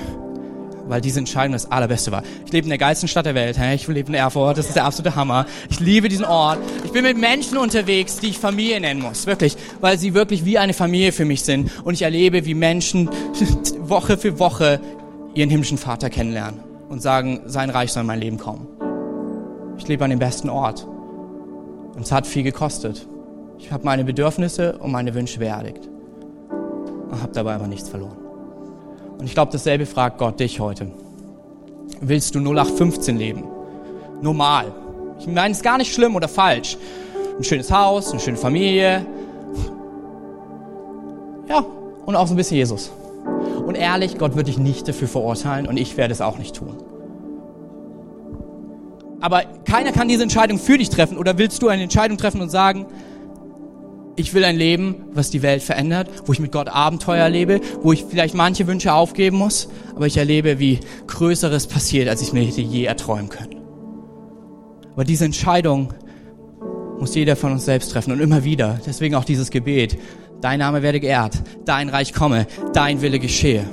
weil 0.87 0.99
diese 0.99 1.19
Entscheidung 1.19 1.53
das 1.53 1.71
allerbeste 1.71 2.11
war. 2.11 2.21
Ich 2.45 2.51
lebe 2.51 2.65
in 2.65 2.69
der 2.69 2.77
geilsten 2.77 3.07
Stadt 3.07 3.25
der 3.25 3.33
Welt. 3.33 3.57
Ich 3.75 3.87
lebe 3.87 4.09
in 4.09 4.13
Erfurt, 4.13 4.57
das 4.57 4.67
ist 4.67 4.75
der 4.75 4.83
absolute 4.83 5.15
Hammer. 5.15 5.45
Ich 5.69 5.79
liebe 5.79 6.09
diesen 6.09 6.25
Ort. 6.25 6.59
Ich 6.83 6.91
bin 6.91 7.03
mit 7.03 7.17
Menschen 7.17 7.57
unterwegs, 7.57 8.17
die 8.19 8.27
ich 8.27 8.37
Familie 8.37 8.81
nennen 8.81 9.01
muss, 9.01 9.25
wirklich, 9.25 9.55
weil 9.79 9.97
sie 9.97 10.13
wirklich 10.13 10.43
wie 10.43 10.57
eine 10.57 10.73
Familie 10.73 11.13
für 11.13 11.23
mich 11.23 11.43
sind. 11.43 11.71
Und 11.85 11.93
ich 11.93 12.01
erlebe, 12.01 12.45
wie 12.45 12.55
Menschen 12.55 13.09
Woche 13.79 14.17
für 14.17 14.37
Woche 14.37 14.81
ihren 15.33 15.49
himmlischen 15.49 15.77
Vater 15.77 16.09
kennenlernen 16.09 16.59
und 16.89 17.01
sagen, 17.01 17.39
sein 17.45 17.69
Reich 17.69 17.93
soll 17.93 18.01
in 18.01 18.07
mein 18.07 18.19
Leben 18.19 18.37
kommen. 18.37 18.67
Ich 19.77 19.87
lebe 19.87 20.03
an 20.03 20.09
dem 20.09 20.19
besten 20.19 20.49
Ort. 20.49 20.85
Und 22.01 22.05
es 22.05 22.11
hat 22.11 22.25
viel 22.25 22.41
gekostet. 22.41 23.05
Ich 23.59 23.71
habe 23.71 23.85
meine 23.85 24.03
Bedürfnisse 24.03 24.75
und 24.79 24.91
meine 24.91 25.13
Wünsche 25.13 25.37
beerdigt. 25.37 25.87
Und 26.49 27.21
habe 27.21 27.31
dabei 27.31 27.53
aber 27.53 27.67
nichts 27.67 27.89
verloren. 27.89 28.17
Und 29.19 29.25
ich 29.25 29.35
glaube, 29.35 29.51
dasselbe 29.51 29.85
fragt 29.85 30.17
Gott 30.17 30.39
dich 30.39 30.59
heute. 30.59 30.87
Willst 31.99 32.33
du 32.33 32.39
0815 32.39 33.17
leben? 33.17 33.43
Normal. 34.19 34.71
Ich 35.19 35.27
meine, 35.27 35.51
es 35.51 35.57
ist 35.57 35.63
gar 35.63 35.77
nicht 35.77 35.93
schlimm 35.93 36.15
oder 36.15 36.27
falsch. 36.27 36.75
Ein 37.37 37.43
schönes 37.43 37.71
Haus, 37.71 38.09
eine 38.09 38.19
schöne 38.19 38.37
Familie. 38.37 39.05
Ja, 41.47 41.63
und 42.07 42.15
auch 42.15 42.25
so 42.25 42.33
ein 42.33 42.37
bisschen 42.37 42.57
Jesus. 42.57 42.89
Und 43.63 43.75
ehrlich, 43.75 44.17
Gott 44.17 44.35
wird 44.35 44.47
dich 44.47 44.57
nicht 44.57 44.87
dafür 44.87 45.07
verurteilen 45.07 45.67
und 45.67 45.77
ich 45.77 45.97
werde 45.97 46.13
es 46.13 46.21
auch 46.21 46.39
nicht 46.39 46.55
tun. 46.55 46.77
Aber 49.21 49.43
keiner 49.65 49.91
kann 49.91 50.07
diese 50.07 50.23
Entscheidung 50.23 50.59
für 50.59 50.77
dich 50.77 50.89
treffen. 50.89 51.17
Oder 51.17 51.37
willst 51.37 51.61
du 51.61 51.69
eine 51.69 51.83
Entscheidung 51.83 52.17
treffen 52.17 52.41
und 52.41 52.49
sagen, 52.49 52.87
ich 54.15 54.33
will 54.33 54.43
ein 54.43 54.57
Leben, 54.57 54.95
was 55.13 55.29
die 55.29 55.41
Welt 55.41 55.63
verändert, 55.63 56.09
wo 56.25 56.33
ich 56.33 56.39
mit 56.39 56.51
Gott 56.51 56.67
Abenteuer 56.67 57.23
erlebe, 57.23 57.61
wo 57.81 57.93
ich 57.93 58.05
vielleicht 58.07 58.35
manche 58.35 58.67
Wünsche 58.67 58.93
aufgeben 58.93 59.37
muss, 59.37 59.69
aber 59.95 60.05
ich 60.05 60.17
erlebe, 60.17 60.59
wie 60.59 60.79
Größeres 61.07 61.67
passiert, 61.67 62.09
als 62.09 62.21
ich 62.21 62.33
mir 62.33 62.43
hätte 62.43 62.61
je 62.61 62.83
erträumen 62.83 63.29
können. 63.29 63.55
Aber 64.93 65.05
diese 65.05 65.25
Entscheidung 65.25 65.93
muss 66.99 67.15
jeder 67.15 67.35
von 67.35 67.53
uns 67.53 67.65
selbst 67.65 67.91
treffen 67.91 68.11
und 68.11 68.19
immer 68.19 68.43
wieder. 68.43 68.79
Deswegen 68.85 69.15
auch 69.15 69.23
dieses 69.23 69.49
Gebet. 69.49 69.97
Dein 70.41 70.59
Name 70.59 70.81
werde 70.81 70.99
geehrt, 70.99 71.41
dein 71.65 71.89
Reich 71.89 72.13
komme, 72.13 72.47
dein 72.73 73.01
Wille 73.01 73.19
geschehe. 73.19 73.65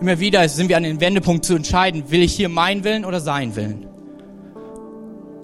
Immer 0.00 0.20
wieder 0.20 0.48
sind 0.48 0.68
wir 0.68 0.76
an 0.76 0.82
den 0.82 1.00
Wendepunkt 1.00 1.44
zu 1.44 1.54
entscheiden, 1.54 2.04
will 2.10 2.22
ich 2.22 2.34
hier 2.34 2.48
mein 2.48 2.84
Willen 2.84 3.04
oder 3.04 3.20
sein 3.20 3.56
Willen? 3.56 3.86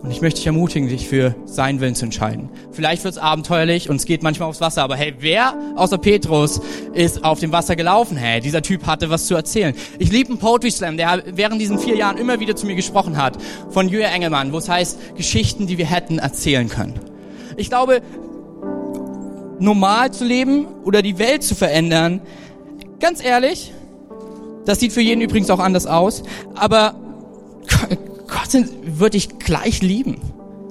Und 0.03 0.11
ich 0.11 0.23
möchte 0.23 0.39
dich 0.39 0.47
ermutigen, 0.47 0.89
dich 0.89 1.07
für 1.07 1.35
seinen 1.45 1.81
Willen 1.81 1.95
zu 1.95 2.07
entscheiden. 2.07 2.49
Vielleicht 2.73 3.05
wird 3.05 3.15
es 3.15 3.21
abenteuerlich 3.21 3.91
und 3.91 3.97
es 3.97 4.07
geht 4.07 4.23
manchmal 4.23 4.49
aufs 4.49 4.61
Wasser, 4.63 4.83
aber 4.83 4.97
hey, 4.97 5.15
wer 5.19 5.55
außer 5.77 5.99
Petrus 5.99 6.61
ist 6.95 7.23
auf 7.23 7.39
dem 7.39 7.53
Wasser 7.53 7.77
gelaufen? 7.77 8.17
Hey, 8.17 8.41
dieser 8.41 8.63
Typ 8.63 8.87
hatte 8.87 9.11
was 9.11 9.27
zu 9.27 9.35
erzählen. 9.35 9.75
Ich 9.99 10.11
liebe 10.11 10.31
einen 10.31 10.39
Poetry 10.39 10.71
Slam, 10.71 10.97
der 10.97 11.23
während 11.35 11.61
diesen 11.61 11.79
vier 11.79 11.97
Jahren 11.97 12.17
immer 12.17 12.41
wieder 12.41 12.57
zu 12.57 12.67
mir 12.67 12.77
gesprochen 12.77 13.19
hat, 13.19 13.37
von 13.69 13.91
Julia 13.91 14.09
Engelmann, 14.09 14.55
wo 14.55 14.59
es 14.59 14.71
heißt, 14.71 15.17
Geschichten, 15.17 15.67
die 15.67 15.77
wir 15.77 15.87
hätten 15.87 16.19
erzählen 16.19 16.71
können. 16.71 16.99
Ich 17.57 17.69
glaube, 17.69 18.01
normal 19.59 20.13
zu 20.13 20.25
leben 20.25 20.67
oder 20.83 21.03
die 21.03 21.19
Welt 21.19 21.43
zu 21.43 21.55
verändern, 21.55 22.23
ganz 23.01 23.23
ehrlich, 23.23 23.75
das 24.65 24.81
sieht 24.81 24.93
für 24.93 25.03
jeden 25.03 25.21
übrigens 25.21 25.51
auch 25.51 25.59
anders 25.59 25.87
aus, 25.87 26.23
aber 26.55 26.95
Gott 28.31 28.65
wird 28.85 29.15
dich 29.15 29.39
gleich 29.39 29.83
lieben. 29.83 30.21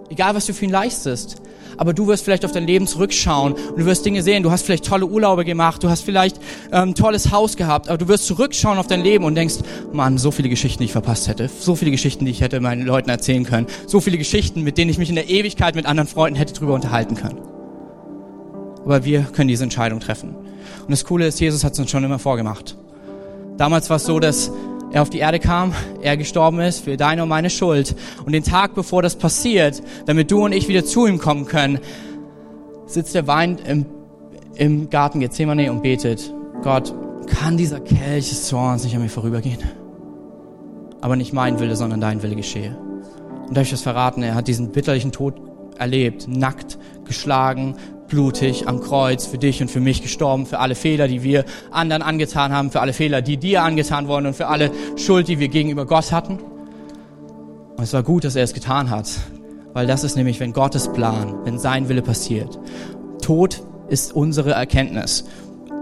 Egal, 0.10 0.34
was 0.34 0.45
du 0.45 0.54
für 0.54 0.65
ihn 0.65 0.72
leistest. 0.72 1.41
Aber 1.78 1.93
du 1.93 2.08
wirst 2.08 2.26
vielleicht 2.26 2.43
auf 2.43 2.52
dein 2.52 2.67
Leben 2.67 2.88
zurückschauen 2.88 3.54
und 3.54 3.80
du 3.80 3.86
wirst 3.86 4.06
Dinge 4.06 4.22
sehen. 4.22 4.43
Du 4.43 4.52
hast 4.52 4.65
vielleicht 4.65 4.86
tolle 4.86 5.06
Urlaube 5.06 5.45
gemacht, 5.45 5.82
du 5.84 5.89
hast 5.89 6.02
vielleicht 6.02 6.38
ähm, 6.74 6.89
ein 6.89 6.95
tolles 6.95 7.32
Haus 7.32 7.56
gehabt, 7.56 7.88
aber 7.88 7.98
du 7.98 8.08
wirst 8.10 8.26
zurückschauen 8.26 8.78
auf 8.78 8.88
dein 8.88 9.02
Leben 9.02 9.24
und 9.24 9.36
denkst, 9.36 9.56
Mann, 9.93 10.17
so 10.17 10.32
viele 10.32 10.50
Geschichten, 10.50 10.80
die 10.80 10.86
ich 10.86 10.91
verpasst 10.91 11.28
hätte. 11.30 11.50
So 11.60 11.76
viele 11.76 11.91
Geschichten, 11.91 12.26
die 12.26 12.32
ich 12.32 12.41
hätte 12.41 12.60
meinen 12.60 12.86
Leuten 12.86 13.10
erzählen 13.10 13.45
können. 13.45 13.67
So 13.88 14.02
viele 14.02 14.17
Geschichten, 14.17 14.63
mit 14.63 14.78
denen 14.78 14.89
ich 14.89 14.98
mich 14.98 15.10
in 15.10 15.15
der 15.15 15.30
Ewigkeit 15.30 15.76
mit 15.76 15.86
anderen 15.86 16.10
Freunden 16.10 16.38
hätte 16.38 16.54
drüber 16.54 16.74
unterhalten 16.74 17.15
können. 17.15 17.39
Aber 18.84 19.06
wir 19.06 19.22
können 19.22 19.48
diese 19.48 19.63
Entscheidung 19.63 20.00
treffen. 20.00 20.36
Und 20.36 20.91
das 20.91 21.06
Coole 21.06 21.28
ist, 21.28 21.39
Jesus 21.39 21.63
hat 21.63 21.74
es 21.74 21.80
uns 21.80 21.91
schon 21.91 22.04
immer 22.04 22.19
vorgemacht. 22.19 22.76
Damals 23.58 23.89
war 23.89 23.98
es 23.98 24.06
so, 24.06 24.19
dass 24.19 24.52
er 24.91 25.02
auf 25.02 25.10
die 25.10 25.19
Erde 25.19 25.39
kam, 25.39 25.73
er 26.02 26.17
gestorben 26.17 26.60
ist 26.60 26.83
für 26.83 26.98
deine 26.98 27.23
und 27.23 27.29
meine 27.29 27.50
Schuld. 27.50 27.96
Und 28.25 28.31
den 28.33 28.44
Tag, 28.44 28.73
bevor 28.73 29.02
das 29.02 29.15
passiert, 29.15 29.81
damit 30.06 30.31
du 30.31 30.46
und 30.46 30.52
ich 30.52 30.67
wieder 30.67 30.83
zu 30.83 31.06
ihm 31.06 31.19
kommen 31.19 31.46
können, 31.46 31.79
sitzt 32.87 33.15
er 33.15 33.27
weinend 33.27 33.67
im, 33.67 33.85
im 34.56 34.90
Garten 34.90 35.19
Gethsemane 35.19 35.71
und 35.71 35.83
betet, 35.83 36.33
Gott, 36.63 36.94
kann 37.27 37.58
dieser 37.58 37.79
Kelch 37.79 38.29
des 38.29 38.48
Zorns 38.48 38.83
nicht 38.83 38.96
an 38.96 39.02
mir 39.02 39.10
vorübergehen? 39.10 39.60
Aber 41.02 41.15
nicht 41.15 41.33
mein 41.33 41.60
Wille, 41.60 41.75
sondern 41.75 42.02
dein 42.02 42.23
Wille 42.23 42.35
geschehe. 42.35 42.75
Und 43.48 43.56
darf 43.56 43.65
ich 43.65 43.71
das 43.71 43.81
verraten, 43.81 44.23
er 44.23 44.35
hat 44.35 44.48
diesen 44.48 44.71
bitterlichen 44.71 45.12
Tod 45.12 45.35
erlebt, 45.77 46.27
nackt, 46.27 46.77
geschlagen, 47.06 47.75
blutig 48.10 48.67
am 48.67 48.81
Kreuz 48.81 49.25
für 49.25 49.37
dich 49.37 49.62
und 49.62 49.71
für 49.71 49.79
mich 49.79 50.01
gestorben, 50.01 50.45
für 50.45 50.60
alle 50.60 50.75
Fehler, 50.75 51.07
die 51.07 51.23
wir 51.23 51.45
anderen 51.71 52.01
angetan 52.01 52.51
haben, 52.51 52.71
für 52.71 52.81
alle 52.81 52.93
Fehler, 52.93 53.21
die 53.21 53.37
dir 53.37 53.63
angetan 53.63 54.07
wurden 54.07 54.25
und 54.25 54.35
für 54.35 54.47
alle 54.47 54.71
Schuld, 54.97 55.27
die 55.27 55.39
wir 55.39 55.47
gegenüber 55.47 55.85
Gott 55.85 56.12
hatten. 56.12 56.39
Und 57.77 57.83
es 57.83 57.93
war 57.93 58.03
gut, 58.03 58.25
dass 58.25 58.35
er 58.35 58.43
es 58.43 58.53
getan 58.53 58.89
hat, 58.89 59.10
weil 59.73 59.87
das 59.87 60.03
ist 60.03 60.17
nämlich, 60.17 60.39
wenn 60.39 60.51
Gottes 60.51 60.91
Plan, 60.91 61.35
wenn 61.45 61.57
sein 61.60 61.87
Wille 61.87 62.01
passiert. 62.01 62.60
Tod 63.21 63.62
ist 63.87 64.13
unsere 64.13 64.51
Erkenntnis. 64.51 65.25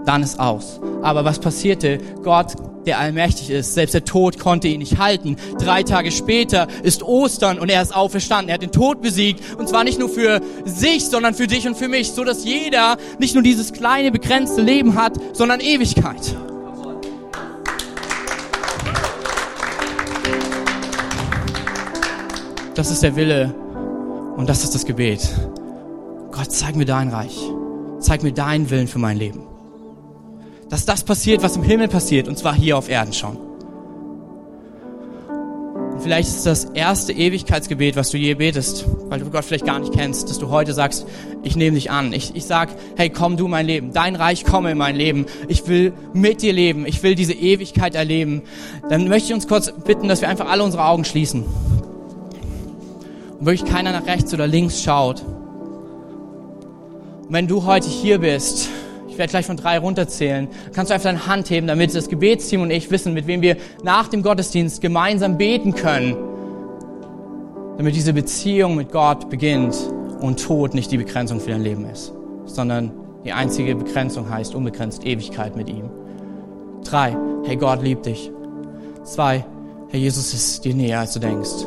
Dann 0.08 0.24
ist 0.24 0.40
aus. 0.40 0.80
Aber 1.02 1.26
was 1.26 1.40
passierte? 1.40 2.00
Gott, 2.24 2.54
der 2.86 3.00
allmächtig 3.00 3.50
ist, 3.50 3.74
selbst 3.74 3.94
der 3.94 4.06
Tod 4.06 4.40
konnte 4.40 4.70
ihn 4.70 4.80
nicht 4.80 4.98
halten. 4.98 5.36
Drei 5.60 5.84
Tage 5.84 6.12
später 6.12 6.68
ist 6.84 7.04
Ostern 7.04 7.60
und 7.60 7.70
er 7.70 7.82
ist 7.82 7.94
auferstanden. 7.94 8.50
Er 8.50 8.54
hat 8.56 8.62
den 8.62 8.72
Tod 8.72 9.02
besiegt 9.02 9.44
und 9.58 9.68
zwar 9.68 9.84
nicht 9.84 10.00
nur 10.00 10.08
für 10.08 10.42
sich, 10.64 11.06
sondern 11.06 11.34
für 11.34 11.48
dich 11.48 11.68
und 11.68 11.78
für 11.78 11.90
mich, 11.90 12.12
so 12.12 12.24
dass 12.24 12.46
jeder 12.46 12.98
nicht 13.20 13.34
nur 13.34 13.44
dieses 13.44 13.74
kleine 13.74 14.12
begrenzte 14.12 14.62
Leben 14.62 14.96
hat, 14.96 15.14
sondern 15.34 15.60
Ewigkeit. 15.60 16.36
Das 22.76 22.92
ist 22.92 23.04
der 23.04 23.16
Wille 23.18 23.54
und 24.38 24.48
das 24.48 24.64
ist 24.64 24.74
das 24.74 24.86
Gebet. 24.86 25.28
Gott, 26.32 26.52
zeig 26.52 26.76
mir 26.76 26.86
dein 26.86 27.10
Reich. 27.10 27.38
Zeig 28.00 28.22
mir 28.24 28.32
deinen 28.32 28.70
Willen 28.70 28.88
für 28.88 29.00
mein 29.00 29.18
Leben. 29.18 29.57
Dass 30.70 30.86
das 30.86 31.04
passiert, 31.04 31.44
was 31.44 31.56
im 31.56 31.64
Himmel 31.64 31.88
passiert, 31.88 32.28
und 32.28 32.38
zwar 32.38 32.54
hier 32.54 32.78
auf 32.78 32.90
Erden 32.90 33.14
schon. 33.14 33.38
Und 35.94 36.02
vielleicht 36.04 36.30
ist 36.30 36.46
das 36.46 36.66
erste 36.66 37.14
Ewigkeitsgebet, 37.14 37.96
was 37.96 38.10
du 38.12 38.18
je 38.18 38.36
betest, 38.36 38.86
weil 39.10 39.20
du 39.20 39.30
Gott 39.32 39.46
vielleicht 39.46 39.66
gar 39.66 39.80
nicht 39.80 39.94
kennst, 39.94 40.30
dass 40.30 40.38
du 40.38 40.50
heute 40.50 40.74
sagst, 40.74 41.08
ich 41.44 41.56
nehme 41.56 41.76
dich 41.76 41.90
an. 41.90 42.14
Ich, 42.14 42.36
ich 42.36 42.46
sag, 42.46 42.70
hey, 42.98 43.10
komm 43.10 43.38
du 43.38 43.48
mein 43.48 43.66
Leben. 43.66 43.94
Dein 43.94 44.16
Reich 44.16 44.44
komme 44.46 44.72
in 44.72 44.78
mein 44.78 44.96
Leben. 44.96 45.26
Ich 45.48 45.68
will 45.68 45.94
mit 46.14 46.42
dir 46.42 46.54
leben. 46.54 46.86
Ich 46.86 47.02
will 47.02 47.16
diese 47.16 47.34
Ewigkeit 47.34 47.96
erleben. 47.96 48.44
Dann 48.90 49.08
möchte 49.08 49.30
ich 49.30 49.34
uns 49.34 49.48
kurz 49.48 49.72
bitten, 49.72 50.08
dass 50.08 50.22
wir 50.22 50.30
einfach 50.30 50.50
alle 50.50 50.64
unsere 50.64 50.86
Augen 50.86 51.04
schließen 51.04 51.46
und 53.40 53.46
wirklich 53.46 53.70
keiner 53.70 53.92
nach 53.92 54.06
rechts 54.06 54.34
oder 54.34 54.48
links 54.48 54.82
schaut. 54.82 55.24
Und 57.28 57.34
wenn 57.34 57.48
du 57.48 57.66
heute 57.66 57.88
hier 57.88 58.20
bist, 58.20 58.70
ich 59.18 59.20
werde 59.20 59.32
gleich 59.32 59.48
von 59.48 59.58
drei 59.58 59.80
runterzählen, 59.80 60.48
kannst 60.74 60.92
du 60.92 60.94
einfach 60.94 61.10
deine 61.10 61.26
Hand 61.26 61.50
heben, 61.50 61.66
damit 61.66 61.96
das 61.96 62.08
Gebetsteam 62.08 62.62
und 62.62 62.70
ich 62.70 62.92
wissen, 62.92 63.16
mit 63.16 63.26
wem 63.26 63.42
wir 63.42 63.58
nach 63.82 64.10
dem 64.10 64.22
Gottesdienst 64.22 64.80
gemeinsam 64.80 65.40
beten 65.40 65.74
können, 65.74 66.16
damit 67.78 67.96
diese 67.96 68.14
Beziehung 68.14 68.76
mit 68.76 68.92
Gott 68.92 69.32
beginnt 69.32 69.76
und 70.20 70.40
Tod 70.40 70.76
nicht 70.76 70.92
die 70.92 70.98
Begrenzung 70.98 71.40
für 71.40 71.50
dein 71.50 71.64
Leben 71.64 71.90
ist, 71.90 72.14
sondern 72.46 72.92
die 73.26 73.34
einzige 73.34 73.76
Begrenzung 73.76 74.30
heißt 74.30 74.54
unbegrenzt 74.54 75.04
Ewigkeit 75.04 75.56
mit 75.56 75.68
ihm. 75.68 75.90
Drei, 76.84 77.18
hey 77.46 77.56
Gott 77.56 77.82
liebt 77.82 78.06
dich. 78.06 78.32
Zwei, 79.04 79.44
Herr 79.90 80.00
Jesus 80.00 80.32
ist 80.36 80.64
dir 80.64 80.76
näher, 80.76 81.00
als 81.00 81.14
du 81.14 81.20
denkst. 81.20 81.66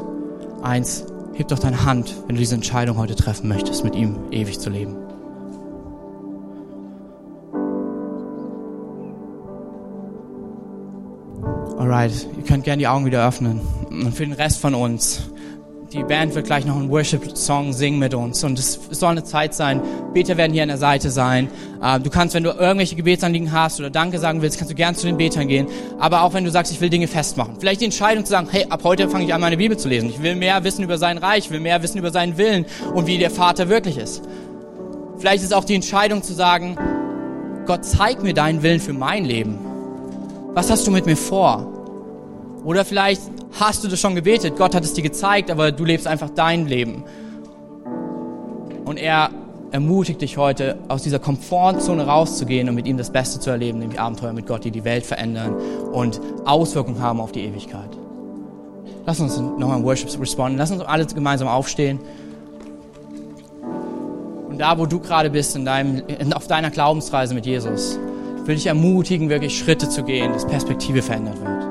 Eins, 0.62 1.04
heb 1.34 1.48
doch 1.48 1.58
deine 1.58 1.84
Hand, 1.84 2.14
wenn 2.28 2.36
du 2.36 2.38
diese 2.38 2.54
Entscheidung 2.54 2.96
heute 2.96 3.16
treffen 3.16 3.48
möchtest, 3.48 3.82
mit 3.82 3.96
ihm 3.96 4.18
ewig 4.30 4.60
zu 4.60 4.70
leben. 4.70 5.09
Alright, 11.90 12.24
ihr 12.36 12.44
könnt 12.44 12.62
gerne 12.62 12.78
die 12.78 12.86
Augen 12.86 13.04
wieder 13.04 13.26
öffnen. 13.26 13.60
Und 13.90 14.14
für 14.14 14.22
den 14.24 14.32
Rest 14.32 14.60
von 14.60 14.76
uns, 14.76 15.22
die 15.92 16.04
Band 16.04 16.36
wird 16.36 16.46
gleich 16.46 16.64
noch 16.64 16.76
einen 16.76 16.88
Worship-Song 16.88 17.72
singen 17.72 17.98
mit 17.98 18.14
uns 18.14 18.44
und 18.44 18.60
es 18.60 18.78
soll 18.92 19.10
eine 19.10 19.24
Zeit 19.24 19.54
sein. 19.54 19.82
Beter 20.14 20.36
werden 20.36 20.52
hier 20.52 20.62
an 20.62 20.68
der 20.68 20.78
Seite 20.78 21.10
sein. 21.10 21.48
Äh, 21.82 21.98
du 21.98 22.08
kannst, 22.08 22.36
wenn 22.36 22.44
du 22.44 22.50
irgendwelche 22.50 22.94
Gebetsanliegen 22.94 23.50
hast 23.50 23.80
oder 23.80 23.90
Danke 23.90 24.20
sagen 24.20 24.40
willst, 24.40 24.56
kannst 24.56 24.70
du 24.70 24.76
gern 24.76 24.94
zu 24.94 25.04
den 25.04 25.16
Betern 25.16 25.48
gehen. 25.48 25.66
Aber 25.98 26.22
auch 26.22 26.32
wenn 26.32 26.44
du 26.44 26.52
sagst, 26.52 26.70
ich 26.70 26.80
will 26.80 26.90
Dinge 26.90 27.08
festmachen. 27.08 27.56
Vielleicht 27.58 27.80
die 27.80 27.86
Entscheidung 27.86 28.24
zu 28.24 28.30
sagen, 28.30 28.46
hey, 28.48 28.66
ab 28.68 28.82
heute 28.84 29.08
fange 29.08 29.24
ich 29.24 29.34
an, 29.34 29.40
meine 29.40 29.56
Bibel 29.56 29.76
zu 29.76 29.88
lesen. 29.88 30.10
Ich 30.10 30.22
will 30.22 30.36
mehr 30.36 30.62
wissen 30.62 30.84
über 30.84 30.96
sein 30.96 31.18
Reich, 31.18 31.46
ich 31.46 31.50
will 31.50 31.58
mehr 31.58 31.82
wissen 31.82 31.98
über 31.98 32.12
seinen 32.12 32.38
Willen 32.38 32.66
und 32.94 33.08
wie 33.08 33.18
der 33.18 33.32
Vater 33.32 33.68
wirklich 33.68 33.98
ist. 33.98 34.22
Vielleicht 35.18 35.42
ist 35.42 35.52
auch 35.52 35.64
die 35.64 35.74
Entscheidung 35.74 36.22
zu 36.22 36.34
sagen, 36.34 36.76
Gott, 37.66 37.84
zeig 37.84 38.22
mir 38.22 38.32
deinen 38.32 38.62
Willen 38.62 38.78
für 38.78 38.92
mein 38.92 39.24
Leben. 39.24 39.58
Was 40.54 40.70
hast 40.70 40.86
du 40.86 40.92
mit 40.92 41.06
mir 41.06 41.16
vor? 41.16 41.69
Oder 42.64 42.84
vielleicht 42.84 43.22
hast 43.58 43.84
du 43.84 43.88
das 43.88 44.00
schon 44.00 44.14
gebetet, 44.14 44.56
Gott 44.56 44.74
hat 44.74 44.84
es 44.84 44.92
dir 44.92 45.02
gezeigt, 45.02 45.50
aber 45.50 45.72
du 45.72 45.84
lebst 45.84 46.06
einfach 46.06 46.30
dein 46.30 46.66
Leben. 46.66 47.04
Und 48.84 48.98
er 48.98 49.30
ermutigt 49.72 50.20
dich 50.20 50.36
heute, 50.36 50.78
aus 50.88 51.02
dieser 51.02 51.18
Komfortzone 51.18 52.06
rauszugehen 52.06 52.68
und 52.68 52.74
mit 52.74 52.86
ihm 52.86 52.96
das 52.96 53.10
Beste 53.10 53.38
zu 53.40 53.50
erleben, 53.50 53.78
nämlich 53.78 54.00
Abenteuer 54.00 54.32
mit 54.32 54.46
Gott, 54.46 54.64
die 54.64 54.70
die 54.70 54.84
Welt 54.84 55.06
verändern 55.06 55.54
und 55.92 56.20
Auswirkungen 56.44 57.00
haben 57.00 57.20
auf 57.20 57.32
die 57.32 57.44
Ewigkeit. 57.44 57.90
Lass 59.06 59.20
uns 59.20 59.38
nochmal 59.38 59.78
im 59.78 59.84
Worship 59.84 60.08
responden. 60.20 60.58
Lass 60.58 60.70
uns 60.70 60.82
alle 60.82 61.06
gemeinsam 61.06 61.48
aufstehen. 61.48 61.98
Und 64.48 64.58
da, 64.58 64.76
wo 64.78 64.86
du 64.86 65.00
gerade 65.00 65.30
bist, 65.30 65.56
in 65.56 65.64
deinem, 65.64 66.02
auf 66.34 66.46
deiner 66.46 66.70
Glaubensreise 66.70 67.34
mit 67.34 67.46
Jesus, 67.46 67.98
will 68.44 68.56
ich 68.56 68.66
ermutigen, 68.66 69.28
wirklich 69.28 69.58
Schritte 69.58 69.88
zu 69.88 70.02
gehen, 70.02 70.32
dass 70.32 70.46
Perspektive 70.46 71.02
verändert 71.02 71.40
wird. 71.40 71.69